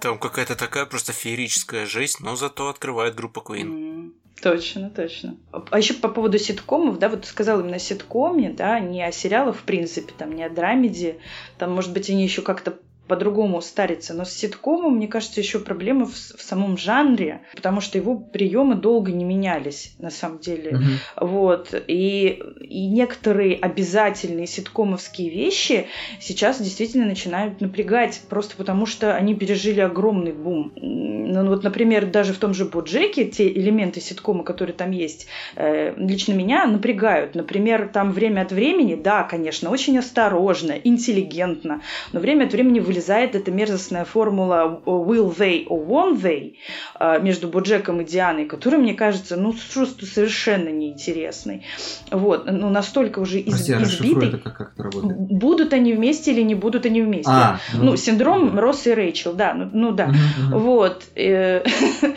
Там 0.00 0.18
какая-то 0.18 0.56
такая 0.56 0.86
просто 0.86 1.12
феерическая 1.12 1.86
жизнь, 1.86 2.18
но 2.20 2.36
зато 2.36 2.68
открывает 2.68 3.14
группа 3.14 3.40
Queen. 3.40 4.12
Точно, 4.42 4.90
точно. 4.90 5.36
А 5.50 5.78
еще 5.78 5.94
по 5.94 6.08
поводу 6.08 6.38
ситкомов, 6.38 6.98
да, 6.98 7.08
вот 7.08 7.22
ты 7.22 7.26
сказал 7.26 7.60
именно 7.60 7.76
о 7.76 7.78
ситкоме, 7.78 8.50
да, 8.50 8.78
не 8.80 9.02
о 9.02 9.10
сериалах 9.10 9.56
в 9.56 9.62
принципе, 9.62 10.12
там, 10.16 10.32
не 10.32 10.44
о 10.44 10.50
драмеди, 10.50 11.18
там, 11.56 11.72
может 11.72 11.92
быть, 11.94 12.10
они 12.10 12.22
еще 12.22 12.42
как-то 12.42 12.78
по-другому 13.06 13.60
старится. 13.60 14.14
Но 14.14 14.24
с 14.24 14.32
ситкомом, 14.32 14.96
мне 14.96 15.08
кажется, 15.08 15.40
еще 15.40 15.58
проблема 15.58 16.06
в, 16.06 16.14
в 16.14 16.42
самом 16.42 16.76
жанре, 16.76 17.42
потому 17.54 17.80
что 17.80 17.98
его 17.98 18.16
приемы 18.16 18.74
долго 18.74 19.12
не 19.12 19.24
менялись, 19.24 19.94
на 19.98 20.10
самом 20.10 20.38
деле. 20.38 20.72
Mm-hmm. 20.72 21.26
Вот. 21.26 21.74
И, 21.86 22.42
и 22.60 22.86
некоторые 22.88 23.56
обязательные 23.56 24.46
ситкомовские 24.46 25.30
вещи 25.30 25.86
сейчас 26.20 26.60
действительно 26.60 27.06
начинают 27.06 27.60
напрягать, 27.60 28.22
просто 28.28 28.56
потому 28.56 28.86
что 28.86 29.14
они 29.14 29.34
пережили 29.34 29.80
огромный 29.80 30.32
бум. 30.32 30.72
Ну, 30.76 31.46
вот, 31.48 31.64
например, 31.64 32.06
даже 32.06 32.32
в 32.32 32.38
том 32.38 32.54
же 32.54 32.64
Боджеке 32.64 33.24
те 33.24 33.48
элементы 33.48 34.00
ситкома, 34.00 34.44
которые 34.44 34.74
там 34.74 34.90
есть, 34.90 35.26
э, 35.56 35.94
лично 35.96 36.32
меня 36.32 36.66
напрягают. 36.66 37.34
Например, 37.34 37.88
там 37.92 38.12
время 38.12 38.42
от 38.42 38.52
времени, 38.52 38.94
да, 38.94 39.22
конечно, 39.24 39.70
очень 39.70 39.98
осторожно, 39.98 40.72
интеллигентно, 40.72 41.82
но 42.12 42.20
время 42.20 42.44
от 42.44 42.52
времени 42.52 42.80
вы 42.80 42.95
вылезает 42.96 43.34
эта 43.34 43.50
мерзостная 43.50 44.04
формула 44.04 44.80
will 44.86 45.36
they 45.36 45.66
or 45.66 45.86
won't 45.86 46.20
they 46.22 46.54
а, 46.94 47.18
между 47.18 47.48
Боджеком 47.48 48.00
и 48.00 48.04
Дианой, 48.04 48.46
которая, 48.46 48.80
мне 48.80 48.94
кажется, 48.94 49.36
ну, 49.36 49.54
просто 49.74 50.06
совершенно 50.06 50.68
неинтересной. 50.70 51.62
Вот, 52.10 52.46
ну, 52.46 52.70
настолько 52.70 53.18
уже 53.18 53.40
из, 53.40 53.66
Прости, 53.66 53.72
избитой. 53.72 54.28
Это 54.28 54.38
как, 54.38 54.56
как 54.56 54.72
это 54.74 54.82
работает? 54.84 55.16
Будут 55.18 55.72
они 55.72 55.92
вместе 55.92 56.32
или 56.32 56.42
не 56.42 56.54
будут 56.54 56.86
они 56.86 57.02
вместе? 57.02 57.30
А, 57.30 57.60
ну, 57.74 57.84
ну, 57.84 57.96
синдром 57.96 58.54
да. 58.54 58.60
Росса 58.62 58.90
и 58.90 58.94
Рэйчел, 58.94 59.34
да, 59.34 59.54
ну, 59.54 59.70
ну 59.72 59.92
да. 59.92 60.12
Вот. 60.50 61.04
Э, 61.14 61.62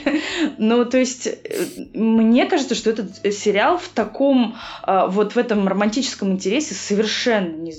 ну, 0.57 0.85
то 0.85 0.97
есть, 0.97 1.27
э, 1.27 1.37
мне 1.93 2.45
кажется, 2.45 2.75
что 2.75 2.89
этот 2.89 3.17
сериал 3.33 3.77
в 3.77 3.89
таком, 3.89 4.55
вот 4.85 5.35
в 5.35 5.37
этом 5.37 5.67
романтическом 5.67 6.31
интересе 6.31 6.73
совершенно 6.73 7.49
не, 7.49 7.71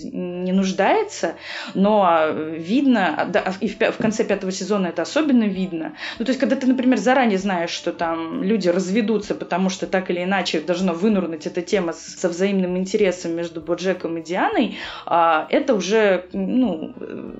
не 0.50 0.56
нуждается, 0.56 1.34
но 1.74 2.02
а, 2.04 2.30
видно, 2.30 2.90
видно, 2.90 3.28
да, 3.28 3.54
и 3.60 3.68
в, 3.68 3.78
в 3.78 3.96
конце 3.96 4.24
пятого 4.24 4.52
сезона 4.52 4.88
это 4.88 5.02
особенно 5.02 5.44
видно. 5.44 5.94
Ну, 6.18 6.24
то 6.24 6.30
есть, 6.30 6.40
когда 6.40 6.56
ты, 6.56 6.66
например, 6.66 6.98
заранее 6.98 7.38
знаешь, 7.38 7.70
что 7.70 7.92
там 7.92 8.42
люди 8.42 8.68
разведутся, 8.68 9.34
потому 9.34 9.70
что 9.70 9.86
так 9.86 10.10
или 10.10 10.22
иначе 10.22 10.60
должна 10.60 10.92
вынурнуть 10.92 11.46
эта 11.46 11.62
тема 11.62 11.92
со 11.92 12.28
взаимным 12.28 12.76
интересом 12.76 13.32
между 13.32 13.60
Боджеком 13.60 14.18
и 14.18 14.22
Дианой, 14.22 14.78
а, 15.06 15.46
это 15.50 15.74
уже, 15.74 16.26
ну, 16.32 16.92
э, 17.00 17.30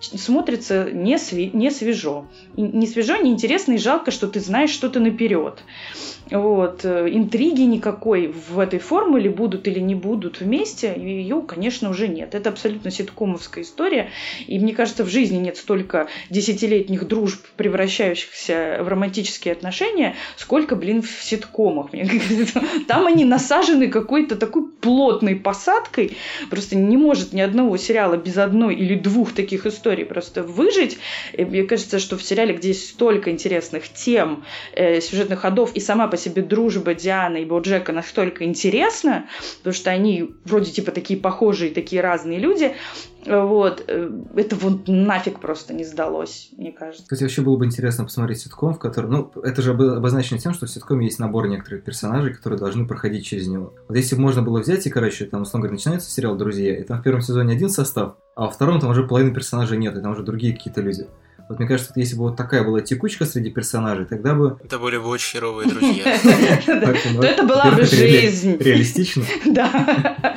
смотрится 0.00 0.90
не, 0.92 1.18
сви, 1.18 1.50
не 1.52 1.70
свежо. 1.70 2.26
Не 2.56 2.86
свежо, 2.86 3.16
не 3.16 3.30
интересно, 3.30 3.74
и 3.74 3.78
жалко, 3.78 4.10
что 4.10 4.28
ты 4.28 4.40
знаешь 4.40 4.70
что-то 4.70 5.00
наперед. 5.00 5.62
Вот. 6.30 6.84
Э, 6.84 7.08
интриги 7.10 7.62
никакой 7.62 8.28
в 8.28 8.58
этой 8.58 8.78
формуле 8.78 9.30
будут 9.30 9.66
или 9.66 9.80
не 9.80 9.94
будут 9.94 10.40
вместе, 10.40 10.94
ее, 10.96 11.42
конечно, 11.42 11.90
уже 11.90 12.08
нет. 12.08 12.34
Это 12.34 12.50
абсолютно 12.50 12.90
ситкомовская 12.90 13.64
история. 13.64 14.10
И 14.46 14.58
мне 14.58 14.74
кажется, 14.74 15.04
в 15.04 15.08
жизни 15.08 15.38
нет 15.38 15.56
столько 15.56 16.08
десятилетних 16.30 17.06
дружб, 17.08 17.44
превращающихся 17.56 18.78
в 18.80 18.88
романтические 18.88 19.52
отношения, 19.52 20.14
сколько, 20.36 20.76
блин, 20.76 21.02
в 21.02 21.10
ситкомах. 21.22 21.90
Там 22.86 23.06
они 23.06 23.24
насажены 23.24 23.88
какой-то 23.88 24.36
такой 24.36 24.68
плотной 24.68 25.34
посадкой. 25.34 26.16
Просто 26.48 26.76
не 26.76 26.96
может 26.96 27.32
ни 27.32 27.40
одного 27.40 27.76
сериала 27.76 28.16
без 28.16 28.36
одной 28.38 28.74
или 28.76 28.94
двух 28.94 29.32
таких 29.32 29.66
историй 29.66 30.04
просто 30.04 30.42
выжить. 30.42 30.98
И 31.32 31.44
мне 31.44 31.64
кажется, 31.64 31.98
что 31.98 32.16
в 32.16 32.22
сериале, 32.22 32.54
где 32.54 32.68
есть 32.68 32.90
столько 32.90 33.30
интересных 33.30 33.88
тем, 33.88 34.44
э, 34.72 35.00
сюжетных 35.00 35.40
ходов, 35.40 35.72
и 35.74 35.80
сама 35.80 36.06
по 36.06 36.16
себе 36.20 36.42
дружба 36.42 36.94
Дианы 36.94 37.42
и 37.42 37.44
Боджека 37.44 37.92
настолько 37.92 38.44
интересна, 38.44 39.26
потому 39.58 39.74
что 39.74 39.90
они 39.90 40.34
вроде 40.44 40.70
типа 40.70 40.92
такие 40.92 41.18
похожие, 41.18 41.72
такие 41.72 42.02
разные 42.02 42.38
люди, 42.38 42.74
вот, 43.26 43.84
э, 43.86 44.10
это 44.34 44.56
вот 44.56 44.88
нафиг 44.88 45.40
просто 45.40 45.74
не 45.74 45.84
сдалось, 45.84 46.48
мне 46.56 46.72
кажется. 46.72 47.02
Кстати, 47.02 47.22
вообще 47.22 47.42
было 47.42 47.56
бы 47.56 47.66
интересно 47.66 48.04
посмотреть 48.04 48.40
ситком, 48.40 48.74
в 48.74 48.78
котором, 48.78 49.10
ну, 49.10 49.32
это 49.42 49.60
же 49.60 49.72
обозначено 49.72 50.38
тем, 50.38 50.54
что 50.54 50.66
в 50.66 50.70
ситкоме 50.70 51.06
есть 51.06 51.18
набор 51.18 51.46
некоторых 51.48 51.84
персонажей, 51.84 52.32
которые 52.32 52.58
должны 52.58 52.86
проходить 52.86 53.26
через 53.26 53.46
него. 53.46 53.74
Вот 53.88 53.96
если 53.96 54.14
бы 54.14 54.22
можно 54.22 54.42
было 54.42 54.60
взять 54.60 54.86
и, 54.86 54.90
короче, 54.90 55.26
там, 55.26 55.42
условно 55.42 55.64
говоря, 55.66 55.74
начинается 55.74 56.10
сериал 56.10 56.36
«Друзья», 56.36 56.78
и 56.78 56.82
там 56.82 57.00
в 57.00 57.02
первом 57.02 57.20
сезоне 57.20 57.54
один 57.54 57.68
состав, 57.68 58.16
а 58.34 58.46
во 58.46 58.50
втором 58.50 58.80
там 58.80 58.90
уже 58.90 59.06
половины 59.06 59.34
персонажей 59.34 59.76
нет, 59.76 59.96
и 59.96 60.00
там 60.00 60.12
уже 60.12 60.22
другие 60.22 60.54
какие-то 60.54 60.80
люди. 60.80 61.06
Вот 61.50 61.58
мне 61.58 61.66
кажется, 61.66 61.92
если 61.96 62.14
бы 62.14 62.22
вот 62.22 62.36
такая 62.36 62.62
была 62.62 62.80
текучка 62.80 63.24
среди 63.26 63.50
персонажей, 63.50 64.04
тогда 64.04 64.34
бы... 64.34 64.56
Это 64.62 64.78
были 64.78 64.98
бы 64.98 65.08
очень 65.08 65.32
херовые 65.32 65.68
друзья. 65.68 66.16
То 66.64 67.26
это 67.26 67.42
была 67.42 67.72
бы 67.72 67.82
жизнь. 67.82 68.56
Реалистично. 68.56 69.24
Да. 69.46 70.36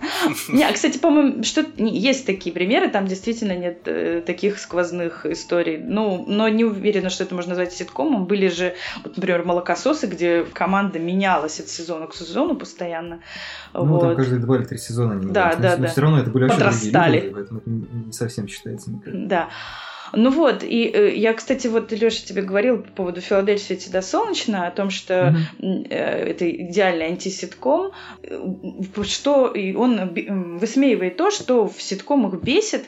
Не, 0.48 0.64
а, 0.64 0.72
кстати, 0.72 0.96
по-моему, 0.96 1.42
что 1.42 1.66
есть 1.76 2.24
такие 2.24 2.54
примеры, 2.54 2.88
там 2.88 3.06
действительно 3.06 3.54
нет 3.54 3.82
э, 3.84 4.22
таких 4.24 4.58
сквозных 4.58 5.26
историй. 5.26 5.76
Ну, 5.76 6.24
но 6.26 6.48
не 6.48 6.64
уверена, 6.64 7.10
что 7.10 7.24
это 7.24 7.34
можно 7.34 7.50
назвать 7.50 7.74
ситкомом. 7.74 8.24
Были 8.24 8.48
же, 8.48 8.74
вот, 9.04 9.16
например, 9.16 9.44
молокососы, 9.44 10.06
где 10.06 10.44
команда 10.44 10.98
менялась 10.98 11.60
от 11.60 11.68
сезона 11.68 12.06
к 12.06 12.14
сезону 12.14 12.56
постоянно. 12.56 13.20
Ну, 13.74 13.84
вот. 13.84 14.00
там 14.00 14.16
каждые 14.16 14.40
два 14.40 14.56
или 14.56 14.64
три 14.64 14.78
сезона 14.78 15.14
они 15.14 15.26
Да, 15.26 15.54
да, 15.54 15.76
да. 15.76 15.82
Но 15.82 15.88
все 15.88 16.00
равно 16.00 16.18
это 16.20 16.30
были 16.30 16.44
очень 16.44 16.54
Подрастали. 16.54 16.92
другие 16.92 17.22
люди, 17.22 17.34
поэтому 17.34 17.60
это 17.60 17.70
не 18.06 18.12
совсем 18.12 18.48
считается, 18.48 18.90
кажется. 19.04 19.26
Да. 19.26 19.48
Ну 20.12 20.30
вот, 20.30 20.62
и 20.62 20.90
э, 20.92 21.14
я, 21.14 21.32
кстати, 21.34 21.66
вот, 21.66 21.92
Леша, 21.92 22.26
тебе 22.26 22.42
говорил 22.42 22.78
по 22.78 22.90
поводу 22.90 23.20
Филадельфии 23.20 23.74
всегда 23.74 24.02
солнечно, 24.02 24.66
о 24.66 24.70
том, 24.70 24.90
что 24.90 25.36
mm-hmm. 25.60 25.88
это 25.88 26.50
идеальный 26.50 27.06
антиситком, 27.06 27.92
э, 28.22 28.40
что 29.04 29.48
и 29.48 29.74
он 29.74 30.58
высмеивает 30.58 31.16
то, 31.16 31.30
что 31.30 31.68
в 31.68 31.80
ситкомах 31.80 32.42
бесит, 32.42 32.84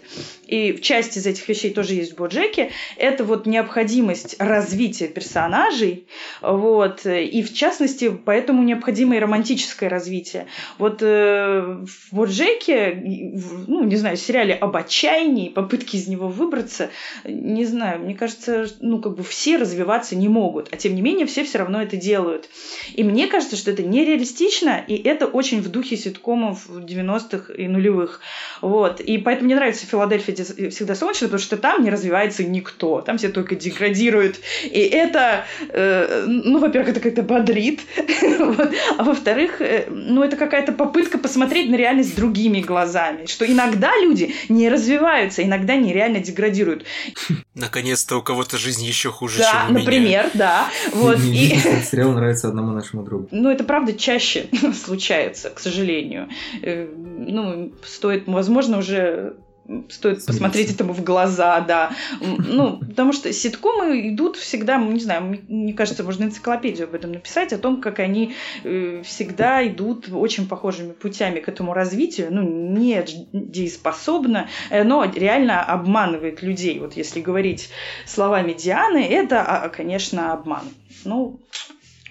и 0.47 0.73
в 0.73 0.81
части 0.81 1.19
из 1.19 1.27
этих 1.27 1.49
вещей 1.49 1.73
тоже 1.73 1.95
есть 1.95 2.13
в 2.13 2.17
Боджеке, 2.17 2.71
это 2.97 3.25
вот 3.25 3.47
необходимость 3.47 4.37
развития 4.39 5.09
персонажей, 5.09 6.07
вот, 6.41 7.07
и 7.07 7.43
в 7.43 7.53
частности, 7.53 8.11
поэтому 8.11 8.63
необходимо 8.63 9.17
и 9.17 9.19
романтическое 9.19 9.89
развитие. 9.89 10.47
Вот 10.79 11.01
в 11.01 11.87
Боджеке, 12.13 13.01
ну, 13.67 13.85
не 13.85 13.97
знаю, 13.97 14.17
в 14.17 14.21
сериале 14.21 14.55
об 14.55 14.77
отчаянии, 14.77 15.49
попытки 15.49 15.97
из 15.97 16.09
него 16.09 16.29
выбраться, 16.29 16.91
не 17.25 17.65
знаю, 17.65 18.01
мне 18.01 18.15
кажется, 18.15 18.67
ну, 18.81 19.01
как 19.01 19.17
бы 19.17 19.23
все 19.23 19.57
развиваться 19.57 20.17
не 20.17 20.29
могут, 20.29 20.69
а 20.73 20.77
тем 20.77 20.95
не 20.95 21.03
менее 21.03 21.27
все 21.27 21.45
все 21.45 21.59
равно 21.59 21.83
это 21.83 21.97
делают. 21.97 22.49
И 22.95 23.05
мне 23.05 23.27
кажется, 23.27 23.57
что 23.57 23.71
это 23.71 23.83
нереалистично, 23.83 24.83
и 24.87 24.97
это 24.97 25.27
очень 25.27 25.61
в 25.61 25.69
духе 25.69 25.97
ситкомов 25.97 26.69
90-х 26.69 27.53
и 27.55 27.69
нулевых. 27.69 28.21
Вот. 28.61 29.01
И 29.01 29.19
поэтому 29.19 29.47
мне 29.47 29.57
нравится 29.57 29.87
Филадельфия 29.87 30.35
всегда 30.71 30.95
солнечно, 30.95 31.29
потому 31.29 31.43
что 31.43 31.57
там 31.57 31.83
не 31.83 31.91
развивается 31.91 32.45
никто, 32.45 33.01
там 33.01 33.19
все 33.19 33.29
только 33.29 33.55
деградируют. 33.55 34.41
И 34.65 34.81
это, 34.81 35.45
э, 35.69 36.25
ну, 36.27 36.59
во-первых, 36.59 36.91
это 36.91 37.01
как-то 37.01 37.23
бодрит, 37.23 37.81
а 38.99 39.05
во-вторых, 39.05 39.61
э, 39.61 39.87
ну, 39.91 40.23
это 40.23 40.37
какая-то 40.37 40.73
попытка 40.73 41.19
посмотреть 41.19 41.71
на 41.71 41.77
реальность 41.77 42.17
другими 42.17 42.61
глазами, 42.61 43.27
что 43.27 43.51
иногда 43.51 43.93
люди 44.01 44.35
не 44.49 44.69
развиваются, 44.69 45.43
иногда 45.43 45.77
нереально 45.77 46.21
деградируют. 46.21 46.85
Наконец-то 47.55 48.17
у 48.17 48.23
кого-то 48.23 48.59
жизнь 48.59 48.85
еще 48.85 49.11
хуже, 49.11 49.39
да, 49.39 49.51
чем 49.67 49.77
у 49.77 49.79
например, 49.79 50.31
да. 50.35 50.69
Вот, 50.93 51.19
и... 51.21 51.57
Сериал 51.91 52.13
нравится 52.13 52.49
одному 52.49 52.73
нашему 52.73 53.03
другу. 53.03 53.29
Ну, 53.31 53.51
это 53.51 53.65
правда 53.65 53.93
чаще 53.93 54.47
случается, 54.85 55.51
к 55.51 55.61
сожалению. 55.61 56.29
Э, 56.63 56.87
ну, 56.87 57.73
стоит, 57.85 58.27
возможно, 58.27 58.79
уже 58.79 59.37
стоит 59.67 59.91
Смириться. 60.01 60.27
посмотреть 60.27 60.75
этому 60.75 60.93
в 60.93 61.03
глаза, 61.03 61.61
да. 61.61 61.93
Ну, 62.21 62.79
потому 62.89 63.13
что 63.13 63.33
ситкомы 63.33 64.09
идут 64.09 64.37
всегда, 64.37 64.77
не 64.77 65.01
знаю, 65.01 65.39
мне 65.49 65.73
кажется, 65.73 66.05
можно 66.05 66.25
энциклопедию 66.25 66.89
об 66.89 66.95
этом 66.95 67.13
написать, 67.13 67.53
о 67.53 67.59
том, 67.59 67.81
как 67.81 67.99
они 67.99 68.35
э, 68.65 69.03
всегда 69.05 69.67
идут 69.67 70.09
очень 70.13 70.49
похожими 70.49 70.93
путями 70.93 71.41
к 71.41 71.49
этому 71.49 71.75
развитию. 71.75 72.29
Ну, 72.31 72.43
не 72.43 73.05
дееспособно, 73.33 74.49
э, 74.71 74.85
но 74.85 75.05
реально 75.05 75.63
обманывает 75.63 76.43
людей. 76.43 76.79
Вот 76.79 76.95
если 76.95 77.21
говорить 77.21 77.71
словами 78.07 78.53
Дианы, 78.53 79.05
это, 79.05 79.43
а, 79.43 79.69
конечно, 79.69 80.33
обман. 80.33 80.65
Ну, 81.05 81.41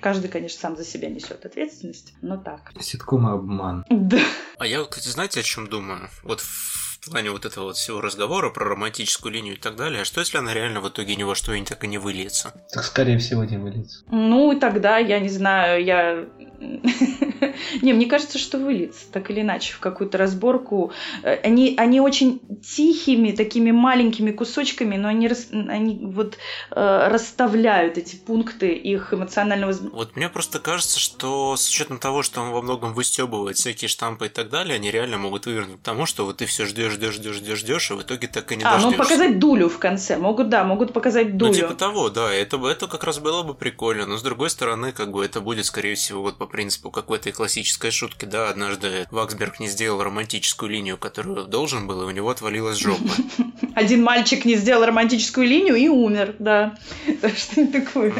Каждый, 0.01 0.29
конечно, 0.29 0.59
сам 0.59 0.75
за 0.75 0.83
себя 0.83 1.09
несет 1.09 1.45
ответственность, 1.45 2.15
но 2.23 2.35
так. 2.35 2.71
Ситком 2.79 3.27
обман. 3.27 3.85
Да. 3.87 4.17
А 4.57 4.65
я, 4.65 4.83
кстати, 4.83 5.09
знаете, 5.09 5.41
о 5.41 5.43
чем 5.43 5.67
думаю? 5.67 6.09
Вот 6.23 6.41
в 6.41 6.80
в 7.01 7.09
плане 7.09 7.31
вот 7.31 7.45
этого 7.45 7.65
вот 7.65 7.77
всего 7.77 7.99
разговора 7.99 8.51
про 8.51 8.63
романтическую 8.69 9.33
линию 9.33 9.55
и 9.55 9.59
так 9.59 9.75
далее, 9.75 10.03
а 10.03 10.05
что 10.05 10.19
если 10.19 10.37
она 10.37 10.53
реально 10.53 10.81
в 10.81 10.89
итоге 10.89 11.15
ни 11.15 11.23
во 11.23 11.33
что 11.33 11.51
и 11.53 11.63
так 11.63 11.83
и 11.83 11.87
не 11.87 11.97
выльется? 11.97 12.53
Так 12.71 12.83
скорее 12.83 13.17
всего 13.17 13.43
не 13.43 13.57
выльется. 13.57 14.03
Ну, 14.11 14.57
тогда, 14.59 14.99
я 14.99 15.19
не 15.19 15.29
знаю, 15.29 15.83
я... 15.83 16.27
Не, 17.81 17.93
мне 17.93 18.05
кажется, 18.05 18.37
что 18.37 18.59
выльется, 18.59 19.11
так 19.11 19.31
или 19.31 19.41
иначе, 19.41 19.73
в 19.73 19.79
какую-то 19.79 20.17
разборку. 20.17 20.91
Э, 21.23 21.39
они, 21.43 21.73
они 21.77 21.99
очень 21.99 22.39
тихими, 22.61 23.31
такими 23.31 23.71
маленькими 23.71 24.31
кусочками, 24.31 24.95
но 24.95 25.07
они, 25.07 25.29
они 25.51 25.99
вот 26.03 26.37
э, 26.69 27.07
расставляют 27.07 27.97
эти 27.97 28.15
пункты 28.15 28.73
их 28.73 29.13
эмоционального... 29.13 29.73
Вот 29.91 30.15
мне 30.15 30.29
просто 30.29 30.59
кажется, 30.59 30.99
что 30.99 31.55
с 31.55 31.67
учетом 31.67 31.97
того, 31.97 32.21
что 32.21 32.41
он 32.41 32.51
во 32.51 32.61
многом 32.61 32.93
выстебывает 32.93 33.57
всякие 33.57 33.87
штампы 33.87 34.27
и 34.27 34.29
так 34.29 34.49
далее, 34.49 34.75
они 34.75 34.91
реально 34.91 35.17
могут 35.17 35.47
вывернуть 35.47 35.79
к 35.79 35.83
тому, 35.83 36.05
что 36.05 36.25
вот 36.25 36.37
ты 36.37 36.45
все 36.45 36.65
ждешь 36.65 36.90
ждешь, 36.91 37.15
ждешь, 37.15 37.35
ждешь, 37.37 37.59
ждешь, 37.59 37.91
а 37.91 37.95
в 37.95 38.01
итоге 38.01 38.27
так 38.27 38.51
и 38.51 38.55
не 38.55 38.63
а, 38.63 38.73
дождешься. 38.73 38.97
ну 38.97 39.03
показать 39.03 39.39
дулю 39.39 39.69
в 39.69 39.79
конце. 39.79 40.17
Могут, 40.17 40.49
да, 40.49 40.63
могут 40.63 40.93
показать 40.93 41.37
дулю. 41.37 41.51
Ну, 41.51 41.57
типа 41.57 41.73
того, 41.73 42.09
да, 42.09 42.31
это, 42.31 42.57
это 42.67 42.87
как 42.87 43.03
раз 43.03 43.19
было 43.19 43.43
бы 43.43 43.53
прикольно. 43.53 44.05
Но 44.05 44.17
с 44.17 44.21
другой 44.21 44.49
стороны, 44.49 44.91
как 44.91 45.11
бы 45.11 45.23
это 45.23 45.41
будет, 45.41 45.65
скорее 45.65 45.95
всего, 45.95 46.21
вот 46.21 46.37
по 46.37 46.45
принципу 46.45 46.91
какой-то 46.91 47.31
классической 47.31 47.91
шутки, 47.91 48.25
да, 48.25 48.49
однажды 48.49 49.07
Ваксберг 49.11 49.59
не 49.59 49.67
сделал 49.67 50.03
романтическую 50.03 50.69
линию, 50.69 50.97
которую 50.97 51.45
должен 51.45 51.87
был, 51.87 52.03
и 52.03 52.05
у 52.05 52.11
него 52.11 52.29
отвалилась 52.29 52.77
жопа. 52.77 53.09
Один 53.75 54.03
мальчик 54.03 54.45
не 54.45 54.55
сделал 54.55 54.85
романтическую 54.85 55.47
линию 55.47 55.75
и 55.75 55.87
умер, 55.87 56.35
да. 56.39 56.75
Что 57.37 57.65
такое. 57.67 58.13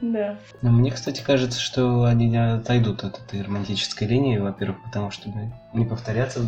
Да. 0.00 0.38
Но 0.62 0.70
мне, 0.70 0.90
кстати, 0.90 1.22
кажется, 1.22 1.60
что 1.60 2.04
они 2.04 2.28
не 2.28 2.54
отойдут 2.54 3.04
от 3.04 3.20
этой 3.20 3.42
романтической 3.42 4.06
линии, 4.06 4.38
во-первых, 4.38 4.82
потому 4.84 5.10
что 5.10 5.30
не 5.72 5.84
повторяться 5.84 6.46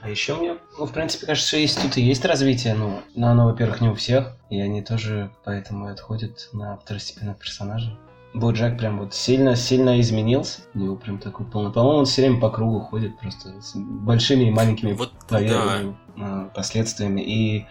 а 0.00 0.10
еще 0.10 0.36
мне, 0.36 0.56
ну, 0.78 0.86
в 0.86 0.92
принципе, 0.92 1.26
кажется, 1.26 1.48
что 1.48 1.56
есть 1.58 1.80
тут 1.80 1.96
и 1.96 2.02
есть 2.02 2.24
развитие, 2.24 2.74
ну, 2.74 3.00
но 3.14 3.28
оно, 3.28 3.46
во-первых, 3.46 3.80
не 3.80 3.88
у 3.88 3.94
всех, 3.94 4.36
и 4.50 4.60
они 4.60 4.82
тоже 4.82 5.30
поэтому 5.44 5.86
отходят 5.88 6.48
на 6.52 6.76
второстепенных 6.76 7.38
персонажей. 7.38 7.96
Боджек 8.34 8.78
прям 8.78 8.98
вот 8.98 9.14
сильно-сильно 9.14 10.00
изменился. 10.00 10.60
У 10.74 10.78
него 10.78 10.96
прям 10.96 11.18
такой 11.18 11.46
полный. 11.46 11.72
По-моему, 11.72 12.00
он 12.00 12.04
все 12.04 12.22
время 12.22 12.40
по 12.40 12.50
кругу 12.50 12.80
ходит 12.80 13.18
просто 13.18 13.60
с 13.60 13.72
большими 13.74 14.44
и 14.44 14.50
маленькими 14.50 14.92
вот, 14.92 15.12
да. 15.30 15.80
А, 16.16 16.50
последствиями. 16.54 17.22
И 17.22 17.66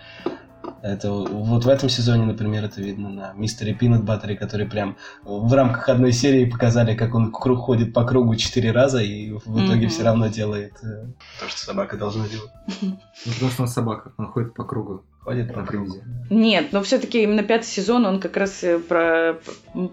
это 0.82 1.12
вот 1.12 1.66
в 1.66 1.70
этом 1.70 1.90
сезоне, 1.90 2.26
например, 2.26 2.66
это 2.66 2.82
видно 2.82 3.10
на 3.10 3.34
мистере 3.34 3.74
Пинат 3.74 4.04
Баттере, 4.04 4.36
который 4.36 4.68
прям 4.68 4.98
в 5.24 5.52
рамках 5.54 5.90
одной 5.90 6.12
серии 6.12 6.46
показали, 6.46 6.96
как 6.96 7.16
он 7.16 7.32
круг 7.32 7.60
ходит 7.60 7.94
по 7.94 8.06
кругу 8.06 8.36
четыре 8.36 8.72
раза 8.72 9.02
и 9.02 9.32
в 9.32 9.66
итоге 9.66 9.86
mm-hmm. 9.86 9.90
все 9.90 10.04
равно 10.04 10.28
делает 10.28 10.74
э, 10.84 11.08
то, 11.40 11.50
что 11.50 11.60
собака 11.60 11.98
должна 11.98 12.28
делать. 12.28 12.52
Ну, 13.26 13.34
потому 13.34 13.52
что 13.52 13.62
он 13.64 13.68
собака, 13.68 14.14
он 14.18 14.28
ходит 14.28 14.54
по 14.54 14.64
кругу. 14.64 15.04
Ходит 15.28 15.54
на 15.54 15.66
привязи. 15.66 16.02
Нет, 16.30 16.68
но 16.74 16.82
все-таки 16.84 17.24
именно 17.24 17.44
пятый 17.44 17.66
сезон, 17.66 18.06
он 18.06 18.20
как 18.20 18.36
раз 18.36 18.62
э, 18.62 18.80
про, 18.80 19.40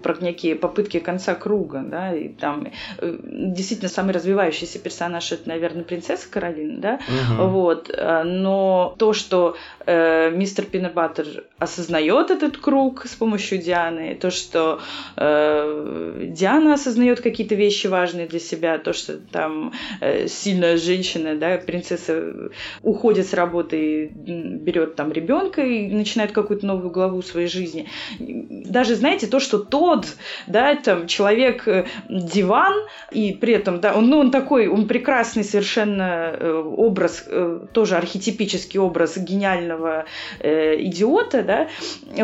про 0.02 0.16
некие 0.20 0.56
попытки 0.56 0.98
конца 0.98 1.34
круга, 1.34 1.84
да, 1.84 2.12
и 2.14 2.28
там 2.28 2.68
э, 2.98 3.18
действительно 3.22 3.88
самый 3.88 4.12
развивающийся 4.14 4.80
персонаж 4.80 5.30
это, 5.30 5.48
наверное, 5.48 5.84
принцесса 5.84 6.28
Каролина, 6.28 6.80
да, 6.80 7.00
Мгм. 7.08 7.50
вот, 7.50 7.90
э, 7.96 8.22
но 8.24 8.94
то, 8.98 9.12
что 9.12 9.56
э, 9.86 10.30
мистер 10.32 10.64
Пиннебаттер 10.64 11.44
осознает 11.60 12.32
этот 12.32 12.56
круг 12.56 13.06
с 13.06 13.14
помощью 13.14 13.58
Дианы, 13.58 14.16
то, 14.16 14.30
что 14.32 14.80
э, 15.16 16.26
Диана 16.30 16.74
осознает 16.74 17.20
какие-то 17.20 17.54
вещи 17.54 17.86
важные 17.86 18.26
для 18.26 18.40
себя, 18.40 18.78
то, 18.78 18.92
что 18.92 19.18
там 19.18 19.72
э, 20.00 20.26
сильная 20.26 20.76
женщина, 20.78 21.36
да, 21.36 21.58
принцесса 21.58 22.50
уходит 22.82 23.28
с 23.28 23.34
работы 23.34 24.06
и 24.06 24.06
берет 24.06 24.96
там 24.96 25.12
ребенка 25.12 25.23
и 25.58 25.88
начинает 25.88 26.32
какую-то 26.32 26.66
новую 26.66 26.90
главу 26.90 27.22
своей 27.22 27.48
жизни. 27.48 27.88
Даже, 28.18 28.94
знаете, 28.94 29.26
то, 29.26 29.40
что 29.40 29.58
тот, 29.58 30.06
да, 30.46 30.74
там, 30.76 31.06
человек 31.06 31.66
э, 31.68 31.86
диван, 32.08 32.74
и 33.10 33.32
при 33.32 33.54
этом, 33.54 33.80
да, 33.80 33.94
он, 33.94 34.08
ну, 34.08 34.18
он 34.18 34.30
такой, 34.30 34.68
он 34.68 34.86
прекрасный 34.86 35.44
совершенно 35.44 36.32
э, 36.32 36.52
образ, 36.52 37.24
э, 37.26 37.60
тоже 37.72 37.96
архетипический 37.96 38.80
образ 38.80 39.16
гениального 39.16 40.04
идиота, 40.40 41.42
да, 41.42 41.68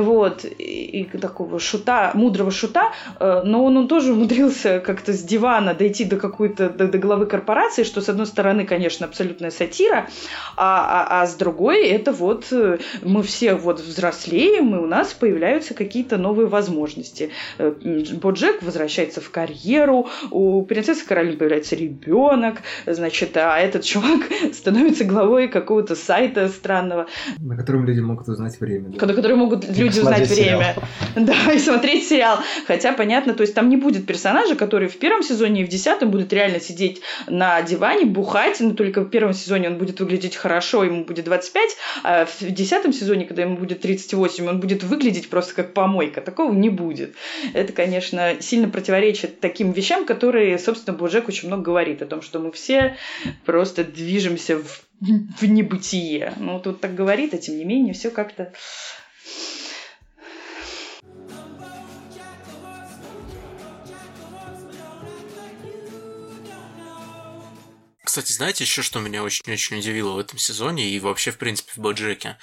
вот, 0.00 0.44
и, 0.44 1.08
такого 1.20 1.58
шута, 1.58 2.10
мудрого 2.14 2.50
шута, 2.50 2.92
но 3.18 3.64
он, 3.64 3.76
он 3.76 3.88
тоже 3.88 4.12
умудрился 4.12 4.80
как-то 4.80 5.12
с 5.12 5.22
дивана 5.22 5.74
дойти 5.74 6.04
до 6.04 6.16
какой-то, 6.16 6.68
до, 6.68 6.88
до 6.88 6.98
главы 6.98 7.26
корпорации, 7.26 7.84
что, 7.84 8.00
с 8.00 8.08
одной 8.08 8.26
стороны, 8.26 8.64
конечно, 8.64 9.06
абсолютная 9.06 9.50
сатира, 9.50 10.08
а, 10.56 11.06
а, 11.08 11.22
а 11.22 11.26
с 11.26 11.34
другой, 11.34 11.88
это 11.88 12.12
вот 12.12 12.52
мы 13.02 13.22
все 13.22 13.54
вот 13.54 13.80
взрослеем, 13.80 14.74
и 14.74 14.78
у 14.78 14.86
нас 14.86 15.12
появляются 15.12 15.74
какие-то 15.74 16.16
новые 16.16 16.46
возможности. 16.48 17.30
Э, 17.58 17.72
Боджек 18.20 18.62
возвращается 18.62 19.20
в 19.20 19.30
карьеру, 19.30 20.08
у 20.30 20.62
принцессы 20.62 21.04
Каролины 21.06 21.36
появляется 21.36 21.76
ребенок, 21.76 22.58
значит, 22.86 23.36
а 23.36 23.58
этот 23.58 23.84
чувак 23.84 24.20
становится 24.52 25.04
главой 25.04 25.48
какого-то 25.48 25.94
сайта 25.94 26.48
странного, 26.48 27.06
На 27.38 27.56
котором 27.56 27.84
люди 27.86 28.00
могут 28.00 28.28
узнать 28.28 28.58
время. 28.60 28.90
да. 28.90 29.06
на 29.06 29.14
который 29.14 29.36
могут 29.36 29.68
люди 29.68 30.00
узнать 30.00 30.28
сериал. 30.28 30.58
время. 30.60 30.74
Да, 31.16 31.52
и 31.52 31.58
смотреть 31.58 32.08
сериал. 32.08 32.38
Хотя, 32.66 32.92
понятно, 32.92 33.34
то 33.34 33.42
есть 33.42 33.54
там 33.54 33.68
не 33.68 33.76
будет 33.76 34.06
персонажа, 34.06 34.54
который 34.54 34.88
в 34.88 34.96
первом 34.98 35.22
сезоне 35.22 35.62
и 35.62 35.64
в 35.64 35.68
десятом 35.68 36.10
будет 36.10 36.32
реально 36.32 36.60
сидеть 36.60 37.00
на 37.26 37.60
диване, 37.62 38.04
бухать, 38.06 38.58
но 38.60 38.70
только 38.74 39.00
в 39.02 39.10
первом 39.10 39.32
сезоне 39.32 39.68
он 39.68 39.78
будет 39.78 39.98
выглядеть 40.00 40.36
хорошо, 40.36 40.84
ему 40.84 41.04
будет 41.04 41.24
25, 41.24 41.70
а 42.04 42.26
в 42.26 42.40
десятом 42.42 42.69
сезоне, 42.92 43.26
когда 43.26 43.42
ему 43.42 43.56
будет 43.56 43.80
38, 43.80 44.48
он 44.48 44.60
будет 44.60 44.82
выглядеть 44.82 45.28
просто 45.28 45.54
как 45.54 45.74
помойка. 45.74 46.20
Такого 46.20 46.52
не 46.52 46.70
будет. 46.70 47.14
Это, 47.52 47.72
конечно, 47.72 48.36
сильно 48.40 48.68
противоречит 48.68 49.40
таким 49.40 49.72
вещам, 49.72 50.06
которые, 50.06 50.58
собственно, 50.58 50.96
Боджек 50.96 51.28
очень 51.28 51.48
много 51.48 51.62
говорит 51.62 52.02
о 52.02 52.06
том, 52.06 52.22
что 52.22 52.38
мы 52.38 52.52
все 52.52 52.96
просто 53.44 53.84
движемся 53.84 54.58
в, 54.58 54.82
в 55.00 55.42
небытие. 55.42 56.34
Ну, 56.38 56.60
тут 56.60 56.80
так 56.80 56.94
говорит, 56.94 57.34
а 57.34 57.38
тем 57.38 57.58
не 57.58 57.64
менее, 57.64 57.94
все 57.94 58.10
как-то 58.10 58.52
Кстати, 68.10 68.32
знаете 68.32 68.64
еще, 68.64 68.82
что 68.82 68.98
меня 68.98 69.22
очень-очень 69.22 69.78
удивило 69.78 70.14
в 70.14 70.18
этом 70.18 70.36
сезоне 70.36 70.90
и 70.90 70.98
вообще, 70.98 71.30
в 71.30 71.38
принципе, 71.38 71.70
в 71.76 71.78
Боджеке? 71.78 72.38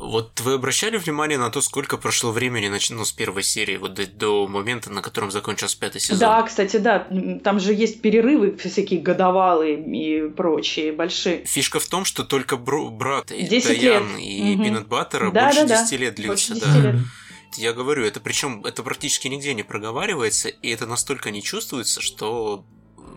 Вот 0.00 0.40
вы 0.40 0.54
обращали 0.54 0.96
внимание 0.96 1.38
на 1.38 1.48
то, 1.50 1.60
сколько 1.60 1.96
прошло 1.96 2.32
времени, 2.32 2.66
нач- 2.66 2.92
ну, 2.92 3.04
с 3.04 3.12
первой 3.12 3.44
серии, 3.44 3.76
вот 3.76 3.94
до, 3.94 4.04
до 4.08 4.48
момента, 4.48 4.90
на 4.90 5.00
котором 5.00 5.30
закончился 5.30 5.78
пятый 5.78 6.00
сезон? 6.00 6.18
Да, 6.18 6.42
кстати, 6.42 6.78
да. 6.78 7.06
Там 7.44 7.60
же 7.60 7.72
есть 7.72 8.02
перерывы 8.02 8.56
всякие 8.56 9.00
годовалые 9.00 9.78
и 9.78 10.28
прочие 10.30 10.90
большие. 10.90 11.44
Фишка 11.44 11.78
в 11.78 11.86
том, 11.86 12.04
что 12.04 12.24
только 12.24 12.56
бро- 12.56 12.90
брат 12.90 13.30
и 13.30 13.44
10 13.44 13.80
Даян 13.80 14.08
лет. 14.16 14.18
и 14.18 14.42
Мгм. 14.56 14.64
Пинат 14.64 14.88
Баттера 14.88 15.30
Да, 15.30 15.44
больше 15.44 15.60
да, 15.60 15.66
да. 15.68 15.82
10 15.84 16.00
лет 16.00 16.14
длился, 16.16 16.52
Больше 16.54 16.66
да. 16.66 16.72
10 16.72 16.82
лет. 16.84 16.94
Я 17.58 17.72
говорю, 17.74 18.04
это 18.04 18.18
причем 18.18 18.64
это 18.64 18.82
практически 18.82 19.28
нигде 19.28 19.54
не 19.54 19.62
проговаривается, 19.62 20.48
и 20.48 20.68
это 20.70 20.86
настолько 20.86 21.30
не 21.30 21.44
чувствуется, 21.44 22.00
что 22.00 22.64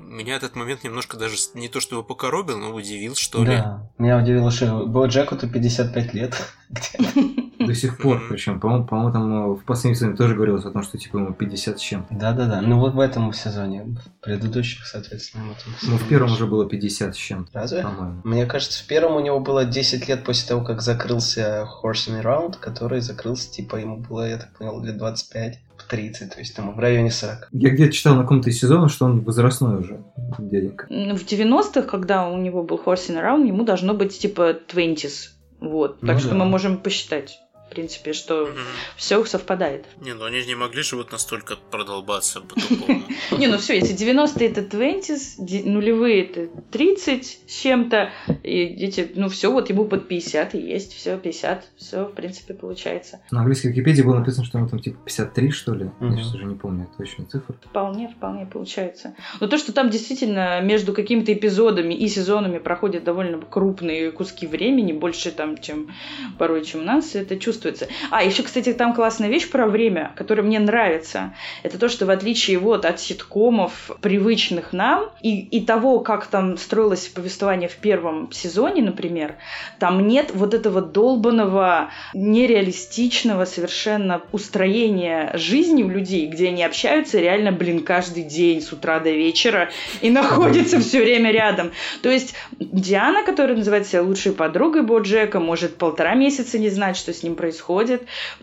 меня 0.07 0.35
этот 0.35 0.55
момент 0.55 0.83
немножко 0.83 1.17
даже 1.17 1.35
не 1.53 1.67
то 1.67 1.79
чтобы 1.79 2.03
покоробил, 2.03 2.57
но 2.57 2.73
удивил, 2.73 3.15
что 3.15 3.43
ли. 3.43 3.57
Да. 3.57 3.89
Меня 3.97 4.17
удивило, 4.17 4.51
что 4.51 4.85
Боджеку-то 4.85 5.47
55 5.47 6.13
лет. 6.13 6.35
До 7.59 7.75
сих 7.75 7.97
пор, 7.97 8.23
причем, 8.29 8.59
по-моему, 8.59 8.85
по-моему, 8.85 9.11
там 9.11 9.33
э, 9.33 9.55
в 9.55 9.65
последнем 9.65 9.95
сезоне 9.95 10.15
тоже 10.15 10.35
говорилось 10.35 10.65
о 10.65 10.71
том, 10.71 10.83
что 10.83 10.97
типа 10.97 11.17
ему 11.17 11.33
50 11.33 11.77
с 11.77 11.81
чем. 11.81 12.05
Да-да-да. 12.09 12.61
Ну 12.61 12.79
вот 12.79 12.93
в 12.93 12.99
этом 12.99 13.33
сезоне. 13.33 13.83
В 13.83 14.23
предыдущих, 14.23 14.85
соответственно, 14.85 15.45
в 15.45 15.51
этом 15.51 15.73
Ну, 15.83 15.97
в 15.97 16.07
первом 16.07 16.31
уже 16.31 16.45
было 16.45 16.67
50 16.67 17.13
с 17.13 17.17
чем, 17.17 17.47
Разве? 17.51 17.81
по-моему. 17.83 18.21
Мне 18.23 18.45
кажется, 18.45 18.83
в 18.83 18.87
первом 18.87 19.15
у 19.15 19.19
него 19.19 19.39
было 19.39 19.65
10 19.65 20.07
лет 20.07 20.23
после 20.23 20.47
того, 20.47 20.63
как 20.63 20.81
закрылся 20.81 21.67
Horsing 21.83 22.21
Round, 22.21 22.57
который 22.59 23.01
закрылся, 23.01 23.51
типа, 23.51 23.77
ему 23.77 23.97
было, 23.97 24.29
я 24.29 24.37
так 24.37 24.53
понял, 24.57 24.81
лет 24.83 24.97
25 24.97 25.59
30, 25.87 26.33
то 26.33 26.39
есть 26.39 26.55
там 26.55 26.73
в 26.73 26.79
районе 26.79 27.11
40. 27.11 27.49
Я 27.51 27.69
где-то 27.69 27.91
читал 27.91 28.15
на 28.15 28.21
каком-то 28.23 28.49
из 28.49 28.59
сезонов, 28.59 28.91
что 28.91 29.05
он 29.05 29.21
возрастной 29.21 29.79
уже, 29.79 30.03
дяденька. 30.37 30.85
В 30.87 31.25
90-х, 31.25 31.81
когда 31.83 32.27
у 32.27 32.37
него 32.37 32.63
был 32.63 32.81
Horsing 32.83 33.21
Around, 33.21 33.47
ему 33.47 33.63
должно 33.63 33.93
быть 33.93 34.17
типа 34.17 34.55
20s. 34.67 35.29
Вот. 35.59 36.01
Ну 36.01 36.07
так 36.07 36.19
что 36.19 36.29
да. 36.29 36.35
мы 36.35 36.45
можем 36.45 36.77
посчитать, 36.77 37.39
в 37.67 37.69
принципе, 37.69 38.13
что 38.13 38.45
Мгм. 38.47 38.57
все 38.95 39.23
совпадает. 39.25 39.85
Не, 40.01 40.13
ну 40.13 40.25
они 40.25 40.39
же 40.41 40.47
не 40.47 40.55
могли 40.55 40.81
же 40.83 40.95
вот 40.95 41.11
настолько 41.11 41.55
продолбаться 41.69 42.41
по-тупому. 42.41 43.03
Не, 43.37 43.47
ну 43.47 43.57
все, 43.57 43.75
если 43.77 43.95
90-е 43.95 44.47
это 44.49 44.61
20s, 44.61 45.35
де- 45.37 45.63
нулевые 45.63 46.23
это 46.23 46.47
30 46.71 47.25
с 47.47 47.53
чем-то, 47.61 48.09
и 48.43 48.51
эти, 48.63 49.11
ну 49.15 49.27
все, 49.29 49.51
вот 49.51 49.69
ему 49.69 49.85
под 49.85 50.07
50 50.07 50.55
и 50.55 50.59
есть, 50.59 50.93
все, 50.93 51.17
50, 51.17 51.67
все, 51.77 52.05
в 52.05 52.13
принципе, 52.13 52.53
получается. 52.53 53.19
На 53.31 53.39
английской 53.39 53.67
Википедии 53.67 54.01
было 54.01 54.19
написано, 54.19 54.45
что 54.45 54.57
ему 54.57 54.69
там 54.69 54.79
типа 54.79 54.97
53, 55.05 55.51
что 55.51 55.73
ли. 55.73 55.91
Я 56.01 56.11
сейчас 56.17 56.33
уже 56.35 56.45
не 56.45 56.55
помню 56.55 56.87
точную 56.97 57.29
цифру. 57.29 57.55
Вполне, 57.65 58.07
вполне 58.09 58.45
получается. 58.45 59.15
Но 59.39 59.47
то, 59.47 59.57
что 59.57 59.73
там 59.73 59.89
действительно 59.89 60.61
между 60.61 60.93
какими-то 60.93 61.33
эпизодами 61.33 61.93
и 61.93 62.07
сезонами 62.07 62.57
проходят 62.59 63.03
довольно 63.03 63.39
крупные 63.41 64.11
куски 64.11 64.47
времени, 64.47 64.93
больше 64.93 65.31
там, 65.31 65.57
чем 65.57 65.91
порой, 66.39 66.63
чем 66.63 66.81
у 66.81 66.83
нас, 66.83 67.13
это 67.15 67.37
чувствуется. 67.57 67.87
А, 68.11 68.23
еще, 68.23 68.43
кстати, 68.43 68.73
там 68.73 68.93
классная 68.93 69.29
вещь 69.29 69.49
про 69.49 69.67
время, 69.67 70.11
которая 70.15 70.45
мне 70.45 70.59
нравится. 70.59 71.33
Это 71.63 71.79
то, 71.79 71.89
что 71.89 72.05
в 72.05 72.09
отличие 72.09 72.59
вот 72.59 72.85
от 72.85 72.99
ситкомов, 72.99 73.91
привычных 74.01 74.73
нам, 74.73 75.09
и, 75.21 75.39
и 75.39 75.61
того, 75.65 75.99
как 75.99 76.27
там 76.27 76.57
строилось 76.57 77.07
повествование 77.07 77.69
в 77.69 77.75
первом 77.75 78.31
сезоне, 78.31 78.83
например, 78.83 79.35
там 79.79 80.07
нет 80.07 80.31
вот 80.33 80.53
этого 80.53 80.81
долбанного, 80.81 81.89
нереалистичного 82.13 83.45
совершенно 83.45 84.21
устроения 84.31 85.31
жизни 85.33 85.83
у 85.83 85.89
людей, 85.89 86.27
где 86.27 86.49
они 86.49 86.63
общаются 86.63 87.19
реально, 87.19 87.51
блин, 87.51 87.83
каждый 87.83 88.23
день 88.23 88.61
с 88.61 88.71
утра 88.71 88.99
до 88.99 89.11
вечера 89.11 89.69
и 90.01 90.09
находятся 90.09 90.79
все 90.79 91.01
время 91.01 91.31
рядом. 91.31 91.71
То 92.01 92.09
есть 92.09 92.35
Диана, 92.59 93.23
которая 93.23 93.57
называет 93.57 93.87
себя 93.87 94.03
лучшей 94.03 94.33
подругой 94.33 94.83
Боджека, 94.83 95.39
может 95.39 95.77
полтора 95.77 96.15
месяца 96.15 96.59
не 96.59 96.69
знать, 96.69 96.97
что 96.97 97.13
с 97.13 97.23
ним 97.23 97.35
происходит. 97.35 97.46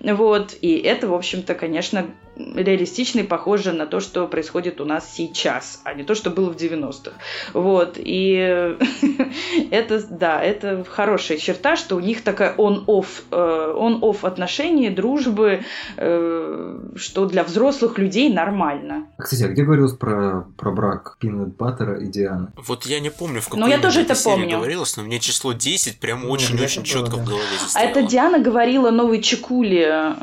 Вот. 0.00 0.54
И 0.60 0.76
это, 0.76 1.08
в 1.08 1.14
общем-то, 1.14 1.54
конечно, 1.54 2.06
реалистично 2.36 3.20
и 3.20 3.22
похоже 3.22 3.72
на 3.72 3.86
то, 3.86 4.00
что 4.00 4.26
происходит 4.26 4.80
у 4.80 4.84
нас 4.84 5.10
сейчас, 5.12 5.80
а 5.84 5.94
не 5.94 6.02
то, 6.04 6.14
что 6.14 6.30
было 6.30 6.50
в 6.50 6.56
90-х. 6.56 7.12
Вот. 7.52 7.94
И 7.96 8.76
это, 9.70 10.02
да, 10.10 10.42
это 10.42 10.84
хорошая 10.88 11.38
черта, 11.38 11.76
что 11.76 11.96
у 11.96 12.00
них 12.00 12.22
такая 12.22 12.54
on-off, 12.56 13.06
э, 13.30 13.36
on-off 13.76 14.18
отношения, 14.26 14.90
дружбы, 14.90 15.62
э, 15.96 16.78
что 16.96 17.26
для 17.26 17.44
взрослых 17.44 17.98
людей 17.98 18.32
нормально. 18.32 19.06
А, 19.18 19.22
кстати, 19.22 19.42
а 19.44 19.48
где 19.48 19.62
говорилось 19.62 19.94
про, 19.94 20.46
про 20.56 20.70
брак 20.72 21.16
Пинет 21.20 21.56
Баттера 21.56 21.98
и 22.00 22.06
Дианы? 22.06 22.48
Вот 22.56 22.86
я 22.86 23.00
не 23.00 23.10
помню, 23.10 23.40
в 23.40 23.44
какой 23.46 23.60
Ну, 23.60 23.66
я 23.68 23.78
тоже 23.78 24.00
это 24.02 24.14
серии 24.14 24.34
помню. 24.40 24.56
говорилось, 24.56 24.96
но 24.96 25.02
мне 25.02 25.20
число 25.20 25.52
10 25.52 26.00
прям 26.00 26.22
Ну, 26.22 26.30
очень-очень 26.30 26.82
было, 26.82 26.86
четко 26.86 27.16
да. 27.16 27.22
в 27.22 27.24
голове 27.24 27.44
А 27.58 27.62
застряло. 27.62 27.86
это 27.86 28.02
Диана 28.02 28.38
говорила 28.40 28.90
новой 28.90 29.22
Чекуле 29.22 30.14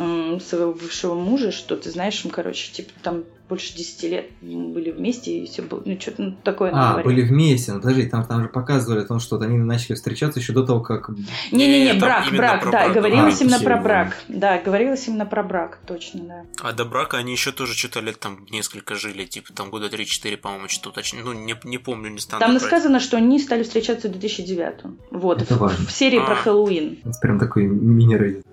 своего 0.47 0.73
бывшего 0.73 1.15
мужа, 1.15 1.51
что 1.51 1.75
ты 1.75 1.89
знаешь, 1.89 2.00
знаешь, 2.01 2.25
им, 2.25 2.31
короче, 2.31 2.71
типа 2.71 2.89
там 3.03 3.23
больше 3.47 3.75
10 3.77 4.03
лет 4.03 4.25
были 4.41 4.89
вместе, 4.91 5.37
и 5.39 5.45
все 5.45 5.61
было, 5.61 5.83
ну, 5.85 5.99
что-то 5.99 6.21
ну, 6.23 6.35
такое 6.41 6.71
А, 6.71 6.75
наговорили. 6.95 7.03
были 7.05 7.21
вместе, 7.27 7.73
ну 7.73 7.81
подожди, 7.81 8.07
там, 8.07 8.25
там 8.25 8.41
же 8.41 8.47
показывали 8.49 9.01
о 9.01 9.05
том, 9.05 9.19
что 9.19 9.37
они 9.39 9.57
начали 9.57 9.93
встречаться 9.95 10.39
еще 10.39 10.53
до 10.53 10.65
того, 10.65 10.79
как... 10.79 11.09
Не-не-не, 11.51 11.93
брак, 11.99 12.31
брак, 12.31 12.61
про 12.63 12.71
да, 12.71 12.83
брак 12.85 12.93
говорилось 12.93 13.35
было. 13.39 13.43
именно 13.43 13.57
А, 13.57 13.63
про 13.63 13.77
брак. 13.77 14.17
Да, 14.29 14.57
говорилось 14.59 15.07
именно 15.07 15.25
про 15.27 15.43
брак, 15.43 15.79
точно, 15.85 16.21
да. 16.23 16.45
А 16.63 16.73
до 16.73 16.85
брака 16.85 17.17
они 17.17 17.33
еще 17.33 17.51
тоже 17.51 17.75
что-то 17.75 17.99
лет 17.99 18.19
там 18.19 18.47
несколько 18.49 18.95
жили, 18.95 19.25
типа 19.25 19.53
там 19.53 19.69
года 19.69 19.87
3-4, 19.87 20.37
по-моему, 20.37 20.67
что-то 20.67 20.95
точно. 20.95 21.19
Ну, 21.23 21.33
не, 21.33 21.55
не 21.65 21.77
помню, 21.77 22.09
не 22.09 22.19
стану. 22.19 22.39
Там 22.39 22.51
брать. 22.51 22.63
сказано, 22.63 22.99
что 22.99 23.17
они 23.17 23.37
стали 23.37 23.61
встречаться 23.61 24.07
в 24.07 24.11
2009 24.13 24.73
Вот, 25.11 25.41
Это 25.43 25.55
в, 25.55 25.59
важно. 25.59 25.85
в 25.85 25.91
серии 25.91 26.17
про 26.19 26.33
А. 26.33 26.35
Хэллоуин. 26.35 26.97
Это 27.03 27.19
прям 27.21 27.37
такой 27.37 27.65
мини-рэддит. 27.67 28.45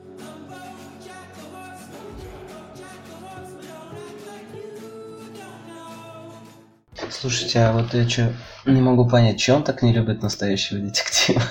Слушайте, 7.11 7.61
а 7.61 7.73
вот 7.73 7.95
я 7.95 8.09
что, 8.09 8.33
не 8.65 8.81
могу 8.81 9.09
понять, 9.09 9.39
чем 9.39 9.57
он 9.57 9.65
так 9.65 9.83
не 9.83 9.93
любит 9.93 10.23
настоящего 10.23 10.81
детектива? 10.81 11.43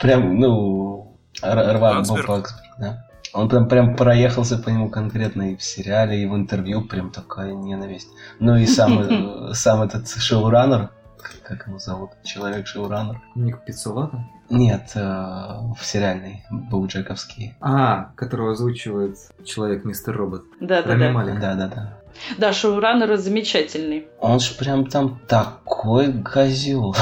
Прям, 0.00 0.38
ну, 0.38 1.18
рвак 1.42 2.06
был 2.06 2.44
да. 2.78 3.06
Он 3.32 3.48
прям, 3.48 3.68
прям 3.68 3.96
проехался 3.96 4.56
по 4.56 4.70
нему 4.70 4.88
конкретно 4.88 5.52
и 5.52 5.56
в 5.56 5.62
сериале, 5.62 6.22
и 6.22 6.26
в 6.26 6.34
интервью, 6.34 6.82
прям 6.82 7.10
такая 7.10 7.52
ненависть. 7.52 8.08
Ну 8.38 8.56
и 8.56 8.66
сам, 8.66 8.98
э, 9.00 9.50
сам 9.52 9.82
этот 9.82 10.08
шоураннер, 10.08 10.90
как- 11.42 11.66
его 11.66 11.78
зовут, 11.78 12.10
человек-шоураннер. 12.24 13.20
Ник 13.34 13.62
Пиццулата? 13.64 14.24
Нет, 14.48 14.92
э, 14.94 15.00
в 15.00 15.78
сериальный, 15.82 16.44
Боуджековский. 16.50 17.56
А, 17.60 18.12
которого 18.14 18.52
озвучивает 18.52 19.16
человек 19.44 19.84
Мистер 19.84 20.16
Робот. 20.16 20.44
Рами 20.60 20.68
Да-да-да. 20.68 21.12
Малик. 21.12 21.40
Да-да-да. 21.40 21.74
Да, 21.74 21.98
шоураннер 22.52 23.16
замечательный. 23.16 24.06
Он 24.20 24.40
же 24.40 24.54
прям 24.54 24.86
там 24.86 25.20
такой 25.28 26.12
козел. 26.22 26.94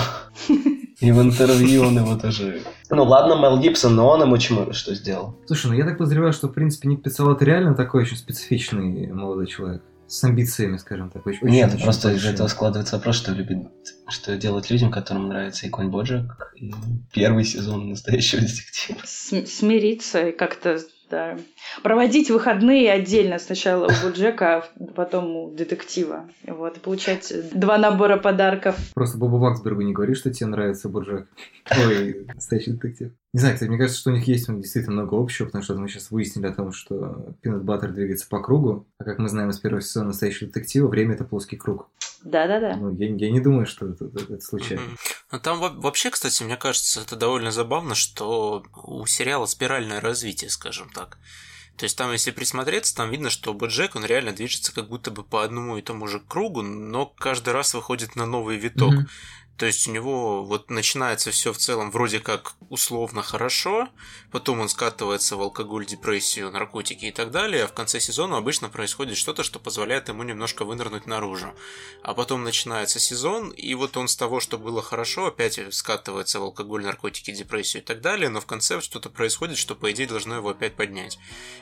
И 1.00 1.10
в 1.12 1.20
интервью 1.20 1.82
он 1.86 1.98
его 1.98 2.16
тоже... 2.16 2.62
Ну 2.90 3.02
ладно, 3.04 3.34
Мел 3.40 3.58
Гибсон, 3.60 3.96
но 3.96 4.08
он 4.08 4.22
ему 4.22 4.38
чему 4.38 4.72
что 4.72 4.94
сделал? 4.94 5.36
Слушай, 5.46 5.66
ну 5.66 5.72
я 5.74 5.84
так 5.84 5.98
подозреваю, 5.98 6.32
что, 6.32 6.48
в 6.48 6.52
принципе, 6.52 6.88
Ник 6.88 7.02
Пиццулат 7.02 7.42
реально 7.42 7.74
такой 7.74 8.02
очень 8.02 8.16
специфичный 8.16 9.10
молодой 9.12 9.46
человек. 9.46 9.82
С 10.06 10.22
амбициями, 10.22 10.76
скажем 10.76 11.10
так. 11.10 11.26
очень- 11.26 11.48
Нет, 11.48 11.72
очень 11.74 11.82
просто 11.82 12.08
из 12.10 12.14
большими. 12.16 12.34
этого 12.34 12.48
складывается 12.48 12.96
вопрос, 12.96 13.16
что 13.16 13.32
любит, 13.32 13.66
что 14.08 14.36
делать 14.36 14.70
людям, 14.70 14.90
которым 14.90 15.28
нравится 15.28 15.66
и 15.66 15.70
Конь 15.70 15.88
Боджек, 15.88 16.52
и 16.56 16.72
первый 17.12 17.42
сезон 17.44 17.88
настоящего 17.88 18.42
детектива. 18.42 18.98
См- 19.04 19.48
смириться 19.48 20.28
и 20.28 20.32
как-то, 20.32 20.78
да. 21.10 21.38
Проводить 21.82 22.30
выходные 22.30 22.90
отдельно. 22.92 23.38
Сначала 23.38 23.86
у 23.86 24.10
Джека, 24.12 24.56
а 24.56 24.84
потом 24.94 25.36
у 25.36 25.50
детектива. 25.50 26.28
Вот, 26.46 26.80
получать 26.80 27.32
два 27.52 27.78
набора 27.78 28.16
подарков. 28.16 28.76
Просто 28.94 29.18
Бобу 29.18 29.38
Ваксбергу 29.38 29.82
не 29.82 29.92
говори, 29.92 30.14
что 30.14 30.32
тебе 30.32 30.46
нравится 30.46 30.88
Буржак. 30.88 31.26
Ой, 31.70 32.26
настоящий 32.34 32.72
детектив. 32.72 33.12
Не 33.32 33.40
знаю, 33.40 33.54
кстати, 33.54 33.68
мне 33.68 33.78
кажется, 33.78 34.00
что 34.00 34.10
у 34.10 34.14
них 34.14 34.28
есть 34.28 34.46
действительно 34.46 35.02
много 35.02 35.20
общего, 35.20 35.46
потому 35.46 35.64
что 35.64 35.74
мы 35.74 35.88
сейчас 35.88 36.10
выяснили 36.10 36.46
о 36.46 36.52
том, 36.52 36.72
что 36.72 37.34
Пинат 37.40 37.64
Баттер 37.64 37.92
двигается 37.92 38.28
по 38.28 38.40
кругу, 38.40 38.86
а 38.98 39.04
как 39.04 39.18
мы 39.18 39.28
знаем 39.28 39.50
из 39.50 39.58
первого 39.58 39.82
сезона 39.82 40.08
настоящего 40.08 40.48
детектива, 40.48 40.86
время 40.86 41.14
это 41.14 41.24
плоский 41.24 41.56
круг. 41.56 41.88
Да-да-да. 42.24 42.76
Ну, 42.76 42.96
я, 42.96 43.06
я 43.14 43.30
не 43.30 43.40
думаю, 43.40 43.66
что 43.66 43.86
это, 43.86 44.06
это- 44.06 44.20
это 44.34 44.40
случайно. 44.40 44.82
Ну, 45.30 45.38
Там 45.40 45.60
во- 45.60 45.68
вообще, 45.70 46.10
кстати, 46.10 46.42
мне 46.42 46.56
кажется, 46.56 47.00
это 47.02 47.16
довольно 47.16 47.50
забавно, 47.50 47.94
что 47.94 48.64
у 48.84 49.04
сериала 49.06 49.46
спиральное 49.46 50.00
развитие, 50.00 50.50
скажем 50.50 50.88
так. 50.90 51.18
То 51.76 51.84
есть 51.84 51.98
там, 51.98 52.12
если 52.12 52.30
присмотреться, 52.30 52.94
там 52.94 53.10
видно, 53.10 53.30
что 53.30 53.52
Боджек, 53.52 53.96
он 53.96 54.04
реально 54.04 54.32
движется 54.32 54.72
как 54.72 54.88
будто 54.88 55.10
бы 55.10 55.24
по 55.24 55.42
одному 55.42 55.76
и 55.76 55.82
тому 55.82 56.06
же 56.06 56.20
кругу, 56.20 56.62
но 56.62 57.04
каждый 57.06 57.52
раз 57.52 57.74
выходит 57.74 58.14
на 58.16 58.26
новый 58.26 58.56
виток. 58.58 58.92
Мгм. 58.92 59.08
То 59.56 59.66
есть 59.66 59.86
у 59.86 59.92
него 59.92 60.44
вот 60.44 60.68
начинается 60.68 61.30
все 61.30 61.52
в 61.52 61.58
целом 61.58 61.90
вроде 61.92 62.18
как 62.18 62.54
условно 62.70 63.22
хорошо, 63.22 63.88
потом 64.32 64.60
он 64.60 64.68
скатывается 64.68 65.36
в 65.36 65.42
алкоголь, 65.42 65.86
депрессию, 65.86 66.50
наркотики 66.50 67.04
и 67.04 67.12
так 67.12 67.30
далее, 67.30 67.64
а 67.64 67.66
в 67.68 67.72
конце 67.72 68.00
сезона 68.00 68.36
обычно 68.36 68.68
происходит 68.68 69.16
что-то, 69.16 69.44
что 69.44 69.60
позволяет 69.60 70.08
ему 70.08 70.24
немножко 70.24 70.64
вынырнуть 70.64 71.06
наружу. 71.06 71.54
А 72.02 72.14
потом 72.14 72.42
начинается 72.42 72.98
сезон, 72.98 73.50
и 73.50 73.74
вот 73.74 73.96
он 73.96 74.08
с 74.08 74.16
того, 74.16 74.40
что 74.40 74.58
было 74.58 74.82
хорошо, 74.82 75.26
опять 75.26 75.60
скатывается 75.72 76.40
в 76.40 76.42
алкоголь, 76.42 76.84
наркотики, 76.84 77.30
депрессию 77.30 77.82
и 77.82 77.86
так 77.86 78.00
далее, 78.00 78.28
но 78.30 78.40
в 78.40 78.46
конце 78.46 78.80
что-то 78.80 79.08
происходит, 79.08 79.56
что 79.56 79.76
по 79.76 79.92
идее 79.92 80.08
должно 80.08 80.34
его 80.34 80.48
опять 80.48 80.74
поднять. 80.74 81.18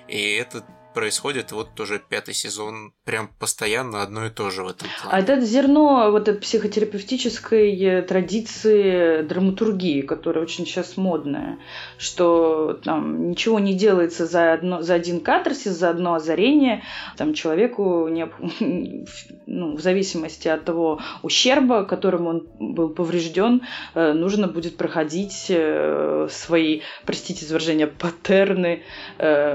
И 0.08 0.18
это 0.32 0.64
происходит 0.92 1.52
вот 1.52 1.74
тоже 1.74 2.00
пятый 2.08 2.34
сезон, 2.34 2.92
прям 3.04 3.28
постоянно 3.38 4.02
одно 4.02 4.26
и 4.26 4.30
то 4.30 4.50
же 4.50 4.62
в 4.62 4.68
этом 4.68 4.88
А 5.04 5.08
плане. 5.10 5.22
это 5.24 5.40
зерно 5.40 6.10
вот 6.10 6.28
этой 6.28 6.40
психотерапевтической 6.40 7.76
э, 7.80 8.02
традиции 8.02 9.22
драматургии, 9.22 10.02
которая 10.02 10.44
очень 10.44 10.66
сейчас 10.66 10.96
модная, 10.96 11.58
что 11.98 12.80
там 12.84 13.30
ничего 13.30 13.58
не 13.58 13.74
делается 13.74 14.26
за, 14.26 14.52
одно, 14.52 14.82
за 14.82 14.94
один 14.94 15.20
катарсис, 15.20 15.72
за 15.72 15.90
одно 15.90 16.14
озарение. 16.14 16.82
Там 17.16 17.34
человеку, 17.34 18.08
необ- 18.08 18.32
ну, 19.46 19.76
в 19.76 19.80
зависимости 19.80 20.48
от 20.48 20.64
того 20.64 21.00
ущерба, 21.22 21.84
которым 21.84 22.26
он 22.26 22.48
был 22.58 22.90
поврежден, 22.90 23.62
э, 23.94 24.12
нужно 24.12 24.48
будет 24.48 24.76
проходить 24.76 25.46
э, 25.48 26.28
свои, 26.30 26.80
простите 27.04 27.46
за 27.46 27.62
паттерны 27.98 28.82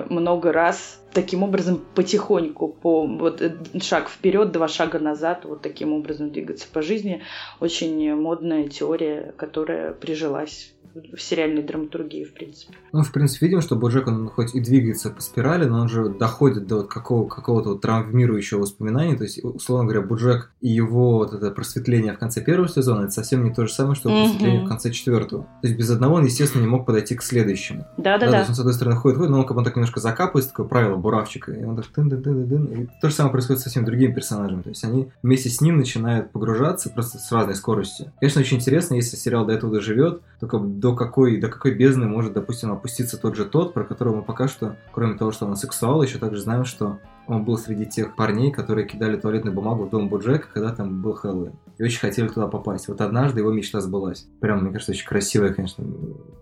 много 0.10 0.52
раз 0.52 1.00
таким 1.18 1.42
образом 1.42 1.84
потихоньку 1.96 2.68
по 2.68 3.08
вот 3.08 3.42
э, 3.42 3.56
шаг 3.82 4.08
вперед, 4.08 4.52
два 4.52 4.68
шага 4.68 5.00
назад, 5.00 5.46
вот 5.46 5.64
таким 5.64 5.94
образом 5.94 6.30
двигаться 6.30 6.68
по 6.72 6.84
жизни. 6.84 7.24
Очень 7.60 8.14
модная 8.14 8.68
теория, 8.68 9.34
которая 9.36 9.94
прижилась 9.94 10.76
в 11.16 11.22
сериальной 11.22 11.64
драматургии, 11.64 12.24
в 12.24 12.34
принципе. 12.34 12.74
Ну, 12.92 13.04
в 13.04 13.12
принципе, 13.12 13.48
видим, 13.48 13.62
что 13.62 13.76
Боджек, 13.76 14.08
он 14.08 14.28
хоть 14.30 14.56
и 14.56 14.60
двигается 14.60 15.10
по 15.10 15.22
спирали, 15.22 15.66
но 15.66 15.82
он 15.82 15.90
же 15.90 16.10
доходит 16.10 16.68
до 16.68 16.78
вот 16.78 16.88
какого, 16.88 17.28
какого-то 17.28 17.70
вот 17.70 17.82
травмирующего 17.82 18.62
воспоминания. 18.62 19.16
То 19.16 19.24
есть, 19.24 19.44
условно 19.44 19.86
говоря, 19.86 20.02
Боджек 20.06 20.52
и 20.62 20.70
его 20.70 21.18
вот 21.18 21.34
это 21.34 21.52
просветление 21.52 22.14
в 22.14 22.20
конце 22.20 22.42
первого 22.42 22.70
сезона, 22.70 23.04
это 23.04 23.12
совсем 23.12 23.44
не 23.44 23.54
то 23.54 23.66
же 23.66 23.74
самое, 23.74 23.96
что 23.96 24.10
Мгм. 24.10 24.24
просветление 24.24 24.66
в 24.66 24.68
конце 24.68 24.92
четвертого. 24.92 25.44
То 25.62 25.68
есть, 25.68 25.78
без 25.78 25.90
одного 25.90 26.16
он, 26.16 26.26
естественно, 26.26 26.62
не 26.62 26.68
мог 26.68 26.86
подойти 26.86 27.16
к 27.16 27.24
следующему. 27.24 27.86
Да, 27.98 28.18
то 28.18 28.26
Да-да-да. 28.26 28.38
есть 28.40 28.50
он, 28.50 28.56
с 28.56 28.60
одной 28.60 28.74
стороны, 28.74 28.96
ходит, 28.98 29.18
ходит, 29.18 29.32
но 29.32 29.40
он 29.40 29.46
как 29.46 29.56
бы 29.58 29.64
так 29.64 29.76
немножко 29.76 30.00
закапывается, 30.00 30.52
такое 30.52 30.68
правило 30.68 30.96
буравчика, 30.96 31.52
и 31.52 31.64
он 31.64 31.76
так 31.76 31.88
тын 31.88 32.10
-дын 32.10 32.22
-дын, 32.22 32.84
И 32.84 32.90
то 33.02 33.10
же 33.10 33.16
самое 33.16 33.32
происходит 33.32 33.62
со 33.62 33.70
всеми 33.70 33.86
другими 33.86 34.14
персонажами. 34.14 34.62
То 34.62 34.70
есть 34.70 34.84
они 34.84 35.10
вместе 35.24 35.50
с 35.50 35.62
ним 35.62 35.78
начинают 35.78 36.32
погружаться 36.32 36.90
просто 36.90 37.18
с 37.18 37.32
разной 37.32 37.56
скоростью. 37.56 38.12
Конечно, 38.20 38.42
очень 38.42 38.58
интересно, 38.58 38.96
если 38.96 39.16
сериал 39.16 39.46
до 39.46 39.54
этого 39.54 39.72
доживет, 39.74 40.22
то 40.40 40.48
как 40.48 40.62
бы 40.62 40.68
до 40.88 40.96
какой, 40.96 41.36
до 41.38 41.50
какой 41.50 41.74
бездны 41.74 42.06
может, 42.08 42.32
допустим, 42.32 42.72
опуститься 42.72 43.18
тот 43.18 43.36
же 43.36 43.44
тот, 43.44 43.74
про 43.74 43.84
которого 43.84 44.18
мы 44.18 44.22
пока 44.22 44.48
что, 44.48 44.78
кроме 44.94 45.18
того, 45.18 45.34
что 45.34 45.46
он 45.46 45.58
сексуал, 45.58 46.02
еще 46.02 46.18
также 46.18 46.40
знаем, 46.40 46.64
что 46.64 47.00
он 47.28 47.44
был 47.44 47.58
среди 47.58 47.86
тех 47.86 48.16
парней, 48.16 48.54
которые 48.54 48.88
кидали 48.88 49.18
туалетную 49.18 49.54
бумагу 49.54 49.84
в 49.84 49.90
дом 49.90 50.08
БоДжека, 50.08 50.48
когда 50.54 50.74
там 50.74 51.02
был 51.02 51.14
Хэллоуин. 51.14 51.56
И 51.78 51.84
очень 51.84 52.00
хотели 52.00 52.30
туда 52.30 52.48
попасть. 52.48 52.88
Вот 52.88 53.02
однажды 53.02 53.42
его 53.42 53.52
мечта 53.52 53.82
сбылась. 53.82 54.30
Прям, 54.40 54.62
мне 54.62 54.72
кажется, 54.72 54.94
очень 54.94 55.06
красивое, 55.06 55.54
конечно, 55.54 55.84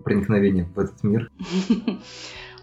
проникновение 0.03 0.69
в 0.75 0.79
этот 0.79 1.01
мир. 1.01 1.31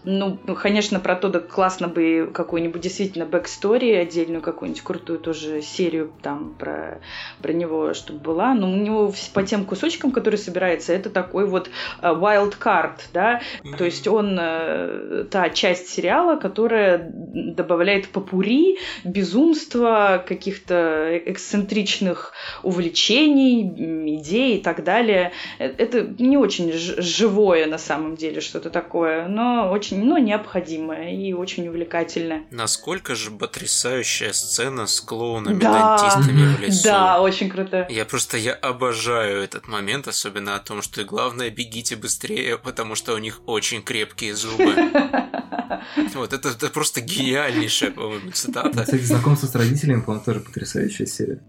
Ну, 0.05 0.37
конечно, 0.37 0.99
про 0.99 1.15
Тодда 1.15 1.39
классно 1.39 1.87
бы 1.87 2.29
какую-нибудь 2.33 2.81
действительно 2.81 3.25
backstory, 3.25 3.93
отдельную 3.93 4.41
какую-нибудь 4.41 4.83
крутую 4.83 5.19
тоже 5.19 5.61
серию 5.61 6.11
там 6.21 6.55
про, 6.59 6.99
про 7.41 7.53
него, 7.53 7.93
чтобы 7.93 8.19
была. 8.19 8.53
Но 8.53 8.71
у 8.71 8.75
него 8.75 9.13
по 9.33 9.43
тем 9.43 9.65
кусочкам, 9.65 10.11
которые 10.11 10.37
собирается, 10.37 10.93
это 10.93 11.09
такой 11.09 11.45
вот 11.47 11.69
э, 12.01 12.07
wild 12.07 12.57
card, 12.59 12.99
да, 13.13 13.41
То 13.77 13.85
есть 13.85 14.07
он 14.07 14.37
э, 14.39 15.25
та 15.31 15.49
часть 15.49 15.87
сериала, 15.87 16.37
которая 16.37 17.09
добавляет 17.13 18.09
попури, 18.09 18.77
безумства, 19.03 20.23
каких-то 20.25 21.17
эксцентричных 21.25 22.33
увлечений, 22.63 24.15
идей 24.17 24.57
и 24.57 24.61
так 24.61 24.83
далее. 24.83 25.31
Э, 25.59 25.67
Это 25.77 26.01
не 26.19 26.37
очень 26.37 26.71
живое 26.73 27.67
на 27.67 27.77
самом 27.77 28.15
деле 28.15 28.41
что-то 28.41 28.69
такое, 28.69 29.27
но 29.27 29.71
очень 29.71 29.92
ну, 29.93 30.17
необходимое 30.17 31.11
и 31.11 31.33
очень 31.33 31.67
увлекательное. 31.67 32.43
Насколько 32.51 33.15
же 33.15 33.31
потрясающая 33.31 34.33
сцена 34.33 34.87
с 34.87 34.99
клоунами, 35.01 35.59
Да, 35.59 35.97
дантистами 35.97 36.55
в 36.55 36.59
лесу. 36.59 36.83
Да, 36.83 37.21
очень 37.21 37.49
круто. 37.49 37.87
Я 37.89 38.05
просто, 38.05 38.37
я 38.37 38.53
обожаю 38.53 39.41
этот 39.41 39.67
момент, 39.67 40.07
особенно 40.07 40.55
о 40.55 40.59
том, 40.59 40.81
что 40.81 41.01
и 41.01 41.03
главное, 41.03 41.49
бегите 41.49 41.95
быстрее, 41.95 42.57
потому 42.57 42.95
что 42.95 43.13
у 43.13 43.17
них 43.17 43.41
очень 43.45 43.81
крепкие 43.81 44.35
зубы. 44.35 44.73
Вот 46.13 46.31
это, 46.31 46.49
это 46.49 46.69
просто 46.69 47.01
гениальнейшая, 47.01 47.91
по-моему, 47.91 48.31
цитата. 48.31 48.83
Кстати, 48.83 49.01
знакомство 49.01 49.47
с 49.47 49.55
родителями, 49.55 50.01
по-моему, 50.01 50.23
тоже 50.23 50.39
потрясающая 50.39 51.05
серия. 51.05 51.41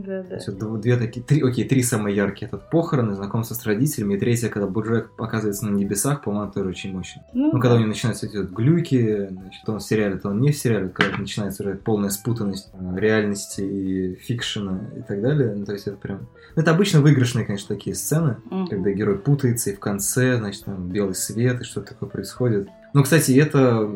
Да, 0.00 0.22
да. 0.22 0.76
Две 0.78 0.96
такие, 0.96 1.24
три, 1.24 1.42
окей, 1.42 1.68
три 1.68 1.82
самые 1.82 2.16
яркие. 2.16 2.48
Этот 2.48 2.70
похороны, 2.70 3.14
знакомство 3.14 3.54
с 3.54 3.64
родителями, 3.66 4.14
и 4.14 4.18
третья, 4.18 4.48
когда 4.48 4.66
Боджек 4.66 5.10
оказывается 5.18 5.66
на 5.66 5.76
небесах, 5.76 6.22
по-моему, 6.22 6.50
тоже 6.50 6.70
очень 6.70 6.92
мощно. 6.92 7.22
Ну, 7.34 7.52
ну 7.52 7.60
когда 7.60 7.74
у 7.74 7.78
него 7.78 7.88
начинаются 7.88 8.26
эти 8.26 8.36
вот 8.36 8.50
глюки, 8.50 9.28
значит, 9.30 9.62
то 9.64 9.72
он 9.72 9.78
в 9.78 9.82
сериале, 9.82 10.16
то 10.16 10.30
он 10.30 10.40
не 10.40 10.52
в 10.52 10.56
сериале, 10.56 10.88
когда 10.88 11.18
начинается 11.18 11.62
уже 11.62 11.74
полная 11.74 12.10
спутанность 12.10 12.70
э, 12.72 12.98
реальности 12.98 13.60
и 13.60 14.14
фикшена 14.14 14.80
и 14.96 15.02
так 15.02 15.20
далее. 15.20 15.54
Ну, 15.54 15.64
то 15.64 15.72
есть 15.72 15.86
это 15.86 15.96
прям... 15.96 16.28
Ну, 16.56 16.62
это 16.62 16.70
обычно 16.70 17.00
выигрышные, 17.00 17.44
конечно, 17.44 17.74
такие 17.74 17.94
сцены, 17.94 18.36
mm. 18.50 18.68
когда 18.68 18.90
герой 18.92 19.18
путается, 19.18 19.70
и 19.70 19.74
в 19.74 19.80
конце, 19.80 20.36
значит, 20.36 20.64
там 20.64 20.88
белый 20.88 21.14
свет, 21.14 21.60
и 21.60 21.64
что-то 21.64 21.88
такое 21.88 22.08
происходит. 22.08 22.68
Ну, 22.94 23.02
кстати, 23.02 23.32
это, 23.32 23.88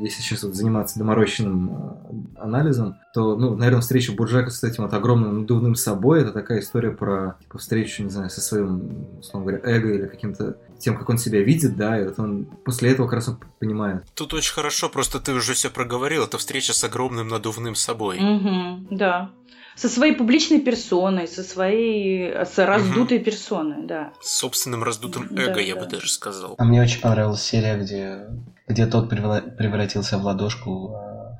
если 0.00 0.22
сейчас 0.22 0.42
вот 0.42 0.54
заниматься 0.54 0.98
доморощенным 0.98 1.70
э, 1.70 2.40
анализом, 2.40 2.96
то, 3.14 3.36
ну, 3.36 3.56
наверное, 3.56 3.80
встреча 3.80 4.12
Буржака 4.12 4.50
с 4.50 4.62
этим 4.64 4.84
вот 4.84 4.92
огромным 4.92 5.40
надувным 5.40 5.74
собой, 5.74 6.22
это 6.22 6.32
такая 6.32 6.60
история 6.60 6.90
про 6.90 7.36
типа, 7.40 7.58
встречу, 7.58 8.02
не 8.02 8.10
знаю, 8.10 8.30
со 8.30 8.40
своим, 8.40 9.18
условно 9.20 9.50
говоря, 9.50 9.70
эго 9.70 9.92
или 9.92 10.06
каким-то 10.06 10.56
тем, 10.78 10.98
как 10.98 11.08
он 11.08 11.18
себя 11.18 11.42
видит, 11.42 11.76
да, 11.76 12.00
и 12.00 12.04
вот 12.04 12.18
он 12.18 12.46
после 12.64 12.90
этого 12.90 13.06
как 13.06 13.14
раз 13.14 13.28
он 13.28 13.38
понимает. 13.60 14.04
Тут 14.14 14.34
очень 14.34 14.52
хорошо, 14.52 14.88
просто 14.88 15.20
ты 15.20 15.32
уже 15.32 15.54
все 15.54 15.70
проговорил, 15.70 16.24
это 16.24 16.38
встреча 16.38 16.72
с 16.72 16.82
огромным 16.82 17.28
надувным 17.28 17.76
собой. 17.76 18.18
Угу, 18.18 18.88
да 18.96 19.30
со 19.76 19.88
своей 19.88 20.14
публичной 20.14 20.60
персоной, 20.60 21.28
со 21.28 21.42
своей 21.42 22.32
с 22.44 22.58
раздутой 22.58 23.18
угу. 23.18 23.24
персоной, 23.24 23.86
да. 23.86 24.12
С 24.20 24.38
собственным 24.38 24.82
раздутым 24.82 25.28
эго, 25.30 25.54
да, 25.54 25.60
я 25.60 25.74
да. 25.74 25.80
бы 25.80 25.86
даже 25.86 26.08
сказал. 26.08 26.54
А 26.58 26.64
мне 26.64 26.82
очень 26.82 27.00
понравилась 27.00 27.42
серия, 27.42 27.76
где, 27.76 28.26
где 28.68 28.86
тот 28.86 29.08
превратился 29.08 30.18
в 30.18 30.24
ладошку 30.24 30.94
а... 30.94 31.38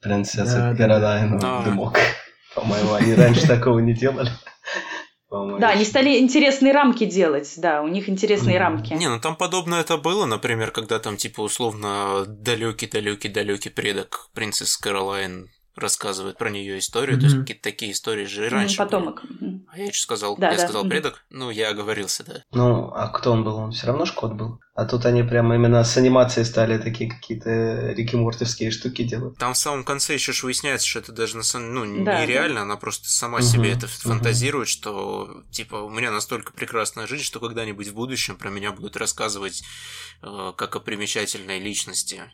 принцессы 0.00 0.56
да, 0.56 0.74
Каролайну 0.76 1.40
да. 1.40 1.62
Дымок. 1.62 1.98
По-моему, 2.54 2.94
они 2.94 3.14
раньше 3.14 3.46
такого 3.48 3.78
не 3.80 3.94
делали. 3.94 4.30
Да, 5.28 5.70
они 5.70 5.84
стали 5.84 6.18
интересные 6.20 6.72
рамки 6.72 7.04
делать, 7.04 7.52
да, 7.56 7.82
у 7.82 7.88
них 7.88 8.08
интересные 8.08 8.58
рамки. 8.58 8.92
Не, 8.94 9.08
ну 9.08 9.18
там 9.18 9.34
подобное 9.34 9.80
это 9.80 9.96
было, 9.96 10.24
например, 10.24 10.70
когда 10.70 11.00
там 11.00 11.16
типа 11.16 11.40
условно 11.40 12.24
далекий-далекий-далекий 12.26 13.70
предок 13.70 14.30
принцессы 14.34 14.80
Каролайн 14.80 15.48
рассказывает 15.76 16.38
про 16.38 16.50
нее 16.50 16.78
историю, 16.78 17.16
mm-hmm. 17.16 17.20
то 17.20 17.26
есть 17.26 17.38
какие-то 17.38 17.62
такие 17.62 17.92
истории 17.92 18.24
же 18.24 18.48
раньше. 18.48 18.78
Потомок. 18.78 19.22
Были. 19.28 19.64
А 19.68 19.78
я 19.78 19.92
что 19.92 20.02
сказал? 20.02 20.36
Да, 20.36 20.50
я 20.50 20.56
да. 20.56 20.64
сказал 20.64 20.84
предок? 20.84 21.24
Ну, 21.30 21.50
я 21.50 21.70
оговорился, 21.70 22.24
да. 22.24 22.42
Ну, 22.52 22.90
а 22.94 23.08
кто 23.08 23.32
он 23.32 23.44
был? 23.44 23.56
Он 23.56 23.72
все 23.72 23.86
равно 23.86 24.06
Шкот 24.06 24.32
был. 24.32 24.58
А 24.74 24.84
тут 24.84 25.06
они 25.06 25.22
прямо 25.22 25.54
именно 25.54 25.82
с 25.84 25.96
анимацией 25.96 26.44
стали 26.44 26.78
такие 26.78 27.10
какие-то 27.10 27.92
Рики 27.92 28.14
Мортовские 28.14 28.70
штуки 28.70 29.04
делать. 29.04 29.36
Там 29.38 29.54
в 29.54 29.58
самом 29.58 29.84
конце 29.84 30.14
еще 30.14 30.32
ж 30.32 30.44
выясняется, 30.44 30.86
что 30.86 31.00
это 31.00 31.12
даже 31.12 31.36
на 31.36 31.42
самом 31.42 31.74
ну, 31.74 32.04
да, 32.04 32.22
нереально, 32.22 32.56
да. 32.56 32.62
она 32.62 32.76
просто 32.76 33.08
сама 33.08 33.38
uh-huh, 33.38 33.42
себе 33.42 33.72
это 33.72 33.86
фантазирует, 33.86 34.68
что 34.68 35.42
типа 35.50 35.76
у 35.76 35.90
меня 35.90 36.10
настолько 36.10 36.52
прекрасная 36.52 37.06
жизнь, 37.06 37.24
что 37.24 37.40
когда-нибудь 37.40 37.88
в 37.88 37.94
будущем 37.94 38.36
про 38.36 38.50
меня 38.50 38.72
будут 38.72 38.96
рассказывать 38.96 39.62
э, 40.22 40.52
как 40.56 40.76
о 40.76 40.80
примечательной 40.80 41.58
личности 41.58 42.24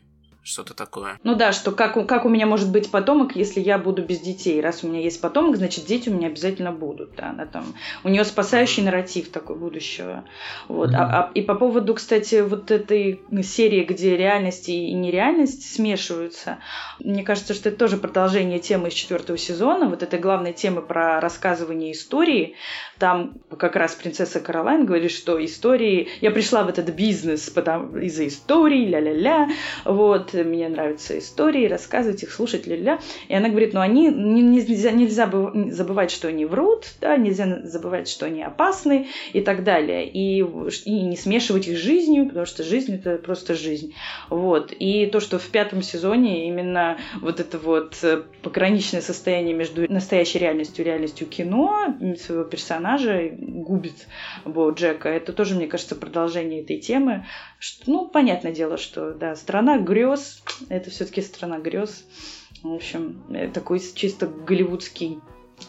что-то 0.43 0.73
такое. 0.73 1.19
Ну 1.23 1.35
да, 1.35 1.53
что 1.53 1.71
как, 1.71 2.05
как 2.05 2.25
у 2.25 2.29
меня 2.29 2.45
может 2.45 2.69
быть 2.69 2.91
потомок, 2.91 3.35
если 3.35 3.61
я 3.61 3.77
буду 3.77 4.03
без 4.03 4.19
детей. 4.19 4.59
Раз 4.59 4.83
у 4.83 4.87
меня 4.87 4.99
есть 4.99 5.21
потомок, 5.21 5.55
значит, 5.55 5.85
дети 5.85 6.09
у 6.09 6.13
меня 6.13 6.27
обязательно 6.27 6.73
будут. 6.73 7.15
Да, 7.15 7.29
она 7.29 7.45
там, 7.45 7.73
у 8.03 8.09
нее 8.09 8.25
спасающий 8.25 8.83
нарратив 8.83 9.29
такой 9.29 9.55
будущего. 9.55 10.25
Вот. 10.67 10.91
Mm-hmm. 10.91 10.97
А, 10.97 11.23
а, 11.23 11.31
и 11.33 11.41
по 11.41 11.55
поводу, 11.55 11.93
кстати, 11.93 12.41
вот 12.41 12.71
этой 12.71 13.21
серии, 13.41 13.85
где 13.85 14.17
реальность 14.17 14.67
и 14.67 14.93
нереальность 14.93 15.73
смешиваются, 15.73 16.57
мне 16.99 17.23
кажется, 17.23 17.53
что 17.53 17.69
это 17.69 17.77
тоже 17.77 17.95
продолжение 17.97 18.59
темы 18.59 18.89
из 18.89 18.93
четвертого 18.93 19.37
сезона, 19.37 19.87
вот 19.87 20.03
этой 20.03 20.19
главной 20.19 20.51
темы 20.51 20.81
про 20.81 21.21
рассказывание 21.21 21.93
истории. 21.93 22.55
Там 22.99 23.35
как 23.57 23.75
раз 23.77 23.95
принцесса 23.95 24.39
Каролайн 24.39 24.85
говорит, 24.85 25.11
что 25.11 25.43
истории... 25.43 26.09
Я 26.19 26.31
пришла 26.31 26.63
в 26.63 26.69
этот 26.69 26.89
бизнес 26.89 27.49
потому... 27.49 27.97
из-за 27.97 28.27
истории, 28.27 28.85
ля-ля-ля. 28.87 29.49
Вот 29.85 30.32
мне 30.33 30.69
нравятся 30.69 31.19
истории, 31.19 31.67
рассказывать 31.67 32.23
их, 32.23 32.31
слушать, 32.31 32.65
ля-ля. 32.67 32.99
И 33.27 33.35
она 33.35 33.49
говорит, 33.49 33.73
ну 33.73 33.81
они, 33.81 34.07
нельзя, 34.07 34.91
нельзя 34.91 35.29
забывать, 35.71 36.11
что 36.11 36.27
они 36.27 36.45
врут, 36.45 36.87
да, 37.01 37.17
нельзя 37.17 37.61
забывать, 37.63 38.07
что 38.07 38.25
они 38.25 38.41
опасны 38.41 39.07
и 39.33 39.41
так 39.41 39.63
далее. 39.63 40.07
И, 40.07 40.39
и 40.39 41.01
не 41.01 41.17
смешивать 41.17 41.67
их 41.67 41.77
с 41.77 41.81
жизнью, 41.81 42.27
потому 42.27 42.45
что 42.45 42.63
жизнь 42.63 42.95
это 42.95 43.17
просто 43.17 43.53
жизнь. 43.53 43.93
Вот. 44.29 44.73
И 44.77 45.05
то, 45.07 45.19
что 45.19 45.39
в 45.39 45.47
пятом 45.49 45.81
сезоне 45.81 46.47
именно 46.47 46.97
вот 47.21 47.39
это 47.39 47.57
вот 47.57 47.97
э, 48.03 48.23
пограничное 48.41 49.01
состояние 49.01 49.53
между 49.53 49.91
настоящей 49.91 50.39
реальностью 50.39 50.83
и 50.83 50.87
реальностью 50.87 51.27
кино 51.27 51.95
своего 52.19 52.43
персонажа 52.43 53.29
губит 53.31 54.07
Бо 54.45 54.71
Джека, 54.71 55.09
это 55.09 55.33
тоже, 55.33 55.55
мне 55.55 55.67
кажется, 55.67 55.95
продолжение 55.95 56.61
этой 56.61 56.79
темы. 56.79 57.25
Ну, 57.85 58.07
понятное 58.07 58.51
дело, 58.51 58.77
что, 58.77 59.13
да, 59.13 59.35
страна 59.35 59.77
грез, 59.77 60.22
это 60.69 60.89
все-таки 60.89 61.21
страна 61.21 61.59
грез. 61.59 62.03
В 62.61 62.73
общем, 62.73 63.23
такой 63.53 63.79
чисто 63.79 64.27
голливудский 64.27 65.19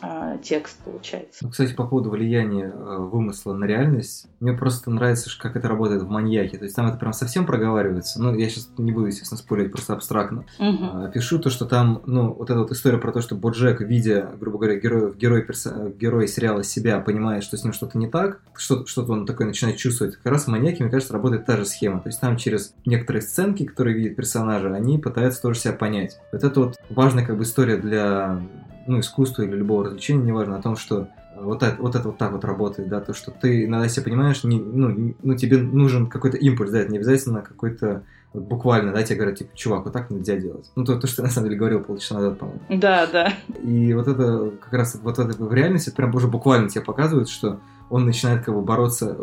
а, 0.01 0.39
текст 0.39 0.79
получается. 0.85 1.49
Кстати, 1.49 1.75
по 1.75 1.87
поводу 1.87 2.11
влияния 2.11 2.67
э, 2.67 2.97
вымысла 2.99 3.55
на 3.55 3.65
реальность, 3.65 4.27
мне 4.41 4.53
просто 4.53 4.91
нравится, 4.91 5.31
как 5.39 5.57
это 5.57 5.69
работает 5.69 6.03
в 6.03 6.09
маньяке. 6.09 6.59
То 6.59 6.65
есть 6.65 6.77
там 6.77 6.87
это 6.87 6.99
прям 6.99 7.13
совсем 7.13 7.47
проговаривается. 7.47 8.23
Ну, 8.23 8.35
я 8.35 8.49
сейчас 8.49 8.69
не 8.79 8.93
буду, 8.93 9.07
естественно, 9.07 9.39
спорить, 9.39 9.73
просто 9.73 9.95
абстрактно. 9.95 10.45
Угу. 10.59 11.13
Пишу 11.13 11.39
то, 11.39 11.51
что 11.51 11.65
там, 11.67 12.03
ну, 12.07 12.33
вот 12.33 12.51
эта 12.51 12.61
вот 12.61 12.73
история 12.73 12.99
про 12.99 13.13
то, 13.13 13.21
что 13.21 13.35
Боджек, 13.35 13.81
видя, 13.81 14.31
грубо 14.39 14.59
говоря, 14.59 14.79
героя, 14.79 15.13
герой, 15.13 15.43
перса, 15.43 15.93
герой 15.99 16.29
сериала 16.29 16.63
себя, 16.63 17.01
понимает, 17.01 17.45
что 17.45 17.57
с 17.57 17.65
ним 17.65 17.73
что-то 17.73 17.99
не 17.99 18.09
так, 18.09 18.41
что, 18.55 18.87
что-то 18.87 19.13
он 19.13 19.27
такое 19.27 19.47
начинает 19.47 19.77
чувствовать. 19.77 20.17
Как 20.17 20.33
раз 20.33 20.45
в 20.45 20.49
маньяке, 20.49 20.83
мне 20.83 20.91
кажется, 20.91 21.13
работает 21.13 21.47
та 21.47 21.57
же 21.57 21.65
схема. 21.65 22.01
То 22.01 22.09
есть 22.09 22.21
там 22.21 22.37
через 22.37 22.75
некоторые 22.85 23.23
сценки, 23.23 23.65
которые 23.65 23.97
видят 23.97 24.17
персонажи, 24.17 24.73
они 24.73 24.99
пытаются 24.99 25.43
тоже 25.43 25.59
себя 25.59 25.75
понять. 25.75 26.19
Вот 26.33 26.45
это 26.45 26.61
вот 26.61 26.77
важная 26.91 27.25
как 27.25 27.37
бы 27.37 27.45
история 27.45 27.77
для 27.77 28.41
ну, 28.87 29.01
искусства 29.01 29.43
или 29.43 29.55
любого 29.55 29.85
развлечения, 29.85 30.25
неважно, 30.25 30.57
о 30.57 30.63
том, 30.63 30.77
что 30.77 31.09
вот 31.37 31.63
это, 31.63 31.81
вот 31.81 31.95
это 31.95 32.09
вот 32.09 32.19
так 32.19 32.33
вот 32.33 32.45
работает, 32.45 32.89
да, 32.89 33.01
то, 33.01 33.13
что 33.13 33.31
ты 33.31 33.65
иногда 33.65 33.89
себе 33.89 34.05
понимаешь, 34.05 34.45
не, 34.45 34.61
ну, 34.61 35.15
ну, 35.23 35.35
тебе 35.35 35.59
нужен 35.59 36.07
какой-то 36.07 36.37
импульс, 36.37 36.71
да, 36.71 36.81
это 36.81 36.93
не 36.93 36.99
обязательно 36.99 37.43
какой-то 37.43 38.03
вот 38.33 38.45
буквально, 38.45 38.93
да, 38.93 39.03
тебе 39.03 39.17
говорят, 39.17 39.39
типа, 39.39 39.57
чувак, 39.57 39.85
вот 39.85 39.93
так 39.93 40.11
нельзя 40.11 40.37
делать. 40.37 40.71
Ну, 40.75 40.85
то, 40.85 40.99
то 40.99 41.07
что 41.07 41.17
ты 41.17 41.23
на 41.23 41.31
самом 41.31 41.49
деле 41.49 41.59
говорил 41.59 41.81
полчаса 41.81 42.17
назад, 42.17 42.39
по-моему. 42.39 42.61
Да, 42.69 43.07
да. 43.07 43.33
И 43.63 43.95
вот 43.95 44.09
это 44.09 44.53
как 44.61 44.73
раз 44.73 44.99
вот 45.01 45.19
это 45.19 45.43
в 45.43 45.53
реальности 45.53 45.91
прям 45.91 46.15
уже 46.15 46.29
буквально 46.29 46.69
тебе 46.69 46.85
показывает, 46.85 47.29
что 47.29 47.61
он 47.91 48.07
начинает 48.07 48.45
как 48.45 48.55
бы 48.55 48.63
бороться 48.63 49.17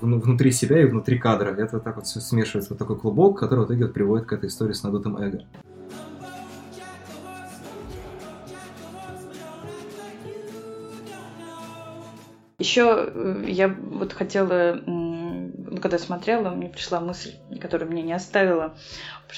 внутри 0.00 0.50
себя 0.50 0.80
и 0.82 0.86
внутри 0.86 1.18
кадра. 1.18 1.54
Это 1.54 1.78
так 1.78 1.96
вот 1.96 2.06
все 2.06 2.20
смешивается, 2.20 2.72
вот 2.72 2.78
такой 2.78 2.98
клубок, 2.98 3.38
который 3.38 3.60
в 3.60 3.66
итоге 3.66 3.84
вот 3.84 3.94
приводит 3.94 4.26
к 4.26 4.32
этой 4.32 4.48
истории 4.48 4.72
с 4.72 4.82
надутым 4.82 5.16
эго. 5.18 5.44
Еще 12.58 13.12
э, 13.14 13.44
я 13.46 13.68
вот 13.68 14.12
хотела, 14.12 14.80
ну, 14.84 15.52
когда 15.80 15.96
смотрела, 15.96 16.50
мне 16.50 16.68
пришла 16.68 16.98
мысль, 16.98 17.34
которая 17.60 17.88
меня 17.88 18.02
не 18.02 18.12
оставила, 18.12 18.74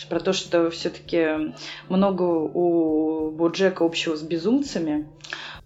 про 0.08 0.20
то, 0.20 0.32
что 0.32 0.70
все-таки 0.70 1.52
много 1.90 2.22
у 2.22 3.30
Боджека 3.30 3.84
общего 3.84 4.16
с 4.16 4.22
безумцами. 4.22 5.06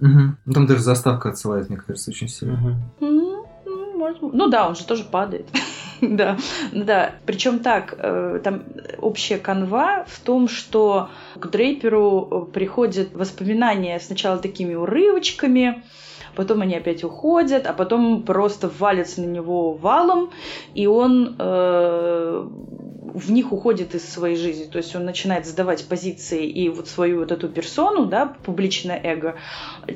Угу. 0.00 0.52
Там 0.52 0.66
даже 0.66 0.82
заставка 0.82 1.28
отсылает, 1.28 1.68
мне 1.68 1.78
кажется, 1.78 2.11
очень 2.11 2.28
сильно. 2.28 2.82
Угу. 2.98 3.24
Ну 4.32 4.48
да, 4.48 4.68
он 4.68 4.74
же 4.74 4.84
тоже 4.84 5.05
падает. 5.05 5.46
да, 6.00 6.36
да. 6.72 7.12
Причем 7.24 7.61
так, 7.61 7.94
э, 7.96 8.40
там 8.42 8.64
общая 8.98 9.38
канва 9.38 10.05
в 10.09 10.18
том, 10.20 10.48
что 10.48 11.09
к 11.36 11.46
Дрейперу 11.46 12.50
приходят 12.52 13.14
воспоминания 13.14 14.00
сначала 14.00 14.38
такими 14.38 14.74
урывочками, 14.74 15.84
потом 16.35 16.62
они 16.62 16.76
опять 16.76 17.05
уходят, 17.05 17.66
а 17.66 17.72
потом 17.72 18.22
просто 18.22 18.70
валятся 18.78 19.20
на 19.20 19.26
него 19.26 19.72
валом, 19.74 20.30
и 20.74 20.87
он 20.87 21.37
э, 21.39 22.49
в 23.12 23.30
них 23.30 23.52
уходит 23.52 23.94
из 23.94 24.09
своей 24.09 24.36
жизни. 24.36 24.64
То 24.64 24.78
есть 24.78 24.94
он 24.96 25.05
начинает 25.05 25.46
сдавать 25.46 25.86
позиции 25.86 26.46
и 26.46 26.68
вот 26.68 26.88
свою 26.88 27.20
вот 27.20 27.32
эту 27.32 27.48
персону, 27.48 28.07
да, 28.07 28.26
публичное 28.26 29.00
эго, 29.02 29.36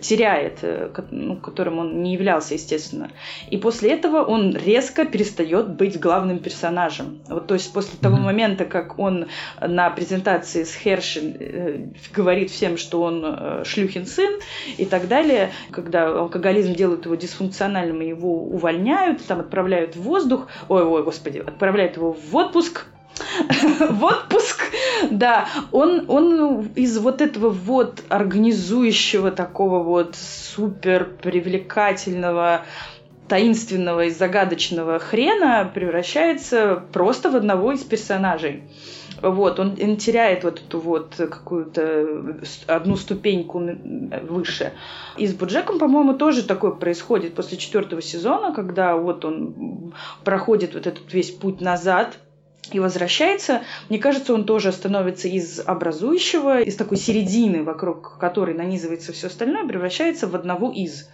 теряет, 0.01 0.59
э, 0.63 0.91
ну, 1.11 1.37
которым 1.37 1.79
он 1.79 2.03
не 2.03 2.13
являлся, 2.15 2.55
естественно. 2.55 3.11
И 3.51 3.57
после 3.57 3.93
этого 3.93 4.23
он 4.23 4.55
резко 4.55 5.07
перестает 5.07 5.71
быть 5.71 5.99
главным 5.99 6.39
персонажем. 6.39 7.21
Вот, 7.29 7.47
то 7.47 7.55
есть 7.55 7.73
после 7.73 7.99
того 7.99 8.17
момента, 8.17 8.65
как 8.65 8.99
он 8.99 9.27
на 9.61 9.89
презентации 9.91 10.65
с 10.65 10.75
Херши 10.75 11.21
э, 11.21 11.87
говорит 12.15 12.51
всем, 12.51 12.77
что 12.77 13.03
он 13.03 13.25
э, 13.25 13.65
шлюхин 13.65 14.07
сын 14.07 14.39
и 14.77 14.85
так 14.85 15.09
далее, 15.09 15.51
когда 15.71 16.09
алкоголизм 16.09 16.75
делает 16.75 17.07
его 17.07 17.15
дисфункциональным, 17.15 18.01
его 18.01 18.45
увольняют, 18.45 19.25
там 19.25 19.41
отправляют 19.41 19.97
в 19.97 20.03
воздух, 20.03 20.49
ой, 20.69 20.83
ой, 20.83 21.03
господи, 21.03 21.39
отправляют 21.39 21.97
его 21.97 22.13
в 22.13 22.37
отпуск, 22.37 22.87
в 23.81 24.05
отпуск, 24.05 24.61
да, 25.11 25.49
он, 25.73 26.05
он 26.09 26.67
из 26.75 26.99
вот 26.99 27.21
этого 27.21 27.51
вот 27.51 28.03
организующего 28.09 29.31
такого 29.31 29.83
вот 29.83 30.17
супер 30.17 31.09
привлекательного 31.23 32.65
таинственного 33.29 34.07
и 34.07 34.11
загадочного 34.11 34.99
хрена 34.99 35.71
превращается 35.73 36.83
просто 36.93 37.31
в 37.31 37.37
одного 37.37 37.73
из 37.73 37.85
персонажей. 37.85 38.63
Вот, 39.21 39.59
он, 39.59 39.77
он 39.81 39.97
теряет 39.97 40.45
вот 40.45 40.61
эту 40.61 40.79
вот 40.79 41.15
какую-то 41.17 42.37
одну 42.67 42.97
ступеньку 42.97 43.61
выше. 44.23 44.73
И 45.17 45.27
с 45.27 45.35
Буджеком, 45.35 45.79
по-моему, 45.79 46.15
тоже 46.15 46.45
такое 46.45 46.71
происходит 46.71 47.35
после 47.35 47.59
четвертого 47.59 48.01
сезона, 48.01 48.55
когда 48.55 48.97
вот 48.97 49.25
он 49.25 49.93
проходит 50.25 50.75
вот 50.75 50.87
этот 50.87 51.13
весь 51.13 51.33
путь 51.33 51.61
назад, 51.61 52.19
и 52.73 52.81
возвращается, 52.81 53.63
мне 53.89 53.99
кажется, 53.99 54.35
он 54.35 54.45
тоже 54.45 54.73
становится 54.73 55.29
из 55.29 55.61
образующего, 55.61 56.61
из 56.61 56.77
такой 56.77 56.97
середины, 56.97 57.63
вокруг 57.63 58.19
которой 58.19 58.55
нанизывается 58.55 59.13
все 59.13 59.29
остальное, 59.29 59.67
превращается 59.67 60.27
в 60.27 60.35
одного 60.35 60.71
из. 60.71 61.09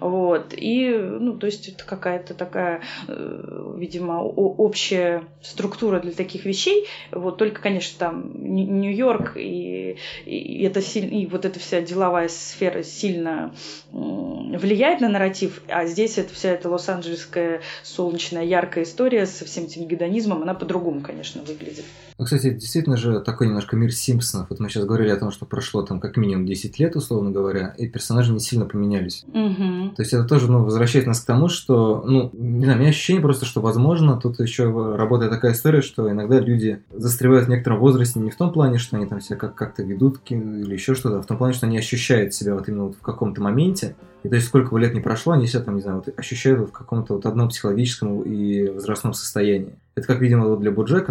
Вот. 0.00 0.54
И, 0.56 0.90
ну, 0.90 1.36
то 1.36 1.46
есть 1.46 1.68
это 1.68 1.84
какая-то 1.84 2.34
такая, 2.34 2.82
э, 3.08 3.74
видимо, 3.76 4.22
общая 4.22 5.24
структура 5.42 6.00
для 6.00 6.12
таких 6.12 6.44
вещей. 6.44 6.86
Вот 7.12 7.38
только, 7.38 7.60
конечно, 7.60 7.98
там 7.98 8.32
Нью-Йорк 8.34 9.36
и, 9.36 9.96
и, 10.24 10.62
это 10.64 10.82
сильно, 10.82 11.10
и 11.10 11.26
вот 11.26 11.44
эта 11.44 11.58
вся 11.60 11.80
деловая 11.80 12.28
сфера 12.28 12.82
сильно 12.82 13.54
влияет 13.92 15.00
на 15.00 15.08
нарратив, 15.08 15.62
а 15.68 15.86
здесь 15.86 16.18
это 16.18 16.34
вся 16.34 16.50
эта 16.50 16.68
лос-анджелесская 16.68 17.60
солнечная 17.82 18.44
яркая 18.44 18.84
история 18.84 19.26
со 19.26 19.44
всем 19.44 19.64
этим 19.64 19.86
гедонизмом, 19.86 20.42
она 20.42 20.54
по-другому, 20.54 21.00
конечно, 21.00 21.42
выглядит. 21.42 21.84
Ну, 22.18 22.24
кстати, 22.24 22.50
действительно 22.50 22.96
же 22.96 23.20
такой 23.20 23.46
немножко 23.46 23.76
мир 23.76 23.92
Симпсонов. 23.92 24.48
Вот 24.50 24.58
мы 24.58 24.68
сейчас 24.68 24.84
говорили 24.84 25.10
о 25.10 25.16
том, 25.16 25.30
что 25.30 25.44
прошло 25.44 25.82
там 25.82 26.00
как 26.00 26.16
минимум 26.16 26.46
10 26.46 26.78
лет, 26.78 26.96
условно 26.96 27.30
говоря, 27.30 27.74
и 27.76 27.86
персонажи 27.88 28.32
не 28.32 28.40
сильно 28.40 28.64
поменялись. 28.64 29.24
Угу. 29.28 29.85
То 29.90 30.02
есть 30.02 30.12
это 30.12 30.24
тоже 30.24 30.50
ну, 30.50 30.64
возвращает 30.64 31.06
нас 31.06 31.20
к 31.20 31.26
тому, 31.26 31.48
что, 31.48 32.02
ну, 32.06 32.30
не 32.32 32.64
знаю, 32.64 32.78
у 32.78 32.80
меня 32.80 32.90
ощущение 32.90 33.22
просто, 33.22 33.46
что, 33.46 33.60
возможно, 33.60 34.18
тут 34.20 34.40
еще 34.40 34.70
работает 34.96 35.30
такая 35.30 35.52
история, 35.52 35.82
что 35.82 36.10
иногда 36.10 36.40
люди 36.40 36.82
застревают 36.92 37.46
в 37.46 37.50
некотором 37.50 37.78
возрасте 37.78 38.20
не 38.20 38.30
в 38.30 38.36
том 38.36 38.52
плане, 38.52 38.78
что 38.78 38.96
они 38.96 39.06
там 39.06 39.20
себя 39.20 39.36
как- 39.36 39.54
как-то 39.54 39.82
ведут 39.82 40.20
или 40.28 40.72
еще 40.72 40.94
что-то, 40.94 41.18
а 41.18 41.22
в 41.22 41.26
том 41.26 41.38
плане, 41.38 41.54
что 41.54 41.66
они 41.66 41.78
ощущают 41.78 42.34
себя 42.34 42.54
вот 42.54 42.68
именно 42.68 42.84
вот 42.84 42.96
в 42.96 43.00
каком-то 43.00 43.40
моменте, 43.42 43.96
и 44.22 44.28
то 44.28 44.34
есть 44.34 44.48
сколько 44.48 44.70
бы 44.70 44.80
лет 44.80 44.94
не 44.94 45.00
прошло, 45.00 45.34
они 45.34 45.46
себя 45.46 45.62
там, 45.62 45.76
не 45.76 45.82
знаю, 45.82 46.02
вот 46.04 46.18
ощущают 46.18 46.60
вот 46.60 46.68
в 46.70 46.72
каком-то 46.72 47.14
вот 47.14 47.26
одном 47.26 47.48
психологическом 47.48 48.22
и 48.22 48.68
возрастном 48.68 49.12
состоянии. 49.12 49.74
Это 49.96 50.08
как, 50.08 50.20
видимо, 50.20 50.46
вот 50.46 50.60
для 50.60 50.70
Буджека 50.70 51.10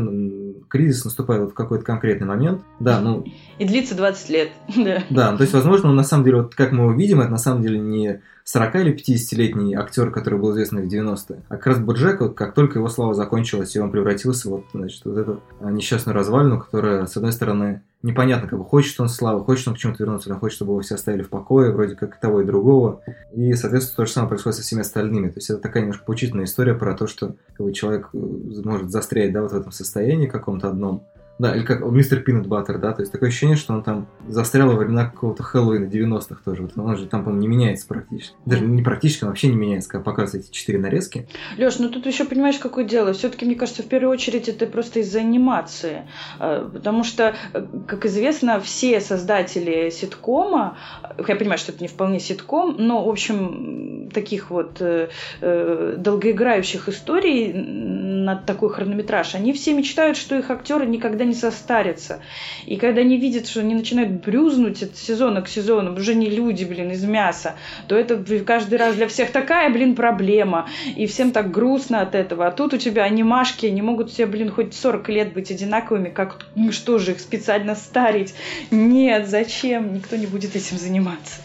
кризис 0.68 1.06
наступает 1.06 1.42
вот 1.42 1.52
в 1.52 1.54
какой-то 1.56 1.84
конкретный 1.84 2.28
момент. 2.28 2.62
Да, 2.80 3.00
ну... 3.00 3.26
И 3.58 3.66
длится 3.66 3.96
20 3.96 4.30
лет. 4.30 4.52
да. 4.76 5.04
Да, 5.10 5.32
ну, 5.32 5.38
то 5.38 5.42
есть, 5.42 5.56
возможно, 5.56 5.90
он 5.90 5.96
на 5.96 6.04
самом 6.04 6.24
деле, 6.24 6.44
вот 6.44 6.54
как 6.54 6.72
мы 6.72 6.84
его 6.84 6.94
видим, 6.94 7.20
это 7.20 7.32
на 7.32 7.40
самом 7.40 7.64
деле 7.64 7.80
не 7.80 8.22
40 8.44 8.76
или 8.76 8.96
50-летний 8.96 9.74
актер, 9.74 10.12
который 10.12 10.40
был 10.40 10.52
известный 10.52 10.84
в 10.84 10.88
90-е. 10.88 11.42
А 11.50 11.56
как 11.56 11.66
раз 11.66 11.80
Боджек, 11.80 12.22
вот 12.22 12.36
как 12.36 12.54
только 12.54 12.78
его 12.78 12.88
слава 12.88 13.16
закончилась, 13.16 13.76
и 13.76 13.80
он 13.80 13.90
превратился 13.90 14.50
вот, 14.50 14.66
значит, 14.72 15.04
вот 15.04 15.18
эту 15.18 15.42
а, 15.60 15.72
несчастную 15.72 16.16
развалину, 16.16 16.60
которая, 16.60 17.08
с 17.08 17.18
одной 17.18 17.32
стороны, 17.32 17.82
непонятно, 18.04 18.48
как 18.48 18.60
бы 18.60 18.66
хочет 18.66 19.00
он 19.00 19.10
славы, 19.10 19.44
хочет 19.44 19.68
он 19.68 19.74
к 19.74 19.80
чему-то 19.80 20.04
вернуться, 20.04 20.30
или 20.30 20.38
хочет, 20.38 20.58
чтобы 20.58 20.74
его 20.74 20.82
все 20.82 20.94
оставили 20.94 21.24
в 21.24 21.30
покое, 21.30 21.72
вроде 21.72 21.96
как 21.96 22.18
и 22.18 22.22
того, 22.22 22.42
и 22.42 22.46
другого. 22.46 23.02
И, 23.34 23.52
соответственно, 23.54 23.98
то 23.98 24.06
же 24.06 24.12
самое 24.12 24.30
происходит 24.30 24.58
со 24.58 24.62
всеми 24.62 24.82
остальными. 24.82 25.30
То 25.30 25.38
есть 25.38 25.50
это 25.50 25.60
такая 25.60 25.82
немножко 25.82 26.06
поучительная 26.06 26.46
история 26.46 26.76
про 26.76 26.94
то, 26.94 27.08
что 27.08 27.36
как 27.58 27.66
бы, 27.66 27.74
человек 27.74 28.10
э, 28.14 28.18
может 28.76 28.92
застрять 28.92 29.32
да, 29.32 29.42
вот 29.42 29.52
в 29.52 29.56
этом 29.56 29.72
состоянии 29.72 30.28
каком-то 30.28 30.70
одном, 30.70 31.06
да, 31.38 31.56
или 31.56 31.64
как 31.64 31.82
мистер 31.82 32.22
Пинат 32.22 32.48
Баттер, 32.48 32.78
да, 32.78 32.94
то 32.94 33.02
есть 33.02 33.12
такое 33.12 33.30
ощущение, 33.30 33.58
что 33.58 33.74
он 33.74 33.84
там 33.84 34.08
застрял 34.28 34.70
во 34.70 34.76
времена 34.76 35.06
какого-то 35.06 35.44
Хэллоуина 35.44 35.86
90-х 35.86 36.42
тоже. 36.46 36.64
Вот 36.64 36.72
он 36.78 36.98
же 36.98 37.08
там, 37.08 37.24
по-моему, 37.24 37.42
не 37.42 37.48
меняется 37.48 37.88
практически. 37.88 38.36
Даже 38.46 38.66
не 38.66 38.82
практически, 38.82 39.24
он 39.24 39.30
вообще 39.30 39.48
не 39.50 39.56
меняется, 39.56 39.90
когда 39.90 40.04
показывают 40.04 40.46
эти 40.46 40.54
четыре 40.54 40.80
нарезки. 40.80 41.28
Леш, 41.58 41.78
ну 41.80 41.90
тут 41.90 42.06
еще 42.06 42.26
понимаешь, 42.26 42.58
какое 42.58 42.86
дело. 42.86 43.12
Все-таки, 43.14 43.46
мне 43.46 43.56
кажется, 43.56 43.84
в 43.84 43.88
первую 43.88 44.12
очередь 44.12 44.48
это 44.48 44.66
просто 44.66 45.00
из-за 45.00 45.20
анимации. 45.20 46.08
Э, 46.40 46.70
потому 46.72 47.04
что, 47.04 47.36
э, 47.54 47.66
как 47.88 48.06
известно, 48.06 48.60
все 48.62 49.02
создатели 49.02 49.90
ситкома, 49.90 50.78
я 51.28 51.36
понимаю, 51.36 51.58
что 51.58 51.74
это 51.74 51.82
не 51.82 51.90
вполне 51.90 52.20
ситком, 52.20 52.76
но, 52.78 53.04
в 53.04 53.10
общем, 53.10 54.10
таких 54.14 54.50
вот 54.50 54.78
э, 54.80 55.10
долгоиграющих 55.98 56.88
историй 56.88 57.52
на 57.54 58.36
такой 58.36 58.70
хронометраж, 58.70 59.36
они 59.36 59.52
все 59.54 59.74
мечтают, 59.74 60.18
что 60.18 60.38
их 60.38 60.50
актеры 60.50 60.86
никогда 60.86 61.25
не 61.26 61.34
состарятся. 61.34 62.22
И 62.66 62.78
когда 62.78 63.02
они 63.02 63.18
видят, 63.18 63.48
что 63.48 63.60
они 63.60 63.76
начинают 63.76 64.12
брюзнуть 64.24 64.84
от 64.84 64.96
сезона 64.96 65.42
к 65.42 65.48
сезону, 65.48 65.94
уже 65.94 66.16
не 66.16 66.30
люди, 66.30 66.64
блин, 66.64 66.92
из 66.92 67.04
мяса, 67.04 67.56
то 67.88 67.96
это 67.96 68.24
каждый 68.46 68.78
раз 68.78 68.96
для 68.96 69.08
всех 69.08 69.32
такая, 69.32 69.70
блин, 69.72 69.96
проблема. 69.96 70.68
И 70.96 71.06
всем 71.08 71.32
так 71.32 71.52
грустно 71.52 72.02
от 72.02 72.16
этого. 72.16 72.48
А 72.48 72.52
тут 72.52 72.74
у 72.74 72.78
тебя 72.78 73.04
анимашки, 73.04 73.66
они 73.66 73.82
могут 73.82 74.12
все, 74.12 74.26
блин, 74.26 74.52
хоть 74.52 74.74
40 74.74 75.10
лет 75.10 75.34
быть 75.34 75.52
одинаковыми, 75.52 76.10
как, 76.10 76.46
ну 76.56 76.72
что 76.72 76.98
же, 76.98 77.12
их 77.12 77.20
специально 77.20 77.76
старить? 77.76 78.34
Нет, 78.72 79.28
зачем? 79.28 79.94
Никто 79.94 80.16
не 80.16 80.28
будет 80.28 80.56
этим 80.56 80.78
заниматься. 80.78 81.42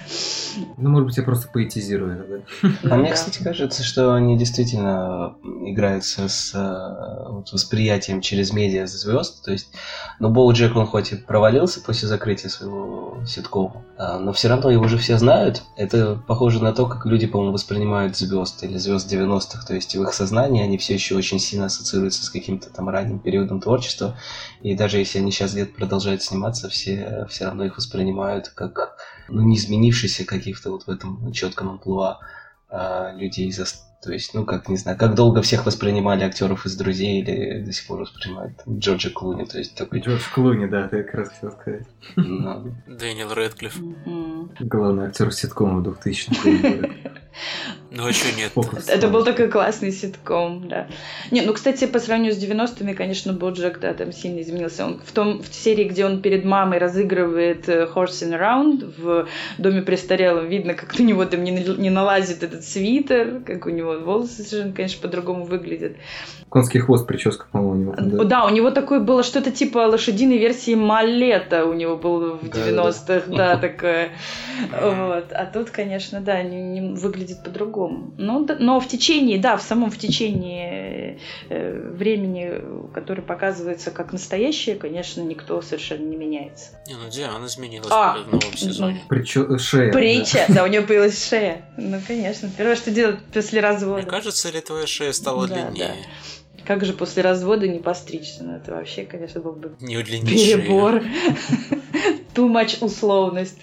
Ну, 0.76 0.90
может 0.90 1.06
быть, 1.06 1.16
я 1.16 1.22
просто 1.22 1.48
поэтизирую 1.52 2.14
это, 2.14 2.42
да? 2.62 2.94
А 2.94 2.96
мне, 2.96 3.12
кстати, 3.12 3.42
кажется, 3.42 3.82
что 3.82 4.14
они 4.14 4.36
действительно 4.36 5.36
играются 5.64 6.28
с 6.28 6.52
э, 6.54 7.30
вот, 7.30 7.52
восприятием 7.52 8.20
через 8.20 8.52
медиа 8.52 8.86
звезд. 8.86 9.44
То 9.44 9.52
есть, 9.52 9.69
ну, 10.18 10.30
Боу 10.30 10.52
Джек, 10.52 10.76
он 10.76 10.86
хоть 10.86 11.12
и 11.12 11.16
провалился 11.16 11.80
после 11.80 12.06
закрытия 12.06 12.50
своего 12.50 13.24
ситкома, 13.26 13.84
а, 13.96 14.18
но 14.18 14.32
все 14.32 14.48
равно 14.48 14.70
его 14.70 14.84
уже 14.84 14.98
все 14.98 15.16
знают. 15.18 15.62
Это 15.76 16.22
похоже 16.26 16.62
на 16.62 16.72
то, 16.72 16.86
как 16.86 17.06
люди, 17.06 17.26
по-моему, 17.26 17.52
воспринимают 17.52 18.16
звезд 18.16 18.62
или 18.62 18.76
звезд 18.76 19.10
90-х. 19.12 19.66
То 19.66 19.74
есть, 19.74 19.96
в 19.96 20.02
их 20.02 20.12
сознании 20.12 20.62
они 20.62 20.78
все 20.78 20.94
еще 20.94 21.16
очень 21.16 21.38
сильно 21.38 21.66
ассоциируются 21.66 22.24
с 22.24 22.30
каким-то 22.30 22.70
там 22.70 22.88
ранним 22.88 23.18
периодом 23.18 23.60
творчества. 23.60 24.16
И 24.60 24.74
даже 24.74 24.98
если 24.98 25.18
они 25.18 25.30
сейчас 25.30 25.52
где-то 25.52 25.74
продолжают 25.74 26.22
сниматься, 26.22 26.68
все 26.68 27.26
все 27.28 27.46
равно 27.46 27.64
их 27.64 27.76
воспринимают 27.76 28.48
как 28.48 28.96
ну, 29.28 29.42
не 29.42 29.56
изменившийся 29.56 30.24
каких-то 30.24 30.70
вот 30.70 30.82
в 30.82 30.90
этом 30.90 31.32
четком 31.32 31.70
амплуа 31.70 32.18
а, 32.68 33.12
людей 33.12 33.50
за 33.52 33.66
то 34.02 34.12
есть, 34.12 34.32
ну, 34.34 34.46
как, 34.46 34.68
не 34.68 34.76
знаю, 34.76 34.96
как 34.96 35.14
долго 35.14 35.42
всех 35.42 35.66
воспринимали 35.66 36.24
актеров 36.24 36.64
из 36.64 36.74
«Друзей» 36.74 37.20
или 37.20 37.60
до 37.60 37.72
сих 37.72 37.86
пор 37.86 38.00
воспринимают 38.00 38.56
там, 38.56 38.78
Джорджа 38.78 39.10
Клуни, 39.10 39.44
то 39.44 39.58
есть 39.58 39.74
такой... 39.74 40.00
Джордж 40.00 40.22
Клуни, 40.34 40.66
да, 40.66 40.88
ты 40.88 41.02
как 41.02 41.14
раз 41.14 41.28
хотел 41.28 41.52
сказать. 41.52 41.86
Ну, 42.16 42.74
Дэниел 42.86 43.34
Рэдклифф. 43.34 43.76
Главный 44.60 45.06
актер 45.06 45.30
ситкома 45.32 45.82
2000-х. 45.82 47.19
Ну 47.90 48.06
а 48.06 48.12
что 48.12 48.36
нет? 48.36 48.52
Фокус. 48.52 48.88
Это 48.88 49.08
был 49.08 49.24
такой 49.24 49.48
классный 49.48 49.90
ситком, 49.90 50.68
да. 50.68 50.86
Не, 51.30 51.42
ну, 51.42 51.52
кстати, 51.52 51.86
по 51.86 51.98
сравнению 51.98 52.34
с 52.34 52.38
90-ми, 52.38 52.94
конечно, 52.94 53.32
Боджек, 53.32 53.80
да, 53.80 53.94
там 53.94 54.12
сильно 54.12 54.40
изменился. 54.40 54.86
Он 54.86 55.00
в 55.04 55.12
том, 55.12 55.42
в 55.42 55.52
серии, 55.52 55.84
где 55.84 56.06
он 56.06 56.22
перед 56.22 56.44
мамой 56.44 56.78
разыгрывает 56.78 57.68
э, 57.68 57.88
Horsing 57.92 58.38
Around 58.38 58.94
в 58.96 59.28
доме 59.58 59.82
престарелом, 59.82 60.48
видно, 60.48 60.74
как 60.74 60.94
у 60.98 61.02
него 61.02 61.24
там 61.24 61.42
не, 61.42 61.50
не 61.50 61.90
налазит 61.90 62.42
этот 62.42 62.64
свитер, 62.64 63.40
как 63.44 63.66
у 63.66 63.70
него 63.70 63.98
волосы 63.98 64.42
совершенно, 64.44 64.72
конечно, 64.72 65.02
по-другому 65.02 65.44
выглядят. 65.44 65.96
Конский 66.48 66.80
хвост, 66.80 67.06
прическа, 67.06 67.46
по-моему, 67.50 67.70
у 67.70 67.76
него. 67.76 67.94
Да. 67.96 68.24
да, 68.24 68.44
у 68.44 68.50
него 68.50 68.70
такое 68.70 69.00
было 69.00 69.22
что-то 69.22 69.50
типа 69.50 69.78
лошадиной 69.78 70.38
версии 70.38 70.74
Малета 70.74 71.64
у 71.64 71.74
него 71.74 71.96
было 71.96 72.36
в 72.36 72.44
90-х, 72.44 73.22
да, 73.28 73.56
такое. 73.56 74.10
Вот. 74.70 75.32
А 75.32 75.46
тут, 75.46 75.70
конечно, 75.70 76.20
да, 76.20 76.42
не, 76.42 76.60
не 76.60 76.94
выглядит 76.94 77.19
по-другому. 77.42 78.12
Но, 78.18 78.46
но 78.58 78.80
в 78.80 78.88
течение, 78.88 79.38
да, 79.38 79.56
в 79.56 79.62
самом 79.62 79.90
в 79.90 79.98
течении 79.98 81.18
э, 81.48 81.90
времени, 81.92 82.52
которое 82.92 83.22
показывается 83.22 83.90
как 83.90 84.12
настоящее, 84.12 84.76
конечно, 84.76 85.20
никто 85.22 85.60
совершенно 85.62 86.06
не 86.06 86.16
меняется. 86.16 86.80
Не, 86.86 86.94
ну 86.94 87.10
Диана 87.10 87.46
изменилась 87.46 87.88
А, 87.90 88.18
в 88.18 88.32
новом 88.32 88.56
сезоне. 88.56 89.02
Причё... 89.08 89.58
Шея. 89.58 89.92
Притча, 89.92 90.44
да, 90.48 90.64
у 90.64 90.66
нее 90.66 90.82
появилась 90.82 91.28
шея. 91.28 91.62
Ну, 91.76 92.00
конечно. 92.06 92.50
Первое, 92.56 92.76
что 92.76 92.90
делать 92.90 93.18
после 93.32 93.60
Мне 93.60 93.68
развода. 93.68 94.06
кажется, 94.06 94.50
ли 94.50 94.60
твоя 94.60 94.86
шея 94.86 95.12
стала 95.12 95.46
Да, 95.46 95.70
длиннее? 95.70 95.94
Как 96.66 96.84
же 96.84 96.92
после 96.92 97.22
развода 97.22 97.66
не 97.66 97.78
постричься? 97.78 98.44
Ну, 98.44 98.56
это 98.56 98.72
вообще, 98.72 99.04
конечно, 99.04 99.40
был 99.40 99.52
бы 99.52 99.72
Не 99.80 100.02
перебор. 100.02 101.02
Too 102.34 102.48
much 102.48 102.84
условность. 102.84 103.58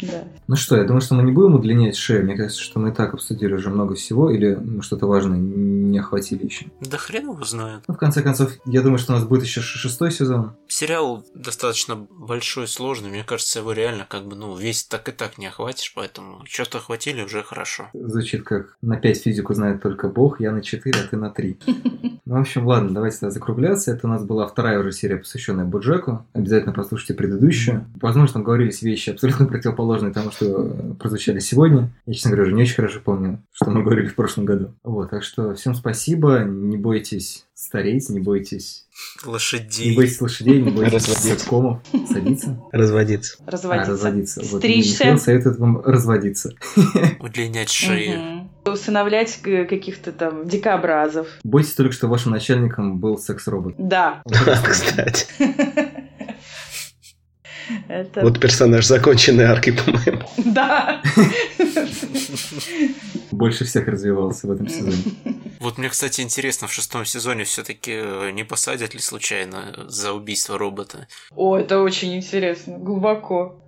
Да. 0.00 0.24
Ну 0.46 0.56
что, 0.56 0.76
я 0.76 0.84
думаю, 0.84 1.00
что 1.00 1.14
мы 1.14 1.22
не 1.22 1.32
будем 1.32 1.54
удлинять 1.54 1.96
шею. 1.96 2.24
Мне 2.24 2.36
кажется, 2.36 2.62
что 2.62 2.78
мы 2.78 2.90
и 2.90 2.92
так 2.92 3.14
обсудили 3.14 3.54
уже 3.54 3.70
много 3.70 3.94
всего, 3.94 4.30
или 4.30 4.54
мы 4.54 4.82
что-то 4.82 5.06
важное 5.06 5.38
не 5.38 5.98
охватили 5.98 6.44
еще. 6.44 6.66
Да 6.80 6.98
хрен 6.98 7.30
его 7.30 7.44
знает. 7.44 7.84
Ну, 7.86 7.94
в 7.94 7.98
конце 7.98 8.22
концов, 8.22 8.52
я 8.66 8.82
думаю, 8.82 8.98
что 8.98 9.12
у 9.12 9.16
нас 9.16 9.24
будет 9.24 9.44
еще 9.44 9.60
шестой 9.60 10.10
сезон. 10.10 10.56
Сериал 10.66 11.24
достаточно 11.34 11.96
большой, 11.96 12.66
сложный. 12.66 13.10
Мне 13.10 13.24
кажется, 13.24 13.60
его 13.60 13.72
реально 13.72 14.06
как 14.08 14.26
бы, 14.26 14.34
ну, 14.34 14.56
весь 14.56 14.84
так 14.84 15.08
и 15.08 15.12
так 15.12 15.38
не 15.38 15.46
охватишь, 15.46 15.92
поэтому 15.94 16.42
что-то 16.46 16.78
охватили 16.78 17.22
уже 17.22 17.42
хорошо. 17.42 17.88
Звучит 17.94 18.42
как 18.42 18.76
на 18.82 18.96
5 18.96 19.22
физику 19.22 19.54
знает 19.54 19.82
только 19.82 20.08
Бог, 20.08 20.40
я 20.40 20.52
на 20.52 20.62
4, 20.62 21.00
а 21.00 21.08
ты 21.08 21.16
на 21.16 21.30
3. 21.30 21.58
Ну, 22.26 22.36
в 22.36 22.40
общем, 22.40 22.66
ладно, 22.66 22.94
давайте 22.94 23.18
тогда 23.18 23.32
закругляться. 23.32 23.92
Это 23.92 24.06
у 24.06 24.10
нас 24.10 24.24
была 24.24 24.46
вторая 24.46 24.78
уже 24.78 24.92
серия, 24.92 25.18
посвященная 25.18 25.66
Буджеку. 25.66 26.24
Обязательно 26.32 26.72
послушайте 26.72 27.12
предыдущую. 27.12 27.84
Возможно, 28.00 28.32
там 28.32 28.44
говорились 28.44 28.80
вещи 28.80 29.10
абсолютно 29.10 29.44
противоположные 29.44 29.83
тому, 30.12 30.30
что 30.30 30.94
прозвучали 30.98 31.38
сегодня. 31.38 31.90
Я, 32.06 32.14
честно 32.14 32.30
говоря, 32.30 32.46
уже 32.46 32.54
не 32.54 32.62
очень 32.62 32.74
хорошо 32.74 33.00
помню, 33.04 33.42
что 33.52 33.70
мы 33.70 33.82
говорили 33.82 34.08
в 34.08 34.14
прошлом 34.14 34.44
году. 34.44 34.74
Вот, 34.82 35.10
так 35.10 35.22
что 35.22 35.54
всем 35.54 35.74
спасибо. 35.74 36.40
Не 36.40 36.76
бойтесь 36.76 37.46
стареть, 37.54 38.08
не 38.10 38.20
бойтесь... 38.20 38.86
Лошадей. 39.24 39.90
Не 39.90 39.96
бойтесь 39.96 40.20
лошадей, 40.20 40.62
не 40.62 40.70
бойтесь 40.70 41.04
ситкомов. 41.04 41.80
Садиться? 42.10 42.60
Разводиться. 42.72 43.36
Разводиться. 43.46 43.90
А, 43.90 43.92
разводиться. 43.92 44.42
Вот, 44.50 44.58
Стричься. 44.58 45.04
Михаил 45.04 45.18
советует 45.18 45.58
вам 45.58 45.80
разводиться. 45.80 46.54
Удлинять 47.20 47.70
шею. 47.70 48.48
Усыновлять 48.64 49.38
э, 49.44 49.64
каких-то 49.64 50.12
там 50.12 50.46
дикообразов. 50.46 51.28
Бойтесь 51.42 51.74
только, 51.74 51.92
что 51.92 52.08
вашим 52.08 52.32
начальником 52.32 52.98
был 52.98 53.18
секс-робот. 53.18 53.74
Да. 53.78 54.22
Кстати. 54.64 55.26
Это... 57.88 58.20
Вот 58.22 58.40
персонаж 58.40 58.86
законченной 58.86 59.44
арки, 59.44 59.72
по-моему. 59.72 60.28
Да. 60.44 61.02
Больше 63.30 63.64
всех 63.64 63.88
развивался 63.88 64.46
в 64.46 64.52
этом 64.52 64.68
сезоне. 64.68 65.02
Вот 65.60 65.78
мне, 65.78 65.88
кстати, 65.88 66.20
интересно, 66.20 66.68
в 66.68 66.72
шестом 66.72 67.04
сезоне 67.04 67.44
все-таки 67.44 68.32
не 68.32 68.44
посадят 68.44 68.94
ли 68.94 69.00
случайно 69.00 69.86
за 69.88 70.12
убийство 70.12 70.58
робота? 70.58 71.08
О, 71.34 71.56
это 71.56 71.80
очень 71.80 72.14
интересно. 72.16 72.78
Глубоко. 72.78 73.60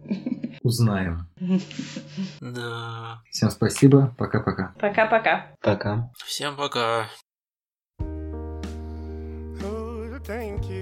Узнаем. 0.63 1.29
Да. 2.41 3.23
Всем 3.31 3.51
спасибо. 3.51 4.15
Пока-пока. 4.19 4.75
Пока-пока. 4.81 5.47
Пока. 5.61 6.11
Всем 6.25 6.57
пока. 6.57 7.09
Thank 10.27 10.69
you. 10.69 10.76